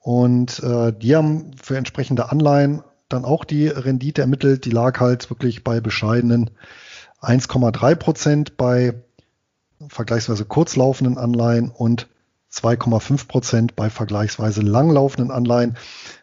Und 0.00 0.60
äh, 0.60 0.92
die 0.92 1.14
haben 1.14 1.50
für 1.62 1.76
entsprechende 1.76 2.32
Anleihen 2.32 2.82
dann 3.10 3.26
auch 3.26 3.44
die 3.44 3.68
Rendite 3.68 4.22
ermittelt. 4.22 4.64
Die 4.64 4.70
lag 4.70 4.98
halt 5.00 5.28
wirklich 5.28 5.64
bei 5.64 5.80
bescheidenen 5.80 6.50
1,3 7.20 7.94
Prozent 7.94 8.56
bei 8.56 8.94
vergleichsweise 9.88 10.46
kurzlaufenden 10.46 11.18
Anleihen 11.18 11.70
und 11.70 12.08
2,5 12.50 13.28
Prozent 13.28 13.76
bei 13.76 13.90
vergleichsweise 13.90 14.62
langlaufenden 14.62 15.30
Anleihen. 15.30 15.76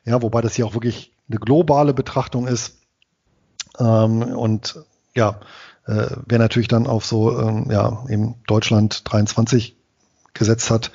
Ja, 0.04 0.22
wobei 0.24 0.42
das 0.42 0.56
hier 0.56 0.66
auch 0.66 0.74
wirklich 0.74 1.14
eine 1.30 1.40
globale 1.40 1.94
Betrachtung 1.94 2.48
ist. 2.48 2.80
Ähm, 3.78 4.24
und 4.24 4.80
ja, 5.16 5.40
äh, 5.90 6.16
wer 6.28 6.38
natürlich 6.38 6.68
dann 6.68 6.86
auf 6.86 7.06
so, 7.06 7.40
ähm, 7.40 7.68
ja, 7.72 8.06
eben 8.10 8.36
Deutschland 8.46 9.02
23 9.12 9.76
gesetzt 10.34 10.70
hat, 10.70 10.92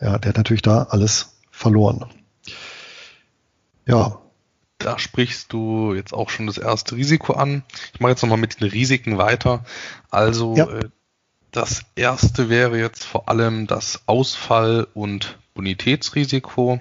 ja, 0.00 0.18
der 0.18 0.30
hat 0.30 0.36
natürlich 0.36 0.62
da 0.62 0.84
alles 0.90 1.36
verloren. 1.50 2.06
Ja. 3.86 4.18
Da 4.78 4.98
sprichst 4.98 5.52
du 5.52 5.94
jetzt 5.94 6.12
auch 6.12 6.28
schon 6.28 6.48
das 6.48 6.58
erste 6.58 6.96
Risiko 6.96 7.34
an. 7.34 7.62
Ich 7.94 8.00
mache 8.00 8.10
jetzt 8.10 8.22
nochmal 8.22 8.38
mit 8.38 8.60
den 8.60 8.68
Risiken 8.68 9.16
weiter. 9.16 9.64
Also 10.10 10.56
ja. 10.56 10.68
äh, 10.68 10.88
das 11.52 11.82
erste 11.94 12.48
wäre 12.48 12.78
jetzt 12.78 13.04
vor 13.04 13.28
allem 13.28 13.68
das 13.68 14.02
Ausfall- 14.06 14.88
und 14.92 15.38
Bonitätsrisiko. 15.54 16.80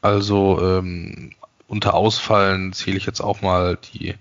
Also 0.00 0.60
ähm, 0.60 1.30
unter 1.68 1.94
Ausfallen 1.94 2.72
zähle 2.72 2.96
ich 2.96 3.06
jetzt 3.06 3.20
auch 3.20 3.42
mal 3.42 3.78
die, 3.92 4.14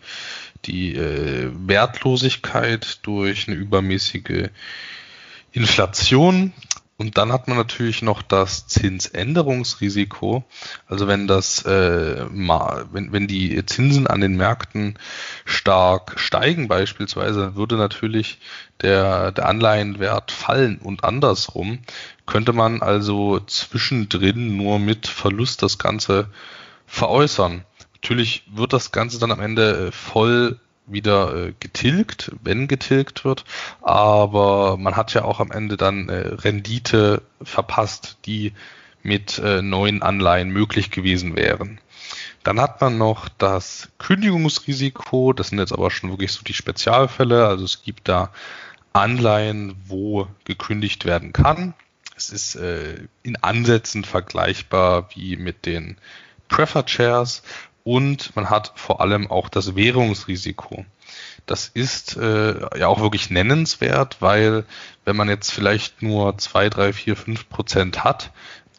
die 0.66 0.95
äh, 0.95 1.51
Wertlosigkeit 1.53 2.99
durch 3.03 3.47
eine 3.47 3.58
übermäßige 3.58 4.49
Inflation. 5.51 6.53
Und 6.97 7.18
dann 7.18 7.34
hat 7.34 7.49
man 7.49 7.58
natürlich 7.58 8.01
noch 8.01 8.22
das 8.22 8.68
Zinsänderungsrisiko. 8.68 10.45
Also 10.88 11.08
wenn 11.08 11.28
das 11.28 11.66
äh, 11.66 12.26
mal, 12.32 12.86
wenn, 12.93 13.12
wenn 13.12 13.28
die 13.28 13.66
Zinsen 13.66 14.08
an 14.08 14.22
den 14.22 14.38
Märkten 14.38 14.97
stark 15.43 16.18
steigen 16.18 16.70
beispielsweise, 16.70 17.56
würde 17.56 17.76
natürlich 17.76 18.39
der, 18.82 19.34
der 19.34 19.47
Anleihenwert 19.47 20.32
fallen 20.32 20.78
und 20.78 21.03
andersrum 21.03 21.80
könnte 22.26 22.53
man 22.53 22.82
also 22.82 23.41
zwischendrin 23.41 24.56
nur 24.56 24.80
mit 24.80 25.08
Verlust 25.08 25.64
das 25.64 25.78
Ganze 25.78 26.30
veräußern. 26.88 27.66
Natürlich 28.06 28.43
wird 28.45 28.72
das 28.72 28.91
Ganze 28.91 29.18
dann 29.18 29.32
am 29.32 29.39
Ende 29.39 29.88
äh, 29.88 29.91
voll 29.91 30.60
wieder 30.86 31.36
äh, 31.36 31.53
getilgt, 31.60 32.32
wenn 32.43 32.68
getilgt 32.68 33.26
wird, 33.26 33.45
aber 33.82 34.78
man 34.78 34.95
hat 34.95 35.16
ja 35.16 35.24
auch 35.24 35.39
am 35.39 35.49
Ende 35.49 35.76
dann 35.76 36.08
äh, 36.10 36.28
Rendite 36.28 37.24
verpasst, 37.41 38.20
die 38.28 38.53
mit 39.01 39.39
neuen 39.39 40.01
Anleihen 40.01 40.49
möglich 40.49 40.89
gewesen 40.89 41.36
wären. 41.36 41.80
Dann 42.43 42.60
hat 42.60 42.82
man 42.82 42.97
noch 42.97 43.30
das 43.30 43.89
Kündigungsrisiko, 43.99 45.32
das 45.32 45.49
sind 45.49 45.60
jetzt 45.60 45.74
aber 45.74 45.91
schon 45.91 46.10
wirklich 46.10 46.32
so 46.32 46.41
die 46.43 46.56
Spezialfälle, 46.56 47.45
also 47.45 47.66
es 47.66 47.84
gibt 47.84 48.08
da 48.08 48.32
Anleihen, 48.93 49.76
wo 49.86 50.28
gekündigt 50.43 51.06
werden 51.06 51.34
kann. 51.34 51.76
Es 52.16 52.32
ist 52.32 52.56
äh, 52.56 52.97
in 53.22 53.36
Ansätzen 53.43 54.03
vergleichbar 54.03 55.10
wie 55.14 55.38
mit 55.38 55.68
den 55.68 55.97
Preferred 56.47 56.89
Shares 56.89 57.43
und 57.86 58.36
man 58.36 58.49
hat 58.49 58.73
vor 58.75 58.99
allem 58.99 59.29
auch 59.29 59.47
das 59.47 59.75
Währungsrisiko. 59.75 60.86
Das 61.45 61.67
ist 61.67 62.17
äh, 62.17 62.59
ja 62.79 62.88
auch 62.88 62.99
wirklich 62.99 63.29
nennenswert, 63.29 64.17
weil 64.21 64.65
wenn 65.05 65.15
man 65.15 65.29
jetzt 65.29 65.51
vielleicht 65.51 66.01
nur 66.01 66.36
zwei, 66.39 66.69
drei, 66.69 66.93
vier, 66.93 67.15
fünf 67.15 67.47
Prozent 67.47 68.03
hat 68.03 68.31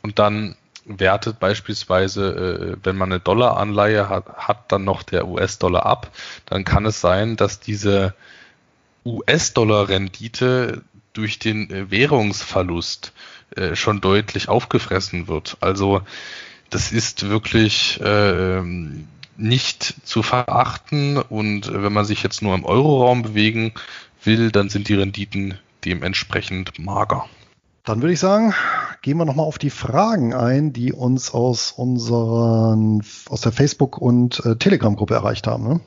und 0.03 0.19
dann 0.19 0.57
wertet 0.85 1.39
beispielsweise, 1.39 2.75
äh, 2.75 2.85
wenn 2.85 2.97
man 2.97 3.13
eine 3.13 3.21
Dollaranleihe 3.21 4.09
hat, 4.09 4.27
hat 4.39 4.73
dann 4.73 4.83
noch 4.83 5.05
der 5.05 5.29
US-Dollar 5.29 5.87
ab, 5.87 6.11
dann 6.47 6.65
kann 6.65 6.85
es 6.85 7.01
sein, 7.01 7.37
dass 7.37 7.61
diese 7.61 8.13
US-Dollar-Rendite 9.05 10.83
durch 11.13 11.39
den 11.39 11.71
äh, 11.71 11.93
Währungsverlust 11.93 13.13
äh, 13.55 13.77
schon 13.77 14.01
deutlich 14.01 14.49
aufgefressen 14.49 15.29
wird. 15.29 15.59
Also 15.61 16.03
das 16.71 16.93
ist 16.93 17.29
wirklich 17.29 18.01
äh, 18.01 18.63
nicht 19.37 19.95
zu 20.05 20.23
verachten 20.23 21.19
und 21.19 21.73
wenn 21.73 21.93
man 21.93 22.05
sich 22.05 22.23
jetzt 22.23 22.43
nur 22.43 22.55
im 22.55 22.65
Euroraum 22.65 23.23
bewegen 23.23 23.73
will, 24.23 24.51
dann 24.51 24.69
sind 24.69 24.89
die 24.89 24.95
Renditen 24.95 25.59
dementsprechend 25.85 26.79
mager. 26.79 27.27
Dann 27.85 28.03
würde 28.03 28.15
ich 28.15 28.19
sagen, 28.19 28.53
gehen 29.03 29.17
wir 29.17 29.25
nochmal 29.25 29.47
auf 29.47 29.59
die 29.59 29.71
Fragen 29.71 30.35
ein, 30.35 30.73
die 30.73 30.93
uns 30.93 31.31
aus 31.31 31.71
unseren, 31.71 33.05
aus 33.29 33.43
der 33.43 33.53
Facebook- 33.53 33.99
und 33.99 34.45
äh, 34.45 34.57
Telegram-Gruppe 34.57 35.15
erreicht 35.15 35.47
haben. 35.47 35.69
Ne? 35.69 35.81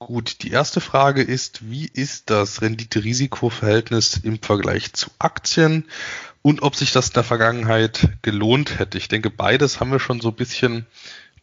Gut, 0.00 0.42
die 0.42 0.50
erste 0.50 0.80
Frage 0.80 1.22
ist, 1.22 1.70
wie 1.70 1.86
ist 1.86 2.30
das 2.30 2.62
Rendite-Risiko-Verhältnis 2.62 4.16
im 4.16 4.40
Vergleich 4.40 4.92
zu 4.94 5.10
Aktien? 5.20 5.84
Und 6.48 6.62
ob 6.62 6.74
sich 6.74 6.92
das 6.92 7.08
in 7.08 7.12
der 7.12 7.24
Vergangenheit 7.24 8.08
gelohnt 8.22 8.78
hätte. 8.78 8.96
Ich 8.96 9.08
denke, 9.08 9.28
beides 9.28 9.80
haben 9.80 9.92
wir 9.92 10.00
schon 10.00 10.22
so 10.22 10.28
ein 10.28 10.34
bisschen 10.34 10.86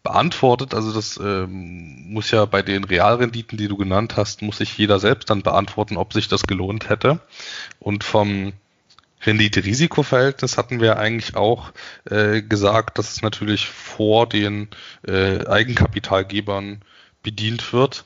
beantwortet. 0.02 0.74
Also 0.74 0.92
das 0.92 1.20
ähm, 1.24 2.12
muss 2.12 2.32
ja 2.32 2.46
bei 2.46 2.64
den 2.64 2.84
Realrenditen, 2.84 3.56
die 3.56 3.68
du 3.68 3.78
genannt 3.78 4.18
hast, 4.18 4.42
muss 4.42 4.58
sich 4.58 4.76
jeder 4.80 4.98
selbst 4.98 5.30
dann 5.30 5.44
beantworten, 5.44 5.98
ob 5.98 6.12
sich 6.12 6.28
das 6.28 6.48
gelohnt 6.48 6.90
hätte. 6.90 7.20
Und 7.78 8.04
vom 8.04 8.54
Rendite-Risiko-Verhältnis 9.22 10.58
hatten 10.58 10.82
wir 10.82 10.98
eigentlich 10.98 11.36
auch 11.36 11.72
äh, 12.10 12.42
gesagt, 12.42 12.98
dass 12.98 13.12
es 13.12 13.22
natürlich 13.22 13.68
vor 13.68 14.28
den 14.28 14.70
äh, 15.08 15.46
Eigenkapitalgebern 15.46 16.82
bedient 17.22 17.74
wird 17.74 18.06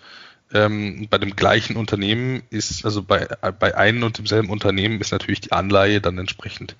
ähm, 0.54 1.08
bei 1.10 1.18
dem 1.18 1.36
gleichen 1.36 1.76
Unternehmen 1.76 2.44
ist, 2.50 2.86
also 2.86 3.04
bei, 3.04 3.28
bei 3.60 3.76
einem 3.76 4.04
und 4.04 4.18
demselben 4.18 4.50
Unternehmen 4.50 5.00
ist 5.00 5.12
natürlich 5.12 5.42
die 5.42 5.52
Anleihe 5.52 6.02
dann 6.02 6.18
entsprechend 6.18 6.76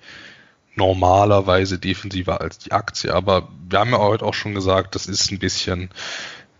normalerweise 0.74 1.78
defensiver 1.78 2.40
als 2.40 2.58
die 2.58 2.72
Aktie. 2.72 3.14
Aber 3.14 3.48
wir 3.68 3.78
haben 3.78 3.92
ja 3.92 3.98
heute 3.98 4.24
auch 4.24 4.34
schon 4.34 4.54
gesagt, 4.54 4.94
das 4.94 5.06
ist 5.06 5.30
ein 5.30 5.38
bisschen 5.38 5.90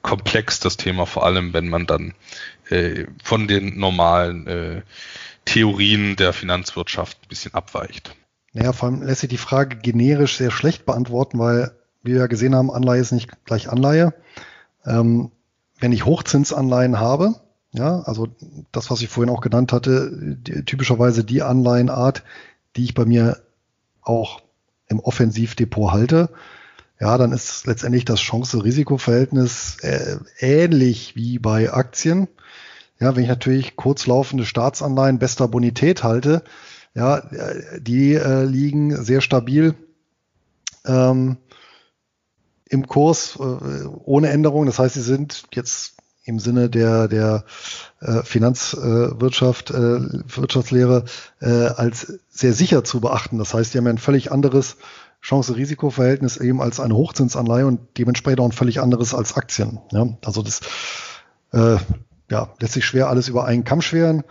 komplex, 0.03 0.61
das 0.61 0.77
Thema, 0.77 1.07
vor 1.07 1.25
allem 1.27 1.53
wenn 1.53 1.69
man 1.69 1.87
dann 1.87 2.15
äh, 2.69 3.07
von 3.23 3.49
den 3.49 3.79
normalen 3.79 4.47
äh, 4.47 4.83
Theorien 5.45 6.17
der 6.17 6.33
Finanzwirtschaft 6.33 7.19
ein 7.23 7.29
bisschen 7.29 7.55
abweicht. 7.55 8.15
Naja, 8.53 8.73
vor 8.73 8.89
allem 8.89 9.03
lässt 9.03 9.21
sich 9.21 9.31
die 9.31 9.37
Frage 9.37 9.77
generisch 9.77 10.37
sehr 10.37 10.51
schlecht 10.51 10.87
beantworten, 10.87 11.39
weil 11.39 11.73
wie 12.03 12.13
wir 12.13 12.21
ja 12.21 12.27
gesehen 12.27 12.55
haben, 12.55 12.71
Anleihe 12.71 13.01
ist 13.01 13.13
nicht 13.13 13.45
gleich 13.45 13.69
Anleihe. 13.69 14.15
Ähm, 14.87 15.31
wenn 15.81 15.93
ich 15.93 16.05
Hochzinsanleihen 16.05 17.01
habe, 17.01 17.35
ja, 17.73 18.01
also 18.01 18.29
das, 18.73 18.91
was 18.91 19.03
ich 19.03 19.09
vorhin 19.09 19.33
auch 19.33 19.41
genannt 19.41 19.73
hatte, 19.73 20.11
die, 20.13 20.65
typischerweise 20.65 21.25
die 21.25 21.43
Anleihenart, 21.43 22.25
die 22.77 22.85
ich 22.85 22.95
bei 22.95 23.05
mir 23.05 23.39
auch 24.03 24.43
im 24.89 25.01
Offensivdepot 25.01 25.93
halte, 25.93 26.31
ja, 27.01 27.17
dann 27.17 27.33
ist 27.33 27.67
letztendlich 27.67 28.05
das 28.05 28.21
Chance-Risiko-Verhältnis 28.21 29.79
äh, 29.81 30.19
ähnlich 30.39 31.17
wie 31.17 31.39
bei 31.39 31.73
Aktien. 31.73 32.29
Ja, 32.99 33.17
wenn 33.17 33.23
ich 33.23 33.29
natürlich 33.29 33.77
kurzlaufende 33.77 34.45
Staatsanleihen 34.45 35.19
bester 35.19 35.49
Bonität 35.49 36.05
halte, 36.05 36.43
ja, 36.93 37.19
äh, 37.19 37.81
die 37.81 38.15
äh, 38.15 38.45
liegen 38.45 39.03
sehr 39.03 39.23
stabil 39.23 39.75
ähm, 40.85 41.39
im 42.71 42.87
Kurs 42.87 43.37
äh, 43.39 43.85
ohne 44.05 44.31
Änderung. 44.31 44.65
Das 44.67 44.79
heißt, 44.79 44.95
sie 44.95 45.03
sind 45.03 45.45
jetzt 45.53 45.97
im 46.25 46.39
Sinne 46.39 46.71
der, 46.71 47.09
der 47.09 47.45
äh, 48.01 48.23
Finanzwirtschaft, 48.23 49.71
äh, 49.71 49.77
äh, 49.77 50.23
Wirtschaftslehre 50.27 51.05
äh, 51.41 51.49
als 51.49 52.21
sehr 52.29 52.53
sicher 52.53 52.85
zu 52.85 53.01
beachten. 53.01 53.39
Das 53.39 53.53
heißt, 53.53 53.75
die 53.75 53.79
haben 53.79 53.89
ein 53.89 53.99
völlig 53.99 54.31
anderes 54.31 54.77
Chance-Risiko-Verhältnis 55.21 56.37
eben 56.37 56.63
als 56.63 56.81
eine 56.81 56.95
Hochzinsanleihe 56.95 57.67
und 57.67 57.81
dementsprechend 57.99 58.41
auch 58.41 58.47
ein 58.47 58.53
völlig 58.53 58.81
anderes 58.81 59.15
als 59.15 59.37
Aktien. 59.37 59.81
Ja? 59.91 60.07
Also 60.25 60.43
das 60.43 60.61
äh, 61.53 61.77
ja, 62.31 62.55
lässt 62.61 62.75
sich 62.75 62.87
schwer 62.87 63.09
alles 63.09 63.29
über 63.29 63.45
einen 63.45 63.65
Kamm 63.65 63.83
schweren. 63.83 64.23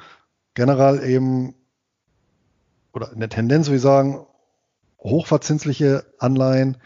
Generell 0.53 1.03
eben, 1.03 1.55
oder 2.93 3.11
in 3.11 3.19
der 3.19 3.29
Tendenz 3.29 3.67
würde 3.67 3.75
ich 3.77 3.81
sagen, 3.81 4.25
hochverzinsliche 4.99 6.05
Anleihen 6.17 6.77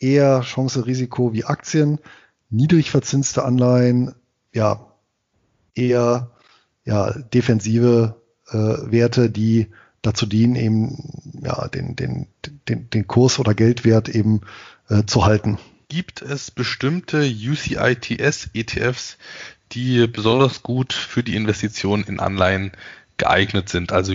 eher 0.00 0.40
Chance-Risiko 0.40 1.32
wie 1.32 1.44
Aktien, 1.44 1.98
niedrig 2.48 2.90
verzinste 2.90 3.44
Anleihen, 3.44 4.14
ja, 4.52 4.86
eher 5.74 6.32
ja, 6.84 7.12
defensive 7.12 8.20
äh, 8.48 8.56
Werte, 8.56 9.30
die 9.30 9.68
dazu 10.02 10.26
dienen, 10.26 10.56
eben 10.56 11.40
ja, 11.42 11.68
den, 11.68 11.94
den, 11.94 12.26
den, 12.68 12.90
den 12.90 13.06
Kurs 13.06 13.38
oder 13.38 13.54
Geldwert 13.54 14.08
eben 14.08 14.40
äh, 14.88 15.04
zu 15.04 15.24
halten. 15.24 15.58
Gibt 15.88 16.22
es 16.22 16.50
bestimmte 16.50 17.22
UCITS-ETFs, 17.22 19.18
die 19.72 20.06
besonders 20.06 20.62
gut 20.62 20.92
für 20.92 21.22
die 21.22 21.36
Investition 21.36 22.04
in 22.04 22.20
Anleihen 22.20 22.72
geeignet 23.16 23.68
sind? 23.68 23.92
Also 23.92 24.12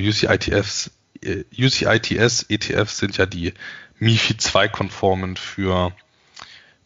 UCITS, 1.25 1.81
äh, 1.81 2.55
UCITS-ETFs 2.55 2.97
sind 2.97 3.17
ja 3.17 3.25
die 3.25 3.53
MIFID 3.99 4.41
2 4.41 4.67
konformen 4.67 5.35
für 5.37 5.93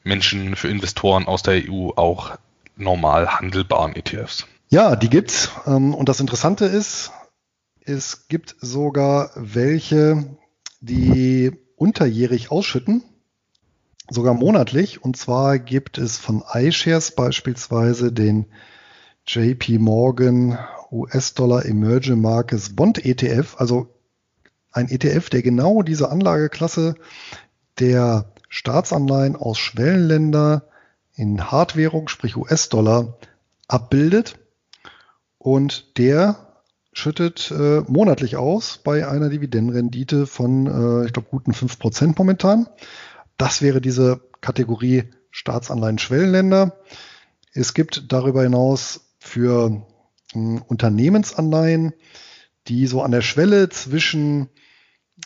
Menschen, 0.04 0.56
für 0.56 0.70
Investoren 0.70 1.28
aus 1.28 1.44
der 1.44 1.70
EU 1.70 1.90
auch 1.96 2.38
normal 2.76 3.40
handelbaren 3.40 3.96
ETFs. 3.96 4.48
Ja, 4.70 4.96
die 4.96 5.10
gibt's. 5.10 5.50
Ähm, 5.66 5.94
und 5.94 6.10
das 6.10 6.20
Interessante 6.20 6.66
ist, 6.66 7.12
es 7.82 8.28
gibt 8.28 8.56
sogar 8.62 9.32
welche, 9.36 10.38
die 10.80 11.52
unterjährig 11.76 12.52
ausschütten, 12.52 13.04
sogar 14.10 14.34
monatlich. 14.34 15.04
Und 15.04 15.18
zwar 15.18 15.60
gibt 15.60 15.98
es 15.98 16.18
von 16.18 16.44
iShares 16.54 17.12
beispielsweise 17.16 18.12
den 18.12 18.46
JP 19.26 19.80
Morgan 19.80 20.58
US-Dollar 20.92 21.66
Emerging 21.66 22.22
Markets 22.22 22.76
Bond 22.76 23.04
ETF. 23.04 23.56
Also 23.58 23.88
ein 24.72 24.90
ETF, 24.90 25.30
der 25.30 25.42
genau 25.42 25.82
diese 25.82 26.12
Anlageklasse 26.12 26.96
der 27.80 28.32
Staatsanleihen 28.50 29.36
aus 29.36 29.58
Schwellenländer 29.58 30.64
in 31.14 31.52
Hardwährung, 31.52 32.08
sprich 32.08 32.36
US-Dollar, 32.38 33.18
abbildet. 33.68 34.40
Und 35.38 35.98
der 35.98 36.50
schüttet 36.92 37.52
äh, 37.52 37.82
monatlich 37.88 38.36
aus 38.36 38.80
bei 38.84 39.08
einer 39.08 39.30
Dividendenrendite 39.30 40.26
von, 40.26 40.68
äh, 40.68 41.06
ich 41.06 41.14
glaube, 41.14 41.30
guten 41.30 41.52
5% 41.52 42.16
momentan. 42.18 42.68
Das 43.38 43.62
wäre 43.62 43.80
diese 43.80 44.22
Kategorie 44.42 45.06
Staatsanleihen 45.32 46.00
Schwellenländer. 46.00 46.78
Es 47.54 47.74
gibt 47.74 48.12
darüber 48.12 48.44
hinaus 48.44 49.14
für 49.20 49.86
äh, 50.34 50.38
Unternehmensanleihen, 50.68 51.94
die 52.70 52.88
so 52.88 53.02
an 53.02 53.12
der 53.12 53.22
Schwelle 53.22 53.70
zwischen 53.70 54.50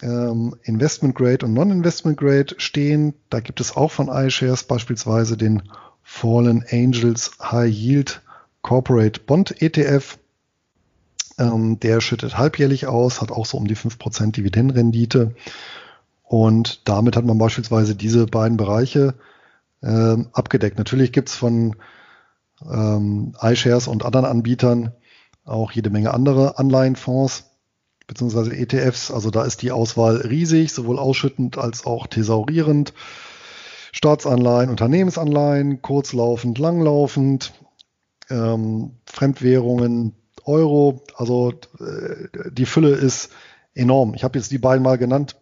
ähm, 0.02 0.56
Investment 0.64 1.16
Grade 1.16 1.46
und 1.46 1.54
Non-Investment 1.54 2.18
Grade 2.18 2.56
stehen. 2.58 3.14
Da 3.30 3.42
gibt 3.42 3.60
es 3.60 3.76
auch 3.76 3.92
von 3.92 4.08
iShares 4.08 4.64
beispielsweise 4.64 5.38
den 5.38 5.64
Fallen 6.02 6.66
Angels 6.70 7.32
High 7.40 7.72
Yield 7.72 8.22
Corporate 8.62 9.22
Bond 9.22 9.62
ETF. 9.62 10.18
Ähm, 11.38 11.80
der 11.80 12.02
schüttet 12.02 12.38
halbjährlich 12.38 12.88
aus, 12.88 13.22
hat 13.22 13.32
auch 13.32 13.46
so 13.46 13.58
um 13.58 13.68
die 13.68 13.76
5% 13.76 14.32
Dividendenrendite. 14.32 15.36
Und 16.24 16.88
damit 16.88 17.16
hat 17.16 17.26
man 17.26 17.38
beispielsweise 17.38 17.96
diese 17.96 18.26
beiden 18.26 18.58
Bereiche 18.58 19.16
ähm, 19.82 20.30
abgedeckt. 20.32 20.78
Natürlich 20.78 21.12
gibt 21.12 21.30
es 21.30 21.36
von 21.36 21.76
ähm, 22.72 23.36
iShares 23.42 23.88
und 23.88 24.06
anderen 24.06 24.26
Anbietern 24.26 24.94
auch 25.46 25.72
jede 25.72 25.90
Menge 25.90 26.14
andere 26.14 26.58
Anleihenfonds 26.58 27.46
beziehungsweise 28.08 28.56
ETFs. 28.56 29.12
Also 29.12 29.30
da 29.30 29.44
ist 29.44 29.62
die 29.62 29.72
Auswahl 29.72 30.18
riesig, 30.18 30.74
sowohl 30.74 31.00
ausschüttend 31.00 31.58
als 31.58 31.86
auch 31.86 32.08
thesaurierend. 32.08 32.94
Staatsanleihen, 33.92 34.70
Unternehmensanleihen, 34.70 35.82
kurzlaufend, 35.82 36.58
langlaufend, 36.58 37.54
ähm, 38.30 38.92
Fremdwährungen, 39.06 40.14
Euro. 40.46 41.04
Also 41.16 41.54
äh, 41.80 42.50
die 42.52 42.66
Fülle 42.66 42.90
ist 42.90 43.30
enorm. 43.76 44.16
Ich 44.16 44.24
habe 44.24 44.38
jetzt 44.38 44.52
die 44.52 44.58
beiden 44.58 44.84
mal 44.84 44.98
genannt, 44.98 45.36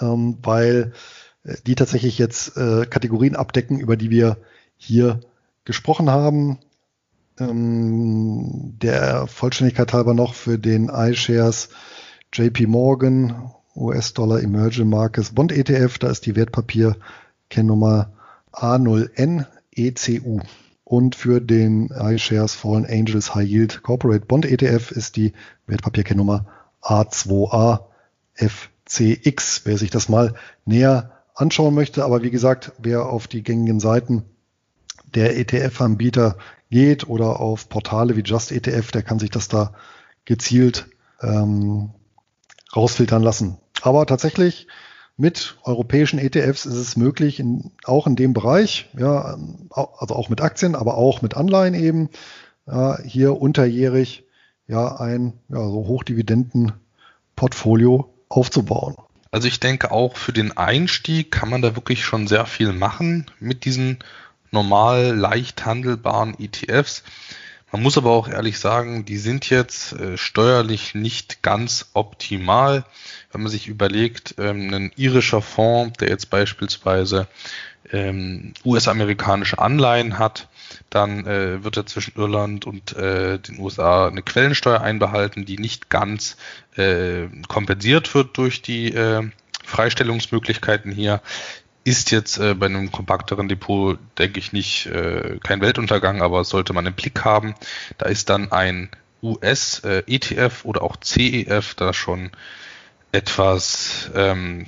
ähm, 0.00 0.38
weil 0.42 0.92
äh, 1.44 1.54
die 1.66 1.76
tatsächlich 1.76 2.18
jetzt 2.18 2.56
äh, 2.56 2.86
Kategorien 2.86 3.36
abdecken, 3.36 3.78
über 3.78 3.96
die 3.96 4.10
wir 4.10 4.38
hier 4.76 5.20
gesprochen 5.64 6.10
haben. 6.10 6.58
Ähm, 7.38 8.78
der 8.82 9.26
Vollständigkeit 9.26 9.92
halber 9.92 10.14
noch 10.14 10.32
für 10.34 10.58
den 10.58 10.88
iShares 10.88 11.68
JP 12.32 12.66
Morgan 12.66 13.52
US-Dollar 13.74 14.42
Emerging 14.42 14.88
Markets 14.88 15.34
Bond 15.34 15.52
ETF. 15.52 15.98
Da 15.98 16.08
ist 16.08 16.24
die 16.26 16.34
Wertpapier-Kennnummer 16.34 18.12
A0N-ECU. 18.52 20.40
Und 20.84 21.16
für 21.16 21.40
den 21.40 21.88
iShares 21.88 22.54
Fallen 22.54 22.86
Angels 22.86 23.34
High 23.34 23.48
Yield 23.48 23.82
Corporate 23.82 24.26
Bond 24.26 24.46
ETF 24.46 24.92
ist 24.92 25.16
die 25.16 25.32
Wertpapierkennnummer 25.66 26.46
A2A-FCX. 26.80 29.62
Wer 29.64 29.78
sich 29.78 29.90
das 29.90 30.08
mal 30.08 30.34
näher 30.64 31.10
anschauen 31.34 31.74
möchte, 31.74 32.04
aber 32.04 32.22
wie 32.22 32.30
gesagt, 32.30 32.70
wer 32.78 33.06
auf 33.06 33.26
die 33.26 33.42
gängigen 33.42 33.80
Seiten 33.80 34.22
der 35.16 35.36
ETF-Anbieter 35.36 36.36
geht 36.70 37.08
oder 37.08 37.40
auf 37.40 37.68
Portale 37.68 38.16
wie 38.16 38.22
Just 38.22 38.52
ETF, 38.52 38.92
der 38.92 39.02
kann 39.02 39.18
sich 39.18 39.30
das 39.30 39.48
da 39.48 39.72
gezielt 40.24 40.86
ähm, 41.22 41.90
rausfiltern 42.74 43.22
lassen. 43.22 43.58
Aber 43.82 44.06
tatsächlich 44.06 44.66
mit 45.16 45.56
europäischen 45.62 46.18
ETFs 46.18 46.66
ist 46.66 46.74
es 46.74 46.96
möglich, 46.96 47.38
in, 47.40 47.70
auch 47.84 48.06
in 48.06 48.16
dem 48.16 48.34
Bereich, 48.34 48.90
ja, 48.98 49.38
also 49.70 50.14
auch 50.14 50.28
mit 50.28 50.42
Aktien, 50.42 50.74
aber 50.74 50.98
auch 50.98 51.22
mit 51.22 51.34
Anleihen 51.34 51.72
eben, 51.74 52.10
ja, 52.66 53.00
hier 53.02 53.40
unterjährig 53.40 54.24
ja 54.66 54.96
ein 54.96 55.34
ja, 55.48 55.60
so 55.60 55.86
Hochdividenden-Portfolio 55.86 58.12
aufzubauen. 58.28 58.96
Also 59.30 59.48
ich 59.48 59.60
denke 59.60 59.90
auch 59.90 60.16
für 60.16 60.32
den 60.32 60.56
Einstieg 60.56 61.30
kann 61.30 61.50
man 61.50 61.62
da 61.62 61.76
wirklich 61.76 62.04
schon 62.04 62.26
sehr 62.26 62.46
viel 62.46 62.72
machen 62.72 63.26
mit 63.38 63.64
diesen 63.64 63.98
normal 64.50 65.14
leicht 65.14 65.64
handelbaren 65.64 66.36
ETFs. 66.38 67.02
Man 67.72 67.82
muss 67.82 67.98
aber 67.98 68.10
auch 68.10 68.28
ehrlich 68.28 68.58
sagen, 68.58 69.04
die 69.04 69.18
sind 69.18 69.50
jetzt 69.50 69.92
äh, 69.92 70.16
steuerlich 70.16 70.94
nicht 70.94 71.42
ganz 71.42 71.90
optimal. 71.94 72.84
Wenn 73.32 73.42
man 73.42 73.50
sich 73.50 73.66
überlegt, 73.66 74.36
ähm, 74.38 74.72
ein 74.72 74.92
irischer 74.96 75.42
Fonds, 75.42 75.98
der 75.98 76.08
jetzt 76.08 76.30
beispielsweise 76.30 77.26
ähm, 77.92 78.54
US-amerikanische 78.64 79.58
Anleihen 79.58 80.18
hat, 80.18 80.48
dann 80.90 81.26
äh, 81.26 81.62
wird 81.64 81.76
er 81.76 81.86
zwischen 81.86 82.16
Irland 82.16 82.66
und 82.66 82.96
äh, 82.96 83.38
den 83.38 83.58
USA 83.58 84.08
eine 84.08 84.22
Quellensteuer 84.22 84.80
einbehalten, 84.80 85.44
die 85.44 85.58
nicht 85.58 85.90
ganz 85.90 86.36
äh, 86.76 87.26
kompensiert 87.48 88.14
wird 88.14 88.36
durch 88.38 88.62
die 88.62 88.92
äh, 88.94 89.28
Freistellungsmöglichkeiten 89.64 90.92
hier 90.92 91.20
ist 91.86 92.10
jetzt 92.10 92.38
äh, 92.38 92.54
bei 92.54 92.66
einem 92.66 92.90
kompakteren 92.90 93.48
Depot, 93.48 93.96
denke 94.18 94.40
ich, 94.40 94.52
nicht 94.52 94.86
äh, 94.86 95.38
kein 95.40 95.60
Weltuntergang, 95.60 96.20
aber 96.20 96.42
sollte 96.42 96.72
man 96.72 96.84
im 96.84 96.94
Blick 96.94 97.24
haben. 97.24 97.54
Da 97.96 98.06
ist 98.06 98.28
dann 98.28 98.50
ein 98.50 98.90
US-ETF 99.22 100.64
äh, 100.64 100.66
oder 100.66 100.82
auch 100.82 100.96
CEF 100.96 101.76
da 101.76 101.92
schon 101.92 102.32
etwas 103.12 104.10
ähm, 104.16 104.66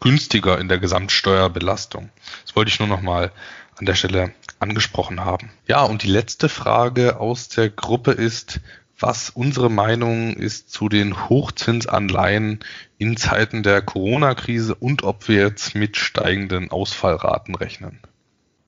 günstiger 0.00 0.58
in 0.58 0.68
der 0.68 0.78
Gesamtsteuerbelastung. 0.78 2.10
Das 2.44 2.54
wollte 2.54 2.70
ich 2.70 2.78
nur 2.78 2.88
noch 2.88 3.00
mal 3.00 3.32
an 3.76 3.86
der 3.86 3.94
Stelle 3.94 4.34
angesprochen 4.58 5.24
haben. 5.24 5.50
Ja, 5.66 5.84
und 5.84 6.02
die 6.02 6.10
letzte 6.10 6.50
Frage 6.50 7.18
aus 7.18 7.48
der 7.48 7.70
Gruppe 7.70 8.12
ist, 8.12 8.60
was 9.00 9.30
unsere 9.30 9.70
Meinung 9.70 10.34
ist 10.34 10.70
zu 10.70 10.88
den 10.88 11.28
Hochzinsanleihen 11.28 12.60
in 12.98 13.16
Zeiten 13.16 13.62
der 13.62 13.82
Corona-Krise 13.82 14.74
und 14.74 15.02
ob 15.02 15.28
wir 15.28 15.36
jetzt 15.42 15.74
mit 15.74 15.96
steigenden 15.96 16.70
Ausfallraten 16.70 17.54
rechnen. 17.54 18.00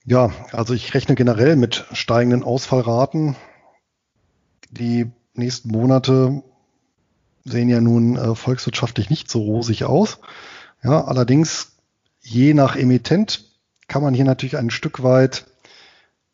Ja, 0.05 0.33
also 0.53 0.75
ich 0.75 0.95
rechne 0.95 1.15
generell 1.15 1.57
mit 1.57 1.85
steigenden 1.93 2.43
Ausfallraten. 2.43 3.37
Die 4.71 5.11
nächsten 5.35 5.69
Monate 5.69 6.43
sehen 7.45 7.69
ja 7.69 7.81
nun 7.81 8.17
äh, 8.17 8.35
volkswirtschaftlich 8.35 9.11
nicht 9.11 9.31
so 9.31 9.43
rosig 9.43 9.85
aus. 9.85 10.19
Ja, 10.83 11.05
allerdings 11.05 11.77
je 12.21 12.55
nach 12.55 12.77
Emittent 12.77 13.45
kann 13.89 14.03
man 14.03 14.15
hier 14.15 14.25
natürlich 14.25 14.57
ein 14.57 14.71
Stück 14.71 15.03
weit 15.03 15.47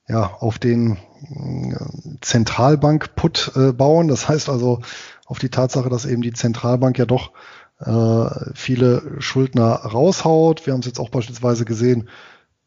ja, 0.08 0.36
auf 0.40 0.58
den 0.58 0.96
äh, 1.22 1.76
Zentralbank-Put 2.20 3.52
äh, 3.54 3.72
bauen. 3.72 4.08
Das 4.08 4.28
heißt 4.28 4.48
also 4.48 4.80
auf 5.26 5.38
die 5.38 5.50
Tatsache, 5.50 5.90
dass 5.90 6.06
eben 6.06 6.22
die 6.22 6.32
Zentralbank 6.32 6.98
ja 6.98 7.04
doch 7.04 7.32
äh, 7.80 8.54
viele 8.54 9.20
Schuldner 9.20 9.72
raushaut. 9.72 10.66
Wir 10.66 10.72
haben 10.72 10.80
es 10.80 10.86
jetzt 10.86 10.98
auch 10.98 11.10
beispielsweise 11.10 11.64
gesehen 11.64 12.08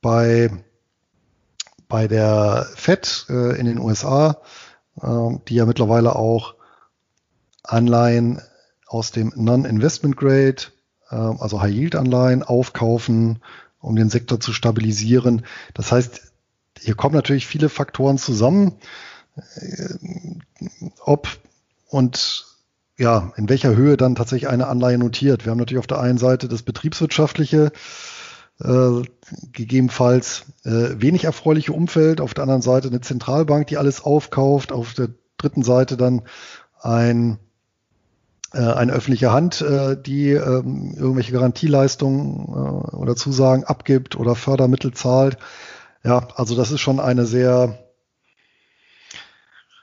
bei, 0.02 0.52
bei 1.88 2.08
der 2.08 2.68
Fed 2.76 3.26
äh, 3.30 3.60
in 3.60 3.66
den 3.66 3.80
USA, 3.80 4.38
äh, 5.02 5.30
die 5.48 5.56
ja 5.56 5.66
mittlerweile 5.66 6.16
auch 6.16 6.56
Anleihen 7.64 8.42
aus 8.88 9.12
dem 9.12 9.34
Non-Investment 9.36 10.16
Grade, 10.16 10.64
äh, 11.10 11.16
also 11.16 11.62
High-Yield-Anleihen 11.62 12.44
aufkaufen, 12.44 13.42
um 13.80 13.96
den 13.96 14.10
Sektor 14.10 14.40
zu 14.40 14.54
stabilisieren. 14.54 15.46
Das 15.74 15.92
heißt, 15.92 16.31
hier 16.82 16.96
kommen 16.96 17.16
natürlich 17.16 17.48
viele 17.48 17.70
Faktoren 17.70 18.18
zusammen, 18.18 18.74
äh, 19.36 19.94
ob 21.04 21.28
und 21.88 22.46
ja, 22.98 23.34
in 23.36 23.50
welcher 23.50 23.76
Höhe 23.76 23.98
dann 23.98 24.16
tatsächlich 24.16 24.50
eine 24.50 24.68
Anleihe 24.68 24.98
notiert. 24.98 25.46
Wir 25.46 25.52
haben 25.52 25.58
natürlich 25.58 25.80
auf 25.80 25.88
der 25.88 26.00
einen 26.00 26.18
Seite 26.18 26.48
das 26.48 26.62
betriebswirtschaftliche, 26.62 27.72
äh, 28.60 29.02
gegebenenfalls 29.52 30.44
äh, 30.64 30.90
wenig 30.98 31.24
erfreuliche 31.24 31.74
Umfeld, 31.74 32.22
auf 32.22 32.34
der 32.34 32.44
anderen 32.44 32.62
Seite 32.62 32.90
eine 32.90 33.02
Zentralbank, 33.02 33.68
die 33.68 33.78
alles 33.78 34.04
aufkauft, 34.04 34.72
auf 34.72 34.94
der 34.94 35.10
dritten 35.38 35.64
Seite 35.64 35.98
dann 35.98 36.22
ein 36.80 37.40
äh, 38.54 38.60
eine 38.60 38.92
öffentliche 38.92 39.32
Hand, 39.32 39.62
äh, 39.62 39.96
die 40.00 40.32
ähm, 40.32 40.94
irgendwelche 40.98 41.32
Garantieleistungen 41.32 42.50
äh, 42.50 42.96
oder 42.96 43.16
Zusagen 43.16 43.64
abgibt 43.64 44.18
oder 44.18 44.36
Fördermittel 44.36 44.94
zahlt. 44.94 45.38
Ja, 46.04 46.28
also 46.36 46.56
das 46.56 46.72
ist 46.72 46.82
schon 46.82 47.00
eine 47.00 47.26
sehr 47.26 47.78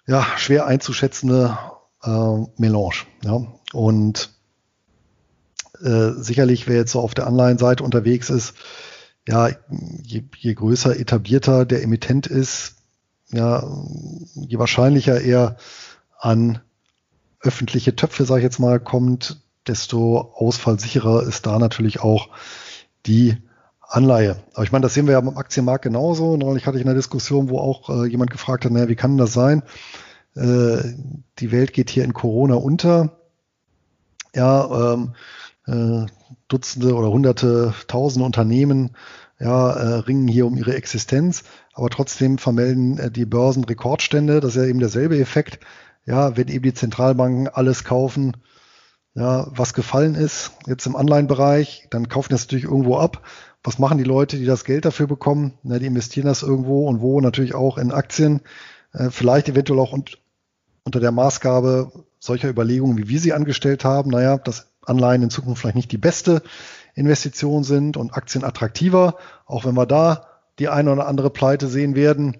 ja, 0.07 0.27
schwer 0.37 0.67
einzuschätzende 0.67 1.59
äh, 2.03 2.37
Melange. 2.57 3.07
Ja. 3.23 3.47
Und 3.73 4.31
äh, 5.83 6.11
sicherlich, 6.17 6.67
wer 6.67 6.77
jetzt 6.77 6.93
so 6.93 7.01
auf 7.01 7.15
der 7.15 7.27
Anleihenseite 7.27 7.85
unterwegs 7.85 8.31
ist, 8.31 8.55
ja, 9.29 9.51
je, 10.03 10.25
je 10.37 10.55
größer 10.55 10.99
etablierter 10.99 11.67
der 11.67 11.83
Emittent 11.83 12.27
ist, 12.27 12.77
ja, 13.31 13.63
je 14.35 14.59
wahrscheinlicher 14.59 15.21
er 15.21 15.59
an 16.19 16.61
öffentliche 17.41 17.95
Töpfe, 17.95 18.25
sage 18.25 18.41
ich 18.41 18.45
jetzt 18.45 18.59
mal, 18.59 18.81
kommt, 18.81 19.41
desto 19.67 20.33
ausfallsicherer 20.35 21.23
ist 21.25 21.47
da 21.47 21.59
natürlich 21.59 22.01
auch 22.01 22.31
die 23.07 23.37
Anleihe. 23.89 24.37
Aber 24.55 24.65
ich 24.65 24.73
meine, 24.73 24.83
das 24.83 24.95
sehen 24.95 25.07
wir 25.07 25.13
ja 25.13 25.19
am 25.19 25.37
Aktienmarkt 25.37 25.83
genauso. 25.83 26.37
Neulich 26.37 26.67
hatte 26.67 26.79
ich 26.79 26.85
eine 26.85 26.95
Diskussion, 26.95 27.49
wo 27.49 27.59
auch 27.59 27.89
äh, 27.89 28.07
jemand 28.07 28.31
gefragt 28.31 28.65
hat, 28.65 28.73
naja, 28.73 28.89
wie 28.89 28.97
kann 28.97 29.17
das 29.17 29.33
sein? 29.33 29.63
Äh, 30.37 30.95
die 31.39 31.53
Welt 31.53 31.73
geht 31.73 31.91
hier 31.91 32.05
in 32.05 32.13
Corona 32.13 32.55
unter. 32.55 33.19
Ja, 34.35 34.95
ähm, 34.95 35.15
äh, 35.67 36.07
Dutzende 36.49 36.95
oder 36.95 37.11
Hunderte, 37.11 37.75
Tausende 37.87 38.27
Unternehmen 38.27 38.95
ja, 39.41 39.71
äh, 39.71 39.95
ringen 40.01 40.29
hier 40.29 40.47
um 40.47 40.57
ihre 40.57 40.75
Existenz, 40.75 41.45
aber 41.73 41.91
trotzdem 41.91 42.39
vermelden 42.39 42.99
äh, 42.99 43.11
die 43.11 43.25
Börsen 43.25 43.65
Rekordstände. 43.65 44.41
Das 44.41 44.57
ist 44.57 44.63
ja 44.63 44.69
eben 44.69 44.81
derselbe 44.81 45.19
Effekt. 45.19 45.61
Ja, 46.05 46.37
wenn 46.37 46.49
eben 46.49 46.65
die 46.65 46.75
Zentralbanken 46.75 47.49
alles 47.49 47.85
kaufen, 47.85 48.37
ja, 49.15 49.47
was 49.51 49.75
gefallen 49.75 50.15
ist, 50.15 50.53
jetzt 50.67 50.87
im 50.87 50.97
Anleihenbereich, 50.97 51.89
dann 51.91 52.09
kaufen 52.09 52.31
das 52.31 52.43
natürlich 52.43 52.65
irgendwo 52.65 52.99
ab. 52.99 53.23
Was 53.63 53.79
machen 53.79 53.99
die 53.99 54.05
Leute, 54.05 54.37
die 54.37 54.45
das 54.45 54.65
Geld 54.65 54.85
dafür 54.85 55.07
bekommen? 55.07 55.55
Na, 55.63 55.79
die 55.79 55.87
investieren 55.87 56.27
das 56.27 56.43
irgendwo 56.43 56.87
und 56.89 57.01
wo 57.01 57.21
natürlich 57.21 57.55
auch 57.55 57.79
in 57.79 57.93
Aktien, 57.93 58.41
äh, 58.93 59.11
vielleicht 59.11 59.49
eventuell 59.49 59.81
auch 59.81 59.93
und, 59.93 60.19
unter 60.85 61.01
der 61.01 61.13
Maßgabe 61.13 61.93
solcher 62.19 62.49
Überlegungen, 62.49 62.99
wie 62.99 63.09
wir 63.09 63.21
sie 63.21 63.33
angestellt 63.33 63.85
haben. 63.85 64.11
Naja, 64.11 64.39
dass 64.39 64.69
Anleihen 64.87 65.23
in 65.23 65.31
Zukunft 65.31 65.61
vielleicht 65.61 65.77
nicht 65.77 65.93
die 65.93 65.99
beste 65.99 66.43
Investition 66.95 67.65
sind 67.65 67.97
und 67.97 68.15
Aktien 68.15 68.45
attraktiver, 68.45 69.17
auch 69.47 69.65
wenn 69.65 69.77
wir 69.77 69.87
da 69.87 70.27
die 70.59 70.69
eine 70.69 70.93
oder 70.93 71.07
andere 71.07 71.31
Pleite 71.31 71.69
sehen 71.69 71.95
werden. 71.95 72.39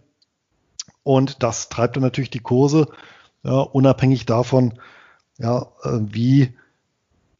Und 1.03 1.43
das 1.43 1.69
treibt 1.69 1.97
dann 1.97 2.03
natürlich 2.03 2.31
die 2.31 2.41
Kurse, 2.41 2.89
ja, 3.43 3.61
unabhängig 3.61 4.27
davon, 4.27 4.81
ja, 5.39 5.69
äh, 5.83 5.99
wie 6.01 6.57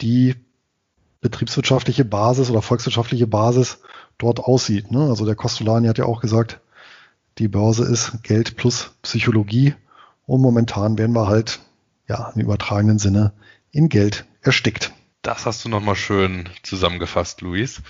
die 0.01 0.37
betriebswirtschaftliche 1.21 2.05
Basis 2.05 2.51
oder 2.51 2.63
volkswirtschaftliche 2.63 3.27
Basis 3.27 3.79
dort 4.19 4.41
aussieht. 4.41 4.91
Ne? 4.91 5.01
Also 5.09 5.27
der 5.27 5.35
Costolani 5.35 5.89
hat 5.89 5.99
ja 5.99 6.05
auch 6.05 6.21
gesagt, 6.21 6.61
die 7.39 7.49
Börse 7.49 7.85
ist 7.85 8.23
Geld 8.23 8.57
plus 8.57 8.91
Psychologie 9.03 9.75
und 10.27 10.41
momentan 10.41 10.99
werden 10.99 11.15
wir 11.15 11.29
halt 11.29 11.61
ja 12.09 12.33
im 12.35 12.41
übertragenen 12.41 12.99
Sinne 12.99 13.33
in 13.71 13.89
Geld 13.89 14.27
erstickt. 14.43 14.93
Das 15.23 15.47
hast 15.47 15.65
du 15.65 15.69
nochmal 15.69 15.97
schön 15.97 16.49
zusammengefasst, 16.63 17.41
Luis. 17.41 17.83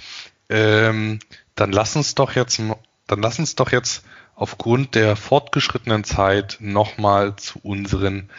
Ähm, 0.48 1.18
dann 1.54 1.72
lass 1.72 1.96
uns 1.96 2.14
doch 2.14 2.34
jetzt, 2.34 2.60
dann 3.06 3.22
lass 3.22 3.38
uns 3.38 3.54
doch 3.54 3.70
jetzt 3.72 4.02
aufgrund 4.34 4.94
der 4.94 5.16
fortgeschrittenen 5.16 6.04
Zeit 6.04 6.58
nochmal 6.60 7.36
zu 7.36 7.58
unseren 7.62 8.30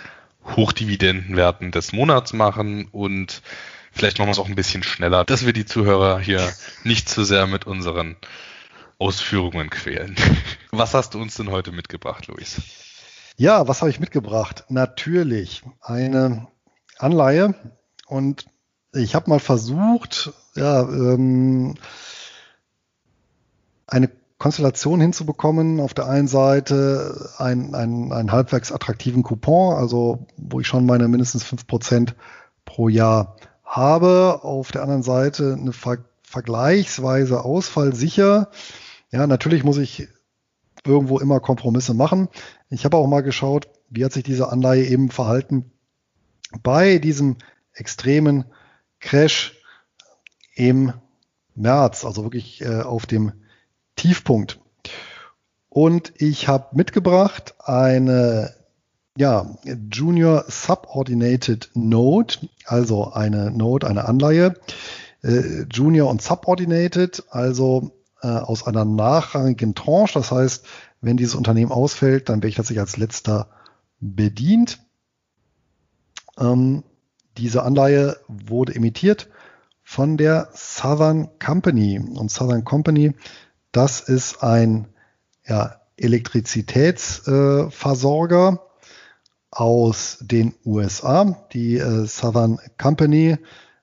Hochdividendenwerten 0.56 1.72
des 1.72 1.92
Monats 1.92 2.34
machen 2.34 2.88
und 2.92 3.42
vielleicht 4.00 4.18
machen 4.18 4.30
wir 4.30 4.34
es 4.34 4.40
auch 4.40 4.48
ein 4.48 4.56
bisschen 4.56 4.82
schneller, 4.82 5.26
dass 5.26 5.46
wir 5.46 5.54
die 5.54 5.66
Zuhörer 5.66 6.20
hier 6.20 6.48
nicht 6.84 7.10
zu 7.10 7.24
sehr 7.24 7.48
mit 7.48 7.68
unseren 7.68 8.16
Ausführungen 8.98 9.70
quälen. 9.70 10.16
Was 10.72 10.94
hast 10.94 11.14
du 11.14 11.22
uns 11.22 11.36
denn 11.36 11.52
heute 11.52 11.72
mitgebracht, 11.72 12.28
Luis? 12.28 12.62
Ja, 13.38 13.70
was 13.70 13.80
habe 13.80 13.90
ich 13.90 14.02
mitgebracht? 14.02 14.66
Natürlich 14.68 15.64
eine 15.80 16.48
Anleihe 16.98 17.56
und 18.06 18.46
ich 18.94 19.16
habe 19.16 19.30
mal 19.30 19.40
versucht, 19.40 20.34
ja, 20.56 20.82
ähm, 20.82 21.76
eine 23.88 24.10
Konstellation 24.38 25.00
hinzubekommen. 25.00 25.80
Auf 25.80 25.94
der 25.94 26.08
einen 26.08 26.28
Seite 26.28 27.32
ein, 27.38 27.74
ein, 27.74 28.12
einen 28.12 28.32
halbwegs 28.34 28.74
attraktiven 28.74 29.24
Coupon, 29.24 29.74
also 29.74 30.28
wo 30.36 30.60
ich 30.60 30.68
schon 30.68 30.86
meine 30.86 31.08
mindestens 31.08 31.46
fünf 31.46 31.66
Prozent 31.66 32.16
pro 32.66 32.90
Jahr 32.90 33.38
habe. 33.70 34.40
Auf 34.44 34.72
der 34.72 34.82
anderen 34.82 35.04
Seite 35.04 35.58
eine 35.60 35.72
ver 35.72 36.00
vergleichsweise 36.24 37.44
ausfallsicher. 37.44 38.52
Ja, 39.10 39.26
natürlich 39.26 39.64
muss 39.64 39.80
ich 39.80 40.08
irgendwo 40.86 41.18
immer 41.18 41.40
Kompromisse 41.40 41.96
machen. 41.96 42.30
Ich 42.70 42.86
habe 42.86 42.98
auch 42.98 43.08
mal 43.08 43.22
geschaut, 43.22 43.68
wie 43.90 44.06
hat 44.06 44.14
sich 44.14 44.24
diese 44.24 44.52
Anleihe 44.52 44.86
eben 44.86 45.10
verhalten 45.10 45.72
bei 46.62 47.00
diesem 47.00 47.38
extremen 47.74 48.46
Crash 49.00 49.58
im 50.54 50.94
März, 51.56 52.06
also 52.06 52.24
wirklich 52.24 52.62
äh, 52.62 52.82
auf 52.82 53.08
dem 53.08 53.32
Tiefpunkt. 53.96 54.60
Und 55.70 56.14
ich 56.18 56.48
habe 56.48 56.76
mitgebracht 56.76 57.56
eine 57.60 58.54
ja, 59.20 59.58
Junior 59.92 60.46
Subordinated 60.48 61.70
Note, 61.74 62.48
also 62.64 63.12
eine 63.12 63.52
Note, 63.52 63.86
eine 63.86 64.06
Anleihe. 64.06 64.54
Äh, 65.22 65.66
Junior 65.70 66.10
und 66.10 66.22
Subordinated, 66.22 67.26
also 67.30 67.92
äh, 68.22 68.28
aus 68.28 68.66
einer 68.66 68.86
nachrangigen 68.86 69.76
Tranche. 69.76 70.14
Das 70.14 70.32
heißt, 70.32 70.66
wenn 71.02 71.18
dieses 71.18 71.36
Unternehmen 71.36 71.74
ausfällt, 71.74 72.30
dann 72.30 72.38
werde 72.38 72.48
ich 72.48 72.56
tatsächlich 72.56 72.80
als 72.80 72.96
letzter 72.96 73.50
bedient. 74.00 74.80
Ähm, 76.38 76.86
diese 77.38 77.64
Anleihe 77.64 78.16
wurde 78.30 78.74
emittiert 78.74 79.28
von 79.84 80.16
der 80.16 80.48
Southern 80.54 81.28
Company. 81.40 82.00
Und 82.00 82.32
Southern 82.32 82.64
Company 82.64 83.16
das 83.74 84.00
ist 84.00 84.44
ein 84.44 84.88
ja, 85.46 85.76
Elektrizitätsversorger 85.98 88.54
äh, 88.54 88.69
aus 89.52 90.18
den 90.22 90.54
USA. 90.66 91.48
Die 91.54 91.78
äh, 91.78 92.06
Southern 92.06 92.60
Company 92.78 93.38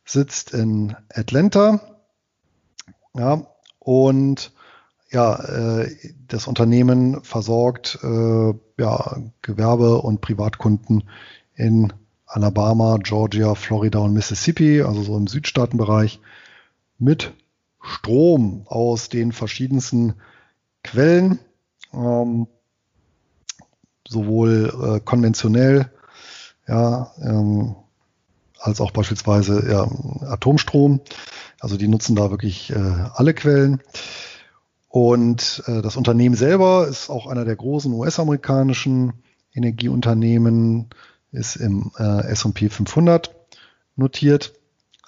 sitzt 0.04 0.52
in 0.52 0.94
Atlanta. 1.12 1.80
Ja, 3.14 3.46
und 3.78 4.52
ja, 5.10 5.34
äh, 5.36 5.96
das 6.26 6.46
Unternehmen 6.46 7.22
versorgt 7.22 7.98
äh, 8.02 8.54
ja, 8.78 9.16
Gewerbe- 9.42 10.02
und 10.02 10.20
Privatkunden 10.20 11.04
in 11.54 11.92
Alabama, 12.26 12.98
Georgia, 13.02 13.54
Florida 13.54 14.00
und 14.00 14.12
Mississippi, 14.12 14.82
also 14.82 15.02
so 15.02 15.16
im 15.16 15.26
Südstaatenbereich, 15.26 16.20
mit 16.98 17.32
Strom 17.80 18.62
aus 18.66 19.08
den 19.08 19.32
verschiedensten 19.32 20.14
Quellen, 20.82 21.38
ähm, 21.92 22.48
sowohl 24.08 24.96
äh, 24.96 25.00
konventionell, 25.00 25.90
ja, 26.66 27.12
ähm, 27.22 27.76
als 28.58 28.80
auch 28.80 28.90
beispielsweise 28.90 29.70
ja, 29.70 29.88
Atomstrom. 30.28 31.00
Also 31.60 31.76
die 31.76 31.88
nutzen 31.88 32.16
da 32.16 32.30
wirklich 32.30 32.70
äh, 32.70 33.04
alle 33.14 33.34
Quellen. 33.34 33.80
Und 34.88 35.62
äh, 35.66 35.82
das 35.82 35.96
Unternehmen 35.96 36.34
selber 36.34 36.86
ist 36.88 37.10
auch 37.10 37.26
einer 37.26 37.44
der 37.44 37.56
großen 37.56 37.92
US-amerikanischen 37.92 39.12
Energieunternehmen, 39.54 40.88
ist 41.32 41.56
im 41.56 41.92
äh, 41.98 42.26
S&P 42.28 42.68
500 42.68 43.34
notiert. 43.96 44.54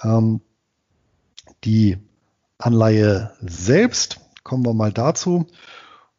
Ähm, 0.03 0.41
die 1.65 1.99
Anleihe 2.59 3.33
selbst, 3.41 4.21
kommen 4.43 4.65
wir 4.65 4.75
mal 4.75 4.93
dazu, 4.93 5.47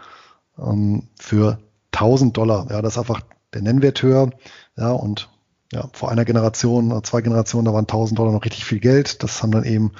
ähm, 0.59 1.09
für 1.17 1.59
1000 1.93 2.37
Dollar. 2.37 2.67
Ja, 2.71 2.81
das 2.81 2.95
ist 2.95 2.99
einfach 2.99 3.21
der 3.53 3.63
Nennwert 3.63 4.03
höher. 4.03 4.31
Ja, 4.77 4.93
und 4.93 5.29
ja, 5.73 5.89
vor 5.93 6.11
einer 6.11 6.25
Generation 6.25 6.91
oder 6.91 7.03
zwei 7.03 7.21
Generationen, 7.21 7.67
da 7.67 7.75
waren 7.75 7.85
1000 7.85 8.19
Dollar 8.19 8.33
noch 8.33 8.45
richtig 8.45 8.65
viel 8.65 8.81
Geld. 8.81 9.23
Das 9.23 9.43
haben 9.43 9.53
dann 9.53 9.65
eben 9.65 9.93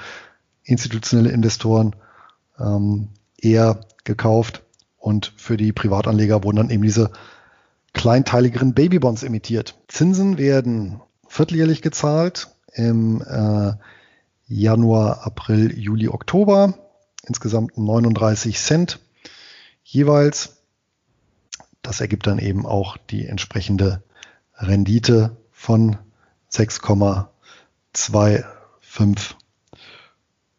institutionelle 0.63 1.29
Investoren 1.29 1.95
ähm, 2.59 3.09
eher 3.37 3.81
gekauft 4.03 4.64
und 5.05 5.31
für 5.37 5.55
die 5.55 5.71
Privatanleger 5.71 6.43
wurden 6.43 6.57
dann 6.57 6.71
eben 6.71 6.81
diese 6.81 7.11
kleinteiligeren 7.93 8.73
Babybonds 8.73 9.21
emittiert. 9.21 9.79
Zinsen 9.87 10.39
werden 10.39 10.99
vierteljährlich 11.27 11.83
gezahlt 11.83 12.47
im 12.73 13.21
äh, 13.21 13.73
Januar, 14.47 15.23
April, 15.23 15.77
Juli, 15.77 16.07
Oktober. 16.07 16.73
Insgesamt 17.27 17.77
39 17.77 18.57
Cent 18.57 18.99
jeweils. 19.83 20.63
Das 21.83 22.01
ergibt 22.01 22.25
dann 22.25 22.39
eben 22.39 22.65
auch 22.65 22.97
die 22.97 23.27
entsprechende 23.27 24.01
Rendite 24.55 25.37
von 25.51 25.97
6,25 26.51 29.35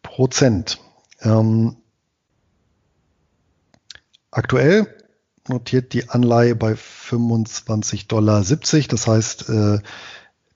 Prozent. 0.03 0.79
Ähm, 1.19 1.75
aktuell 4.37 4.87
notiert 5.47 5.93
die 5.93 6.09
Anleihe 6.09 6.55
bei 6.55 6.73
25,70 6.73 8.07
Dollar. 8.07 8.43
Das 8.43 9.07
heißt, 9.07 9.49
äh, 9.49 9.79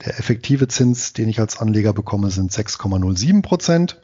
der 0.05 0.19
effektive 0.19 0.67
Zins, 0.67 1.13
den 1.13 1.29
ich 1.29 1.39
als 1.39 1.57
Anleger 1.59 1.93
bekomme, 1.93 2.29
sind 2.31 2.51
6,07 2.51 3.41
Prozent. 3.41 4.01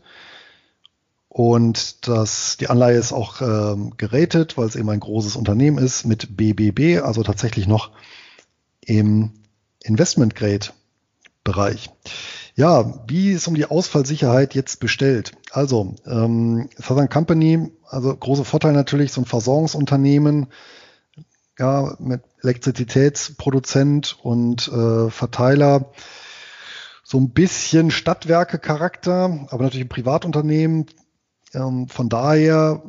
Und 1.30 2.08
das, 2.08 2.58
die 2.58 2.68
Anleihe 2.68 2.98
ist 2.98 3.12
auch 3.12 3.42
ähm, 3.42 3.94
geratet, 3.98 4.58
weil 4.58 4.66
es 4.66 4.76
eben 4.76 4.90
ein 4.90 5.00
großes 5.00 5.36
Unternehmen 5.36 5.78
ist, 5.78 6.06
mit 6.06 6.36
BBB, 6.36 7.04
also 7.04 7.22
tatsächlich 7.22 7.68
noch 7.68 7.92
im 8.82 9.34
Investment 9.84 10.36
Grade 10.36 10.68
Bereich. 11.44 11.90
Ja, 12.58 13.04
wie 13.08 13.30
ist 13.30 13.48
um 13.48 13.54
die 13.54 13.68
Ausfallsicherheit 13.68 14.56
jetzt 14.56 14.80
bestellt? 14.80 15.34
Also, 15.52 15.94
ähm, 16.08 16.70
Southern 16.76 17.08
Company, 17.08 17.72
also 17.88 18.16
große 18.16 18.46
Vorteil 18.46 18.74
natürlich, 18.74 19.14
so 19.14 19.22
ein 19.22 19.26
Versorgungsunternehmen, 19.26 20.48
ja, 21.60 21.96
mit 22.00 22.24
Elektrizitätsproduzent 22.42 24.18
und 24.24 24.70
äh, 24.70 25.12
Verteiler, 25.12 25.92
so 27.04 27.20
ein 27.20 27.30
bisschen 27.30 27.92
Stadtwerke-Charakter, 27.92 29.46
aber 29.50 29.64
natürlich 29.64 29.86
ein 29.86 29.90
Privatunternehmen. 29.90 30.88
Ähm, 31.54 31.88
von 31.88 32.10
daher 32.10 32.82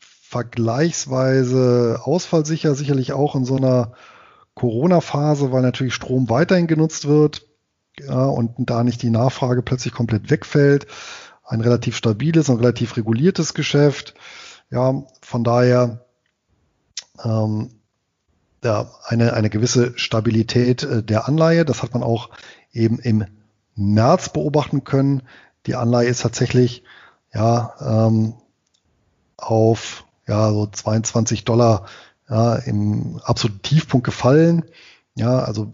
vergleichsweise 0.00 2.00
ausfallsicher, 2.02 2.74
sicherlich 2.74 3.12
auch 3.12 3.36
in 3.36 3.44
so 3.44 3.56
einer 3.56 3.92
Corona-Phase, 4.56 5.52
weil 5.52 5.62
natürlich 5.62 5.94
Strom 5.94 6.28
weiterhin 6.28 6.66
genutzt 6.66 7.06
wird 7.06 7.46
ja, 8.00 8.24
und 8.24 8.52
da 8.58 8.84
nicht 8.84 9.02
die 9.02 9.10
Nachfrage 9.10 9.62
plötzlich 9.62 9.92
komplett 9.92 10.30
wegfällt. 10.30 10.86
Ein 11.44 11.60
relativ 11.60 11.96
stabiles 11.96 12.48
und 12.48 12.58
relativ 12.58 12.96
reguliertes 12.96 13.54
Geschäft. 13.54 14.14
Ja, 14.70 15.04
von 15.20 15.44
daher 15.44 16.04
ähm, 17.22 17.70
ja, 18.64 18.90
eine, 19.04 19.34
eine 19.34 19.50
gewisse 19.50 19.96
Stabilität 19.98 20.82
äh, 20.82 21.02
der 21.02 21.28
Anleihe. 21.28 21.64
Das 21.64 21.82
hat 21.82 21.92
man 21.92 22.02
auch 22.02 22.30
eben 22.72 22.98
im 22.98 23.26
März 23.76 24.30
beobachten 24.30 24.84
können. 24.84 25.22
Die 25.66 25.74
Anleihe 25.74 26.08
ist 26.08 26.22
tatsächlich 26.22 26.82
ja, 27.32 27.74
ähm, 28.06 28.34
auf 29.36 30.04
ja, 30.26 30.50
so 30.50 30.66
22 30.66 31.44
Dollar 31.44 31.86
ja, 32.28 32.56
im 32.56 33.20
absoluten 33.22 33.62
Tiefpunkt 33.62 34.04
gefallen. 34.04 34.64
Ja, 35.16 35.38
also 35.38 35.70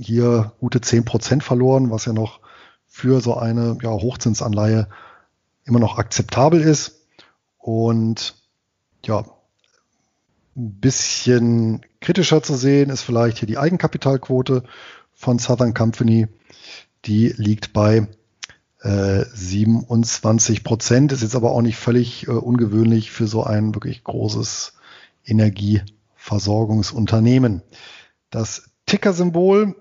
hier 0.00 0.52
gute 0.60 0.80
zehn 0.80 1.04
Prozent 1.04 1.44
verloren, 1.44 1.90
was 1.90 2.06
ja 2.06 2.12
noch 2.12 2.40
für 2.86 3.20
so 3.20 3.36
eine 3.36 3.76
ja, 3.82 3.90
Hochzinsanleihe 3.90 4.88
immer 5.64 5.78
noch 5.78 5.98
akzeptabel 5.98 6.62
ist. 6.62 7.02
Und 7.58 8.34
ja, 9.04 9.24
ein 10.56 10.80
bisschen 10.80 11.82
kritischer 12.00 12.42
zu 12.42 12.56
sehen 12.56 12.90
ist 12.90 13.02
vielleicht 13.02 13.38
hier 13.38 13.46
die 13.46 13.58
Eigenkapitalquote 13.58 14.64
von 15.12 15.38
Southern 15.38 15.74
Company. 15.74 16.26
Die 17.04 17.28
liegt 17.36 17.72
bei 17.72 18.08
äh, 18.80 19.24
27 19.32 20.64
Prozent. 20.64 21.12
Ist 21.12 21.22
jetzt 21.22 21.36
aber 21.36 21.52
auch 21.52 21.62
nicht 21.62 21.76
völlig 21.76 22.26
äh, 22.26 22.30
ungewöhnlich 22.30 23.10
für 23.10 23.26
so 23.26 23.44
ein 23.44 23.74
wirklich 23.74 24.02
großes 24.02 24.72
Energieversorgungsunternehmen. 25.26 27.62
Das 28.30 28.70
Ticker-Symbol 28.88 29.76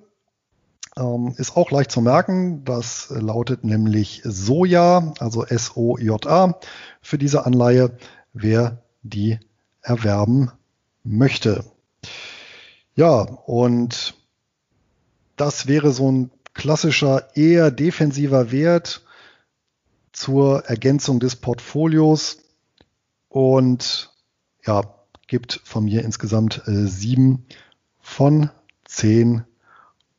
ähm, 0.97 1.33
ist 1.37 1.55
auch 1.55 1.71
leicht 1.71 1.91
zu 1.91 2.01
merken. 2.01 2.65
Das 2.65 3.07
lautet 3.09 3.63
nämlich 3.63 4.21
Soja, 4.25 5.13
also 5.19 5.45
S-O-J-A 5.45 6.59
für 7.01 7.17
diese 7.17 7.45
Anleihe, 7.45 7.97
wer 8.33 8.83
die 9.03 9.39
erwerben 9.81 10.51
möchte. 11.03 11.63
Ja, 12.95 13.21
und 13.21 14.15
das 15.37 15.67
wäre 15.67 15.91
so 15.91 16.11
ein 16.11 16.31
klassischer, 16.53 17.35
eher 17.35 17.71
defensiver 17.71 18.51
Wert 18.51 19.05
zur 20.11 20.65
Ergänzung 20.65 21.19
des 21.19 21.35
Portfolios 21.35 22.39
und 23.29 24.11
ja, 24.65 24.81
gibt 25.27 25.61
von 25.63 25.85
mir 25.85 26.03
insgesamt 26.03 26.63
äh, 26.67 26.87
sieben 26.87 27.45
von 27.99 28.49
zehn 28.88 29.43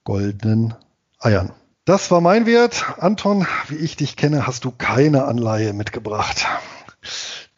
goldenen 0.05 0.75
Eiern. 1.19 1.53
Das 1.85 2.11
war 2.11 2.21
mein 2.21 2.47
Wert. 2.47 2.85
Anton, 2.99 3.47
wie 3.69 3.77
ich 3.77 3.97
dich 3.97 4.17
kenne, 4.17 4.47
hast 4.47 4.65
du 4.65 4.71
keine 4.71 5.25
Anleihe 5.25 5.73
mitgebracht. 5.73 6.47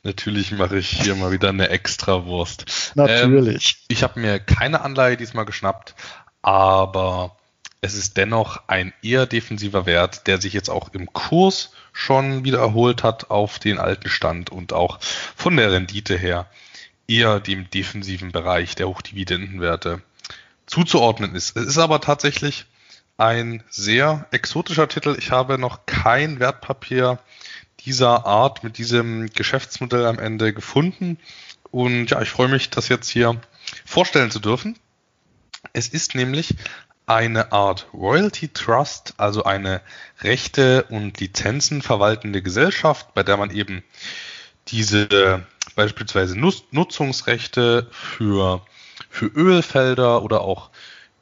Natürlich 0.02 0.52
mache 0.52 0.78
ich 0.78 0.88
hier 0.88 1.14
mal 1.14 1.32
wieder 1.32 1.50
eine 1.50 1.68
Extrawurst. 1.68 2.92
Natürlich. 2.94 3.76
Ähm, 3.80 3.84
ich 3.88 4.02
habe 4.02 4.20
mir 4.20 4.38
keine 4.38 4.80
Anleihe 4.80 5.16
diesmal 5.16 5.44
geschnappt, 5.44 5.94
aber 6.42 7.36
es 7.82 7.94
ist 7.94 8.16
dennoch 8.16 8.62
ein 8.66 8.92
eher 9.02 9.26
defensiver 9.26 9.84
Wert, 9.84 10.26
der 10.26 10.40
sich 10.40 10.52
jetzt 10.52 10.70
auch 10.70 10.90
im 10.94 11.12
Kurs 11.12 11.72
schon 11.92 12.44
wieder 12.44 12.58
erholt 12.58 13.02
hat 13.02 13.30
auf 13.30 13.58
den 13.58 13.78
alten 13.78 14.08
Stand 14.08 14.50
und 14.50 14.72
auch 14.72 15.00
von 15.00 15.56
der 15.56 15.72
Rendite 15.72 16.16
her 16.16 16.46
eher 17.08 17.40
dem 17.40 17.68
defensiven 17.68 18.32
Bereich 18.32 18.76
der 18.76 18.88
Hochdividendenwerte 18.88 20.02
zuzuordnen 20.70 21.34
ist. 21.34 21.56
Es 21.56 21.66
ist 21.66 21.78
aber 21.78 22.00
tatsächlich 22.00 22.66
ein 23.18 23.62
sehr 23.68 24.26
exotischer 24.30 24.88
Titel. 24.88 25.16
Ich 25.18 25.30
habe 25.30 25.58
noch 25.58 25.84
kein 25.84 26.40
Wertpapier 26.40 27.18
dieser 27.80 28.24
Art 28.26 28.62
mit 28.62 28.78
diesem 28.78 29.28
Geschäftsmodell 29.30 30.06
am 30.06 30.18
Ende 30.18 30.52
gefunden. 30.52 31.18
Und 31.70 32.10
ja, 32.10 32.22
ich 32.22 32.30
freue 32.30 32.48
mich, 32.48 32.70
das 32.70 32.88
jetzt 32.88 33.08
hier 33.08 33.40
vorstellen 33.84 34.30
zu 34.30 34.38
dürfen. 34.38 34.78
Es 35.72 35.88
ist 35.88 36.14
nämlich 36.14 36.54
eine 37.06 37.52
Art 37.52 37.88
Royalty 37.92 38.48
Trust, 38.48 39.14
also 39.16 39.42
eine 39.42 39.80
Rechte 40.22 40.84
und 40.84 41.18
Lizenzen 41.18 41.82
verwaltende 41.82 42.40
Gesellschaft, 42.40 43.12
bei 43.14 43.22
der 43.22 43.36
man 43.36 43.50
eben 43.50 43.82
diese 44.68 45.44
beispielsweise 45.74 46.38
Nutzungsrechte 46.38 47.88
für 47.90 48.62
für 49.10 49.26
Ölfelder 49.26 50.22
oder 50.22 50.40
auch 50.40 50.70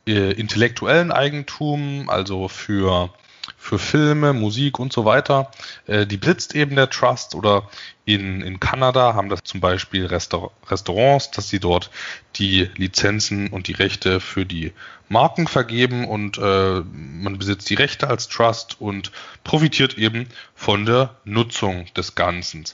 äh, 0.07 0.33
intellektuellen 0.33 1.11
Eigentum, 1.11 2.09
also 2.09 2.49
für, 2.49 3.11
für 3.57 3.79
Filme, 3.79 4.33
Musik 4.33 4.79
und 4.79 4.93
so 4.93 5.05
weiter. 5.05 5.51
Äh, 5.87 6.07
die 6.07 6.19
blitzt 6.19 6.55
eben 6.55 6.77
der 6.77 6.91
Trust 6.91 7.35
oder 7.35 7.69
in, 8.05 8.41
in 8.41 8.61
Kanada 8.61 9.15
haben 9.15 9.29
das 9.29 9.43
zum 9.45 9.61
Beispiel 9.61 10.07
Restaur 10.07 10.53
Restaurants, 10.69 11.31
dass 11.31 11.49
sie 11.49 11.61
dort 11.61 11.91
die 12.37 12.71
Lizenzen 12.77 13.49
und 13.49 13.69
die 13.69 13.73
Rechte 13.73 14.21
für 14.21 14.47
die 14.47 14.73
Marken 15.11 15.47
vergeben 15.47 16.07
und 16.07 16.39
äh, 16.39 16.81
man 16.81 17.39
besitzt 17.39 17.69
die 17.69 17.75
Rechte 17.75 18.09
als 18.09 18.29
Trust 18.29 18.81
und 18.81 19.13
profitiert 19.45 19.99
eben 19.99 20.27
von 20.55 20.87
der 20.87 21.17
Nutzung 21.25 21.87
des 21.95 22.15
Ganzen. 22.15 22.65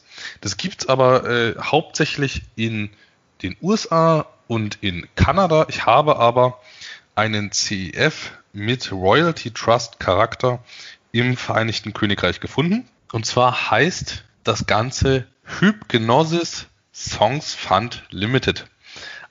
Das 0.40 0.56
gibt's 0.56 0.88
aber 0.88 1.28
äh, 1.28 1.54
hauptsächlich 1.60 2.42
in 2.56 2.90
den 3.42 3.56
USA 3.60 4.26
und 4.46 4.78
in 4.82 5.08
Kanada. 5.16 5.66
Ich 5.68 5.86
habe 5.86 6.16
aber 6.16 6.60
einen 7.14 7.52
CEF 7.52 8.32
mit 8.52 8.92
Royalty 8.92 9.50
Trust 9.50 10.00
Charakter 10.00 10.62
im 11.12 11.36
Vereinigten 11.36 11.92
Königreich 11.92 12.40
gefunden. 12.40 12.88
Und 13.12 13.26
zwar 13.26 13.70
heißt 13.70 14.24
das 14.42 14.66
Ganze 14.66 15.26
Hypnosis 15.60 16.66
Songs 16.92 17.54
Fund 17.54 18.04
Limited. 18.10 18.66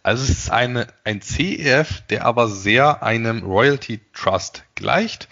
Also 0.03 0.23
es 0.23 0.29
ist 0.29 0.49
eine, 0.51 0.87
ein 1.05 1.21
CEF, 1.21 2.01
der 2.09 2.25
aber 2.25 2.49
sehr 2.49 3.03
einem 3.03 3.43
Royalty 3.43 4.01
Trust 4.13 4.63
gleicht 4.75 5.29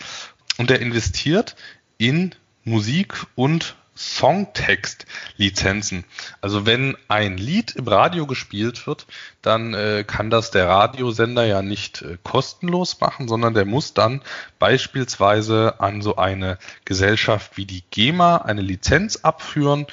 und 0.58 0.70
der 0.70 0.80
investiert 0.80 1.56
in 1.98 2.34
Musik 2.64 3.26
und 3.36 3.76
Songtext-Lizenzen. 4.02 6.06
Also 6.42 6.66
wenn 6.66 6.98
ein 7.08 7.38
Lied 7.38 7.76
im 7.76 7.88
Radio 7.88 8.26
gespielt 8.26 8.88
wird, 8.88 9.06
dann 9.42 9.74
äh, 9.74 10.04
kann 10.06 10.30
das 10.30 10.52
der 10.52 10.68
Radiosender 10.68 11.46
ja 11.46 11.62
nicht 11.62 12.02
äh, 12.02 12.18
kostenlos 12.24 13.00
machen, 13.00 13.28
sondern 13.28 13.54
der 13.54 13.66
muss 13.66 13.94
dann 13.94 14.22
beispielsweise 14.60 15.76
an 15.80 16.02
so 16.02 16.16
eine 16.16 16.58
Gesellschaft 16.86 17.58
wie 17.58 17.66
die 17.66 17.84
GEMA 17.92 18.38
eine 18.38 18.62
Lizenz 18.62 19.18
abführen 19.18 19.86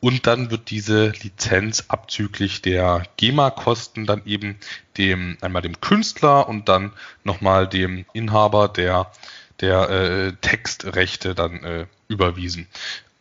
und 0.00 0.26
dann 0.26 0.50
wird 0.50 0.68
diese 0.68 1.08
Lizenz 1.22 1.84
abzüglich 1.88 2.60
der 2.60 3.04
GEMA-Kosten 3.16 4.04
dann 4.04 4.22
eben 4.26 4.58
dem 4.98 5.38
einmal 5.40 5.62
dem 5.62 5.80
Künstler 5.80 6.48
und 6.48 6.68
dann 6.68 6.92
nochmal 7.24 7.66
dem 7.66 8.04
Inhaber 8.12 8.68
der 8.68 9.10
der 9.60 9.88
äh, 9.88 10.32
Textrechte 10.40 11.34
dann 11.34 11.64
äh, 11.64 11.86
überwiesen. 12.08 12.66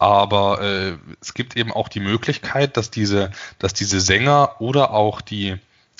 Aber 0.03 0.61
äh, 0.61 0.97
es 1.21 1.33
gibt 1.33 1.55
eben 1.55 1.71
auch 1.71 1.87
die 1.87 2.01
Möglichkeit, 2.01 2.75
dass 2.75 2.91
diese, 2.91 3.31
dass 3.57 3.73
diese 3.73 4.01
Sänger 4.01 4.59
oder 4.59 4.91
auch 4.91 5.21
die, 5.21 5.55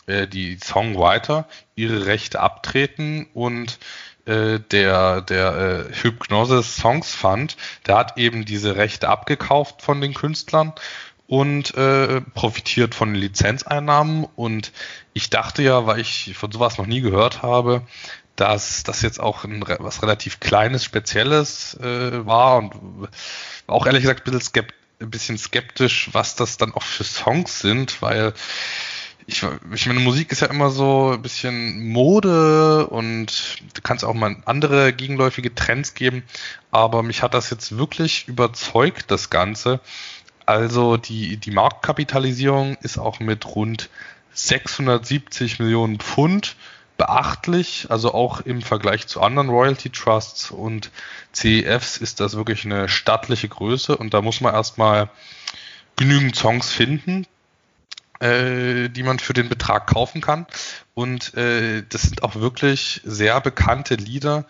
äh, 0.07 0.27
die 0.27 0.57
Songwriter 0.61 1.47
ihre 1.75 2.05
Rechte 2.05 2.41
abtreten 2.41 3.27
und 3.33 3.79
äh, 4.25 4.59
der, 4.59 5.21
der 5.21 5.87
äh, 5.89 5.93
Hypnosis 5.95 6.75
Songs 6.75 7.15
Fund, 7.15 7.55
der 7.87 7.95
hat 7.95 8.17
eben 8.17 8.43
diese 8.43 8.75
Rechte 8.75 9.07
abgekauft 9.07 9.81
von 9.81 10.01
den 10.01 10.13
Künstlern 10.13 10.73
und 11.25 11.73
äh, 11.75 12.19
profitiert 12.19 12.95
von 12.95 13.15
Lizenzeinnahmen. 13.15 14.27
Und 14.35 14.73
ich 15.13 15.29
dachte 15.29 15.63
ja, 15.63 15.85
weil 15.85 16.01
ich 16.01 16.33
von 16.35 16.51
sowas 16.51 16.77
noch 16.77 16.87
nie 16.87 16.99
gehört 16.99 17.41
habe, 17.41 17.83
dass 18.35 18.83
das 18.83 19.01
jetzt 19.01 19.19
auch 19.19 19.43
ein, 19.43 19.63
was 19.79 20.01
relativ 20.01 20.39
Kleines, 20.39 20.83
Spezielles 20.83 21.75
äh, 21.79 22.25
war 22.25 22.57
und 22.57 23.09
auch 23.67 23.85
ehrlich 23.85 24.01
gesagt 24.01 24.27
ein 24.27 24.31
bisschen, 24.31 24.65
ein 24.99 25.09
bisschen 25.09 25.37
skeptisch, 25.37 26.09
was 26.13 26.35
das 26.35 26.57
dann 26.57 26.73
auch 26.73 26.83
für 26.83 27.03
Songs 27.03 27.59
sind, 27.59 28.01
weil 28.01 28.33
ich, 29.25 29.45
ich 29.73 29.85
meine, 29.85 29.99
Musik 29.99 30.31
ist 30.31 30.41
ja 30.41 30.47
immer 30.47 30.69
so 30.69 31.11
ein 31.13 31.21
bisschen 31.21 31.87
Mode 31.89 32.87
und 32.87 33.61
du 33.73 33.81
kannst 33.81 34.03
auch 34.03 34.13
mal 34.13 34.35
andere 34.45 34.93
gegenläufige 34.93 35.53
Trends 35.55 35.93
geben, 35.93 36.23
aber 36.71 37.03
mich 37.03 37.21
hat 37.21 37.33
das 37.33 37.49
jetzt 37.49 37.77
wirklich 37.77 38.27
überzeugt, 38.27 39.11
das 39.11 39.29
Ganze. 39.29 39.79
Also 40.45 40.97
die, 40.97 41.37
die 41.37 41.51
Marktkapitalisierung 41.51 42.75
ist 42.81 42.97
auch 42.97 43.19
mit 43.19 43.45
rund 43.45 43.89
670 44.33 45.59
Millionen 45.59 45.99
Pfund 45.99 46.55
beachtlich, 47.03 47.87
also 47.89 48.13
auch 48.13 48.39
im 48.41 48.61
Vergleich 48.61 49.07
zu 49.07 49.21
anderen 49.21 49.49
Royalty 49.49 49.89
Trusts 49.89 50.51
und 50.51 50.89
CEFs 51.33 51.97
ist 51.97 52.21
das 52.21 52.35
wirklich 52.35 52.63
eine 52.63 52.87
stattliche 52.87 53.49
Größe 53.49 53.97
und 53.97 54.13
da 54.13 54.21
muss 54.21 54.39
man 54.39 54.53
erstmal 54.53 55.09
genügend 55.97 56.37
Songs 56.37 56.71
finden, 56.71 57.27
äh, 58.21 58.87
die 58.87 59.03
man 59.03 59.19
für 59.19 59.33
den 59.33 59.49
Betrag 59.49 59.87
kaufen 59.87 60.21
kann. 60.21 60.47
Und 60.93 61.33
äh, 61.33 61.83
das 61.89 62.03
sind 62.03 62.23
auch 62.23 62.35
wirklich 62.35 63.01
sehr 63.03 63.41
bekannte 63.41 63.95
Lieder, 63.95 64.45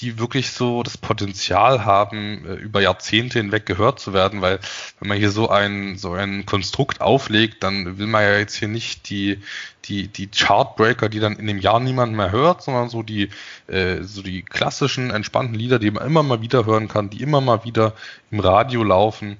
die 0.00 0.18
wirklich 0.18 0.50
so 0.52 0.82
das 0.82 0.96
Potenzial 0.96 1.84
haben, 1.84 2.46
äh, 2.46 2.54
über 2.54 2.80
Jahrzehnte 2.80 3.38
hinweg 3.38 3.66
gehört 3.66 3.98
zu 3.98 4.12
werden, 4.12 4.40
weil 4.40 4.60
wenn 5.00 5.08
man 5.08 5.18
hier 5.18 5.30
so 5.30 5.48
ein, 5.48 5.96
so 5.96 6.12
ein 6.12 6.46
Konstrukt 6.46 7.00
auflegt, 7.00 7.62
dann 7.62 7.98
will 7.98 8.06
man 8.06 8.22
ja 8.22 8.38
jetzt 8.38 8.54
hier 8.56 8.68
nicht 8.68 9.10
die, 9.10 9.40
die, 9.86 10.06
die 10.08 10.28
Chartbreaker, 10.28 11.08
die 11.08 11.18
dann 11.18 11.36
in 11.36 11.46
dem 11.46 11.58
Jahr 11.58 11.80
niemand 11.80 12.14
mehr 12.14 12.30
hört, 12.30 12.62
sondern 12.62 12.88
so 12.88 13.02
die, 13.02 13.30
äh, 13.66 14.02
so 14.02 14.22
die 14.22 14.42
klassischen, 14.42 15.10
entspannten 15.10 15.54
Lieder, 15.54 15.78
die 15.78 15.90
man 15.90 16.06
immer 16.06 16.22
mal 16.22 16.42
wieder 16.42 16.64
hören 16.64 16.88
kann, 16.88 17.10
die 17.10 17.22
immer 17.22 17.40
mal 17.40 17.64
wieder 17.64 17.94
im 18.30 18.40
Radio 18.40 18.84
laufen. 18.84 19.38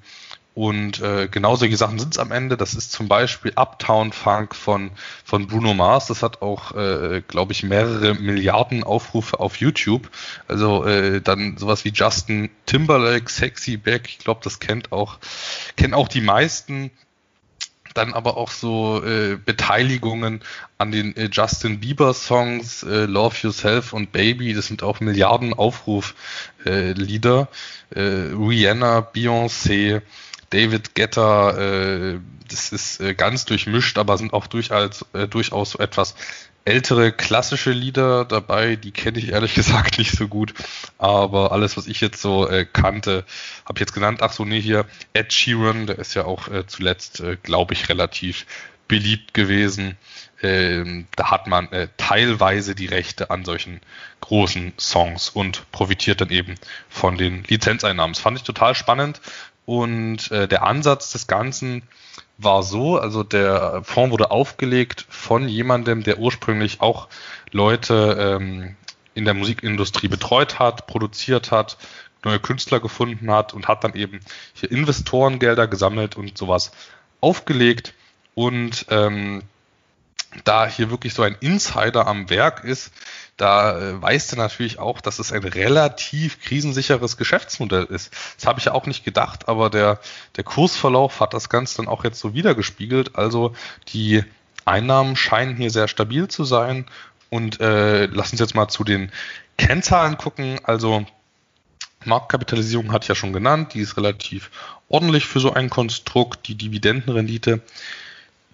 Und 0.55 0.99
äh, 1.01 1.29
genau 1.29 1.55
solche 1.55 1.77
Sachen 1.77 1.99
sind 1.99 2.13
es 2.13 2.19
am 2.19 2.31
Ende. 2.31 2.57
Das 2.57 2.73
ist 2.73 2.91
zum 2.91 3.07
Beispiel 3.07 3.53
Uptown 3.55 4.11
Funk 4.11 4.55
von, 4.55 4.91
von 5.23 5.47
Bruno 5.47 5.73
Mars. 5.73 6.07
Das 6.07 6.21
hat 6.21 6.41
auch, 6.41 6.75
äh, 6.75 7.21
glaube 7.27 7.53
ich, 7.53 7.63
mehrere 7.63 8.15
Milliarden 8.15 8.83
Aufrufe 8.83 9.39
auf 9.39 9.57
YouTube. 9.57 10.09
Also 10.47 10.83
äh, 10.85 11.21
dann 11.21 11.57
sowas 11.57 11.85
wie 11.85 11.91
Justin 11.93 12.49
Timberlake, 12.65 13.29
Sexy 13.29 13.77
Back. 13.77 14.07
Ich 14.07 14.19
glaube, 14.19 14.41
das 14.43 14.59
kennt 14.59 14.91
auch, 14.91 15.19
kennen 15.77 15.93
auch 15.93 16.07
die 16.07 16.21
meisten 16.21 16.91
dann 17.93 18.13
aber 18.13 18.37
auch 18.37 18.51
so 18.51 19.03
äh, 19.03 19.35
Beteiligungen 19.35 20.41
an 20.77 20.91
den 20.91 21.15
äh, 21.15 21.29
Justin 21.31 21.79
Bieber 21.79 22.13
Songs 22.13 22.83
äh, 22.83 23.05
Love 23.05 23.35
Yourself 23.41 23.93
und 23.93 24.11
Baby, 24.11 24.53
das 24.53 24.67
sind 24.67 24.83
auch 24.83 24.99
Milliarden 24.99 25.53
Aufruf 25.53 26.15
äh. 26.65 26.91
Äh, 26.91 27.99
Rihanna, 27.99 28.99
Beyoncé, 28.99 30.01
David 30.49 30.95
Getter, 30.95 31.57
äh, 31.57 32.19
das 32.49 32.71
ist 32.71 32.99
äh, 32.99 33.13
ganz 33.13 33.45
durchmischt, 33.45 33.97
aber 33.97 34.17
sind 34.17 34.33
auch 34.33 34.47
durchaus, 34.47 35.05
äh, 35.13 35.27
durchaus 35.27 35.71
so 35.71 35.79
etwas 35.79 36.15
ältere 36.65 37.11
klassische 37.11 37.71
Lieder 37.71 38.25
dabei, 38.25 38.75
die 38.75 38.91
kenne 38.91 39.17
ich 39.17 39.29
ehrlich 39.29 39.53
gesagt 39.55 39.97
nicht 39.97 40.11
so 40.11 40.27
gut, 40.27 40.53
aber 40.97 41.51
alles, 41.51 41.77
was 41.77 41.87
ich 41.87 42.01
jetzt 42.01 42.21
so 42.21 42.47
äh, 42.47 42.65
kannte, 42.65 43.25
habe 43.65 43.77
ich 43.77 43.81
jetzt 43.81 43.93
genannt. 43.93 44.19
Ach 44.21 44.31
so, 44.31 44.45
nee, 44.45 44.61
hier 44.61 44.85
Ed 45.13 45.33
Sheeran, 45.33 45.87
der 45.87 45.99
ist 45.99 46.13
ja 46.13 46.25
auch 46.25 46.47
äh, 46.47 46.65
zuletzt, 46.67 47.19
äh, 47.19 47.37
glaube 47.41 47.73
ich, 47.73 47.89
relativ 47.89 48.45
beliebt 48.87 49.33
gewesen. 49.33 49.97
Ähm, 50.41 51.07
da 51.15 51.31
hat 51.31 51.47
man 51.47 51.71
äh, 51.71 51.89
teilweise 51.97 52.73
die 52.73 52.85
Rechte 52.85 53.29
an 53.29 53.45
solchen 53.45 53.81
großen 54.21 54.73
Songs 54.79 55.29
und 55.29 55.69
profitiert 55.71 56.21
dann 56.21 56.29
eben 56.29 56.55
von 56.87 57.17
den 57.17 57.43
Lizenzeinnahmen. 57.43 58.13
Das 58.13 58.21
fand 58.21 58.37
ich 58.37 58.43
total 58.43 58.73
spannend 58.73 59.21
und 59.69 60.31
äh, 60.31 60.47
der 60.47 60.63
Ansatz 60.63 61.11
des 61.11 61.27
Ganzen 61.27 61.83
war 62.39 62.63
so, 62.63 62.97
also 62.97 63.21
der 63.21 63.83
Fonds 63.83 64.11
wurde 64.11 64.31
aufgelegt 64.31 65.05
von 65.09 65.47
jemandem, 65.47 66.01
der 66.01 66.17
ursprünglich 66.17 66.81
auch 66.81 67.07
Leute 67.51 68.17
ähm, 68.19 68.75
in 69.13 69.25
der 69.25 69.35
Musikindustrie 69.35 70.07
betreut 70.07 70.57
hat, 70.57 70.87
produziert 70.87 71.51
hat, 71.51 71.77
neue 72.23 72.39
Künstler 72.39 72.79
gefunden 72.79 73.29
hat 73.29 73.53
und 73.53 73.67
hat 73.67 73.83
dann 73.83 73.93
eben 73.93 74.21
hier 74.53 74.71
Investorengelder 74.71 75.67
gesammelt 75.67 76.17
und 76.17 76.35
sowas 76.35 76.71
aufgelegt. 77.21 77.93
Und 78.33 78.87
ähm, 78.89 79.43
da 80.43 80.67
hier 80.67 80.89
wirklich 80.89 81.13
so 81.13 81.23
ein 81.23 81.35
Insider 81.39 82.07
am 82.07 82.29
Werk 82.29 82.63
ist, 82.63 82.91
da 83.37 83.79
äh, 83.79 84.01
weißt 84.01 84.31
du 84.33 84.35
natürlich 84.35 84.79
auch, 84.79 85.01
dass 85.01 85.19
es 85.19 85.31
ein 85.31 85.43
relativ 85.43 86.41
krisensicheres 86.41 87.17
Geschäftsmodell 87.17 87.85
ist. 87.85 88.13
Das 88.37 88.45
habe 88.45 88.59
ich 88.59 88.65
ja 88.65 88.73
auch 88.73 88.85
nicht 88.85 89.05
gedacht, 89.05 89.47
aber 89.47 89.69
der, 89.69 89.99
der 90.35 90.43
Kursverlauf 90.43 91.19
hat 91.19 91.33
das 91.33 91.49
Ganze 91.49 91.77
dann 91.77 91.87
auch 91.87 92.03
jetzt 92.03 92.19
so 92.19 92.33
wiedergespiegelt. 92.33 93.15
Also 93.15 93.55
die 93.87 94.23
Einnahmen 94.65 95.15
scheinen 95.15 95.55
hier 95.55 95.71
sehr 95.71 95.87
stabil 95.87 96.27
zu 96.27 96.43
sein. 96.43 96.85
Und 97.29 97.59
äh, 97.61 98.07
lass 98.07 98.31
uns 98.31 98.39
jetzt 98.39 98.55
mal 98.55 98.67
zu 98.67 98.83
den 98.83 99.11
Kennzahlen 99.57 100.17
gucken. 100.17 100.59
Also 100.63 101.05
Marktkapitalisierung 102.05 102.91
hat 102.91 103.07
ja 103.07 103.15
schon 103.15 103.33
genannt, 103.33 103.73
die 103.73 103.81
ist 103.81 103.97
relativ 103.97 104.51
ordentlich 104.89 105.25
für 105.27 105.39
so 105.39 105.53
ein 105.53 105.69
Konstrukt. 105.69 106.47
Die 106.47 106.55
Dividendenrendite 106.55 107.61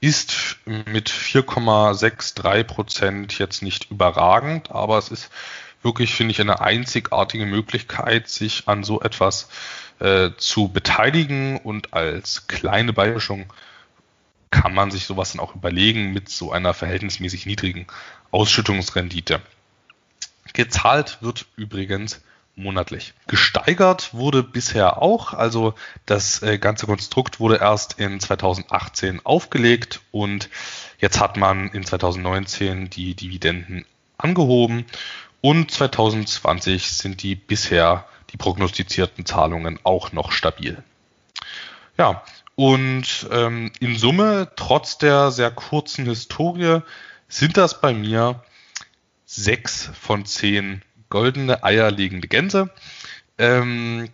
ist 0.01 0.57
mit 0.65 1.09
4,63 1.09 2.63
Prozent 2.63 3.37
jetzt 3.39 3.61
nicht 3.61 3.91
überragend, 3.91 4.71
aber 4.71 4.97
es 4.97 5.09
ist 5.09 5.29
wirklich, 5.81 6.13
finde 6.13 6.31
ich, 6.31 6.41
eine 6.41 6.61
einzigartige 6.61 7.45
Möglichkeit, 7.45 8.27
sich 8.27 8.67
an 8.67 8.83
so 8.83 9.01
etwas 9.01 9.49
äh, 9.99 10.31
zu 10.37 10.67
beteiligen 10.67 11.57
und 11.57 11.93
als 11.93 12.47
kleine 12.47 12.91
Beimischung 12.91 13.51
kann 14.51 14.73
man 14.73 14.91
sich 14.91 15.05
sowas 15.05 15.31
dann 15.31 15.41
auch 15.41 15.55
überlegen 15.55 16.13
mit 16.13 16.29
so 16.29 16.51
einer 16.51 16.73
verhältnismäßig 16.73 17.45
niedrigen 17.45 17.87
Ausschüttungsrendite. 18.31 19.41
Gezahlt 20.53 21.17
wird 21.21 21.45
übrigens 21.55 22.21
monatlich. 22.55 23.13
Gesteigert 23.27 24.13
wurde 24.13 24.43
bisher 24.43 25.01
auch, 25.01 25.33
also 25.33 25.73
das 26.05 26.41
äh, 26.41 26.57
ganze 26.57 26.85
Konstrukt 26.85 27.39
wurde 27.39 27.57
erst 27.57 27.99
in 27.99 28.19
2018 28.19 29.25
aufgelegt 29.25 30.01
und 30.11 30.49
jetzt 30.99 31.19
hat 31.19 31.37
man 31.37 31.69
in 31.69 31.85
2019 31.85 32.89
die 32.89 33.13
Dividenden 33.13 33.85
angehoben 34.17 34.85
und 35.41 35.69
2020 35.69 36.91
sind 36.91 37.21
die 37.23 37.35
bisher 37.35 38.05
die 38.31 38.37
prognostizierten 38.37 39.25
Zahlungen 39.25 39.79
auch 39.83 40.11
noch 40.11 40.31
stabil. 40.31 40.81
Ja, 41.97 42.23
und 42.55 43.27
ähm, 43.31 43.71
in 43.79 43.97
Summe, 43.97 44.51
trotz 44.55 44.97
der 44.97 45.31
sehr 45.31 45.51
kurzen 45.51 46.05
Historie, 46.05 46.79
sind 47.27 47.57
das 47.57 47.81
bei 47.81 47.93
mir 47.93 48.43
sechs 49.25 49.89
von 49.99 50.25
zehn 50.25 50.81
goldene 51.15 51.63
eierlegende 51.63 52.27
Gänse. 52.27 52.69
Ähm, 53.37 54.09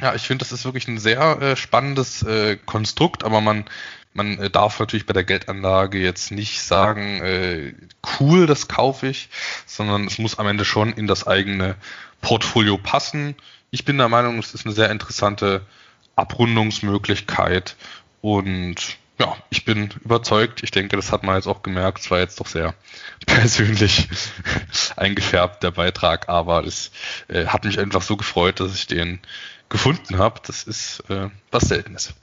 ja, 0.00 0.14
ich 0.14 0.22
finde, 0.22 0.44
das 0.44 0.52
ist 0.52 0.64
wirklich 0.64 0.86
ein 0.86 0.98
sehr 0.98 1.42
äh, 1.42 1.56
spannendes 1.56 2.22
äh, 2.22 2.56
Konstrukt, 2.64 3.24
aber 3.24 3.40
man, 3.40 3.64
man 4.12 4.38
äh, 4.38 4.48
darf 4.48 4.78
natürlich 4.78 5.06
bei 5.06 5.12
der 5.12 5.24
Geldanlage 5.24 5.98
jetzt 5.98 6.30
nicht 6.30 6.62
sagen, 6.62 7.20
äh, 7.20 7.74
cool, 8.20 8.46
das 8.46 8.68
kaufe 8.68 9.08
ich, 9.08 9.28
sondern 9.66 10.06
es 10.06 10.18
muss 10.18 10.38
am 10.38 10.46
Ende 10.46 10.64
schon 10.64 10.92
in 10.92 11.08
das 11.08 11.26
eigene 11.26 11.74
Portfolio 12.20 12.78
passen. 12.78 13.34
Ich 13.72 13.84
bin 13.84 13.98
der 13.98 14.08
Meinung, 14.08 14.38
es 14.38 14.54
ist 14.54 14.66
eine 14.66 14.74
sehr 14.74 14.92
interessante 14.92 15.66
Abrundungsmöglichkeit 16.14 17.74
und 18.20 18.98
ja, 19.18 19.36
ich 19.50 19.64
bin 19.64 19.90
überzeugt. 20.04 20.62
Ich 20.62 20.70
denke, 20.70 20.96
das 20.96 21.12
hat 21.12 21.22
man 21.22 21.36
jetzt 21.36 21.46
auch 21.46 21.62
gemerkt. 21.62 22.00
Es 22.00 22.10
war 22.10 22.18
jetzt 22.18 22.40
doch 22.40 22.46
sehr 22.46 22.74
persönlich 23.26 24.08
eingefärbt, 24.96 25.62
der 25.62 25.70
Beitrag, 25.70 26.28
aber 26.28 26.64
es 26.64 26.90
äh, 27.28 27.46
hat 27.46 27.64
mich 27.64 27.78
einfach 27.78 28.02
so 28.02 28.16
gefreut, 28.16 28.60
dass 28.60 28.74
ich 28.74 28.86
den 28.86 29.20
gefunden 29.68 30.18
habe. 30.18 30.40
Das 30.44 30.64
ist 30.64 31.02
äh, 31.08 31.28
was 31.50 31.64
Seltenes. 31.64 32.14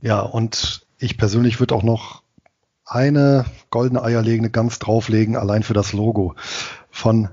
Ja, 0.00 0.20
und 0.20 0.86
ich 0.98 1.16
persönlich 1.16 1.60
würde 1.60 1.74
auch 1.74 1.82
noch 1.82 2.22
eine 2.84 3.44
goldene 3.70 4.02
eierlegende 4.02 4.50
Gans 4.50 4.78
drauflegen, 4.78 5.36
allein 5.36 5.62
für 5.62 5.74
das 5.74 5.92
Logo 5.92 6.34
von 6.90 7.28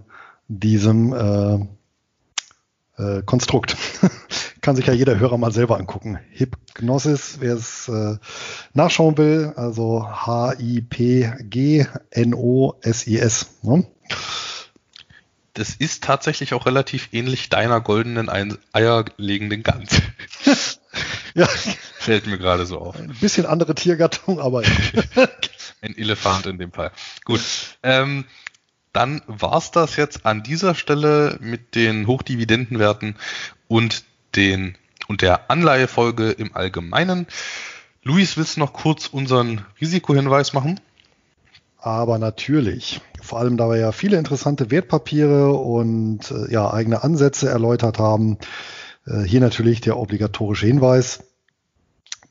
diesem 0.48 1.14
äh, 1.14 3.02
äh, 3.02 3.24
Konstrukt. 3.24 3.78
Kann 4.66 4.76
sich 4.76 4.88
ja 4.88 4.94
jeder 4.94 5.20
Hörer 5.20 5.38
mal 5.38 5.52
selber 5.52 5.78
angucken. 5.78 6.18
Hypnosis, 6.32 7.38
wer 7.40 7.54
es 7.54 7.88
äh, 7.88 8.18
nachschauen 8.74 9.16
will, 9.16 9.54
also 9.56 10.04
H-I-P-G-N-O-S-I-S. 10.10 10.80
Ne? 13.62 13.86
Das 15.54 15.76
ist 15.76 16.04
tatsächlich 16.04 16.56
auch 16.56 16.66
relativ 16.66 17.10
ähnlich 17.12 17.50
deiner 17.50 17.80
goldenen 17.80 18.28
eierlegenden 18.74 19.62
Gans. 19.62 20.02
ja, 21.36 21.46
Fällt 22.00 22.26
mir 22.26 22.40
gerade 22.40 22.66
so 22.66 22.80
auf. 22.80 22.96
Ein 22.96 23.16
bisschen 23.22 23.46
andere 23.46 23.76
Tiergattung, 23.76 24.40
aber 24.40 24.64
ein 25.82 25.96
Elefant 25.96 26.48
in 26.48 26.58
dem 26.58 26.72
Fall. 26.72 26.92
Gut. 27.24 27.42
Ähm, 27.84 28.26
dann 28.94 29.22
war's 29.28 29.70
das 29.70 29.96
jetzt 29.96 30.26
an 30.26 30.42
dieser 30.42 30.74
Stelle 30.74 31.38
mit 31.40 31.76
den 31.76 32.08
Hochdividendenwerten 32.08 33.16
und 33.68 34.06
den 34.36 34.78
und 35.08 35.22
der 35.22 35.50
Anleihefolge 35.52 36.32
im 36.32 36.56
Allgemeinen. 36.56 37.28
Luis, 38.04 38.38
willst 38.38 38.56
du 38.56 38.60
noch 38.60 38.74
kurz 38.74 39.08
unseren 39.08 39.66
Risikohinweis 39.82 40.54
machen? 40.54 40.80
Aber 41.78 42.18
natürlich. 42.18 43.02
Vor 43.22 43.40
allem, 43.40 43.58
da 43.58 43.70
wir 43.70 43.78
ja 43.78 43.92
viele 43.92 44.18
interessante 44.18 44.72
Wertpapiere 44.72 45.54
und 45.54 46.32
äh, 46.32 46.52
ja, 46.52 46.72
eigene 46.72 47.04
Ansätze 47.04 47.50
erläutert 47.50 48.00
haben. 48.00 48.38
Äh, 49.06 49.22
hier 49.22 49.40
natürlich 49.40 49.82
der 49.82 49.98
obligatorische 49.98 50.66
Hinweis, 50.66 51.24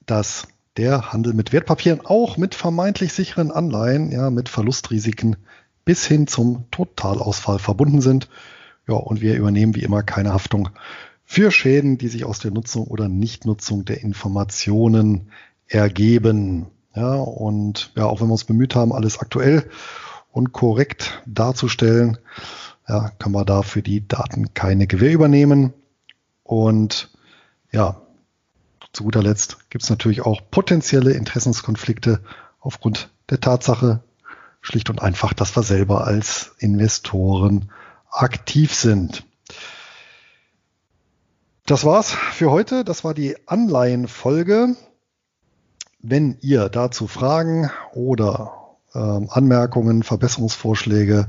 dass 0.07 0.49
der 0.77 1.13
Handel 1.13 1.35
mit 1.35 1.53
Wertpapieren 1.53 2.01
auch 2.05 2.37
mit 2.37 2.55
vermeintlich 2.55 3.13
sicheren 3.13 3.51
Anleihen, 3.51 4.11
ja, 4.11 4.31
mit 4.31 4.49
Verlustrisiken 4.49 5.37
bis 5.85 6.07
hin 6.07 6.27
zum 6.27 6.71
Totalausfall 6.71 7.59
verbunden 7.59 8.01
sind. 8.01 8.29
Ja, 8.89 8.95
und 8.95 9.21
wir 9.21 9.37
übernehmen 9.37 9.75
wie 9.75 9.83
immer 9.83 10.03
keine 10.03 10.33
Haftung 10.33 10.71
für 11.35 11.51
Schäden, 11.51 11.99
die 11.99 12.07
sich 12.07 12.25
aus 12.25 12.39
der 12.39 12.53
Nutzung 12.53 12.87
oder 12.87 13.09
Nichtnutzung 13.09 13.85
der 13.85 14.03
Informationen 14.03 15.33
ergeben. 15.67 16.67
Ja, 16.95 17.15
und 17.15 17.91
ja, 17.97 18.05
auch 18.05 18.21
wenn 18.21 18.29
wir 18.29 18.35
uns 18.35 18.45
bemüht 18.45 18.77
haben, 18.77 18.93
alles 18.93 19.19
aktuell 19.19 19.69
und 20.31 20.53
korrekt 20.53 21.25
darzustellen, 21.27 22.19
ja, 22.89 23.11
können 23.19 23.35
wir 23.35 23.45
da 23.45 23.63
die 23.63 24.07
Daten 24.07 24.55
keine 24.55 24.87
Gewähr 24.87 25.13
übernehmen. 25.13 25.73
Und 26.45 27.11
ja, 27.73 28.01
zu 28.93 29.03
guter 29.03 29.25
Letzt 29.25 29.69
gibt 29.71 29.83
es 29.83 29.91
natürlich 29.91 30.21
auch 30.21 30.41
potenzielle 30.53 31.15
Interessenskonflikte 31.15 32.21
aufgrund 32.61 33.11
der 33.29 33.41
Tatsache, 33.41 34.05
schlicht 34.61 34.89
und 34.89 35.03
einfach, 35.03 35.33
dass 35.33 35.57
wir 35.57 35.65
selber 35.65 36.07
als 36.07 36.55
Investoren 36.59 37.73
aktiv 38.09 38.73
sind. 38.73 39.27
Das 41.67 41.87
war's 41.87 42.13
für 42.13 42.51
heute. 42.51 42.85
Das 42.85 43.05
war 43.05 43.15
die 43.15 43.37
Anleihenfolge. 43.49 44.77
Wenn 45.99 46.37
ihr 46.43 46.69
dazu 46.69 47.07
Fragen 47.07 47.71
oder 47.95 48.77
ähm, 48.95 49.29
Anmerkungen, 49.31 50.03
Verbesserungsvorschläge 50.03 51.29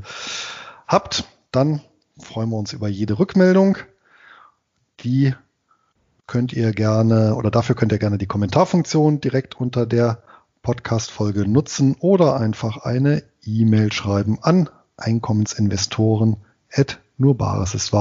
habt, 0.88 1.24
dann 1.54 1.80
freuen 2.20 2.50
wir 2.50 2.58
uns 2.58 2.74
über 2.74 2.90
jede 2.90 3.18
Rückmeldung. 3.18 3.78
Die 5.00 5.34
könnt 6.28 6.52
ihr 6.52 6.74
gerne 6.74 7.36
oder 7.36 7.50
dafür 7.50 7.76
könnt 7.76 7.94
ihr 7.94 8.00
gerne 8.00 8.18
die 8.18 8.28
Kommentarfunktion 8.28 9.22
direkt 9.22 9.56
unter 9.56 9.86
der 9.86 10.22
Podcast-Folge 10.64 11.48
nutzen 11.48 11.96
oder 12.02 12.36
einfach 12.36 12.84
eine 12.84 13.24
E-Mail 13.46 13.94
schreiben 13.94 14.40
an 14.42 14.70
Einkommensinvestoren 14.98 16.38
at 16.70 17.00
nur 17.18 17.38
Bares 17.38 17.74
ist 17.74 17.94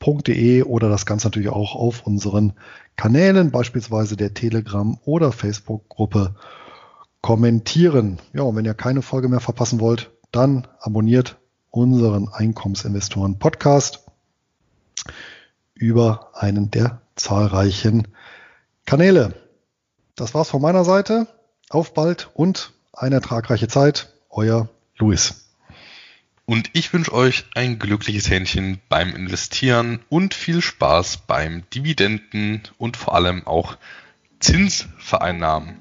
Wahres.de 0.00 0.62
oder 0.62 0.88
das 0.88 1.06
Ganze 1.06 1.26
natürlich 1.26 1.50
auch 1.50 1.74
auf 1.74 2.06
unseren 2.06 2.54
Kanälen, 2.96 3.50
beispielsweise 3.50 4.16
der 4.16 4.34
Telegram- 4.34 4.98
oder 5.04 5.32
Facebook-Gruppe, 5.32 6.34
kommentieren. 7.20 8.18
Ja, 8.32 8.42
und 8.42 8.56
wenn 8.56 8.64
ihr 8.64 8.74
keine 8.74 9.02
Folge 9.02 9.28
mehr 9.28 9.40
verpassen 9.40 9.80
wollt, 9.80 10.10
dann 10.32 10.66
abonniert 10.80 11.36
unseren 11.70 12.28
Einkommensinvestoren-Podcast 12.28 14.06
über 15.74 16.30
einen 16.34 16.70
der 16.70 17.02
zahlreichen 17.16 18.08
Kanäle. 18.86 19.34
Das 20.16 20.34
war's 20.34 20.48
von 20.48 20.62
meiner 20.62 20.84
Seite. 20.84 21.26
Auf 21.68 21.94
bald 21.94 22.30
und 22.34 22.72
eine 22.92 23.16
ertragreiche 23.16 23.68
Zeit. 23.68 24.14
Euer 24.30 24.68
Luis. 24.96 25.49
Und 26.50 26.70
ich 26.72 26.92
wünsche 26.92 27.12
euch 27.12 27.44
ein 27.54 27.78
glückliches 27.78 28.28
Händchen 28.28 28.80
beim 28.88 29.14
Investieren 29.14 30.00
und 30.08 30.34
viel 30.34 30.62
Spaß 30.62 31.18
beim 31.28 31.62
Dividenden 31.72 32.62
und 32.76 32.96
vor 32.96 33.14
allem 33.14 33.46
auch 33.46 33.76
Zinsvereinnahmen. 34.40 35.76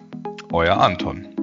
Euer 0.51 0.79
Anton. 0.79 1.38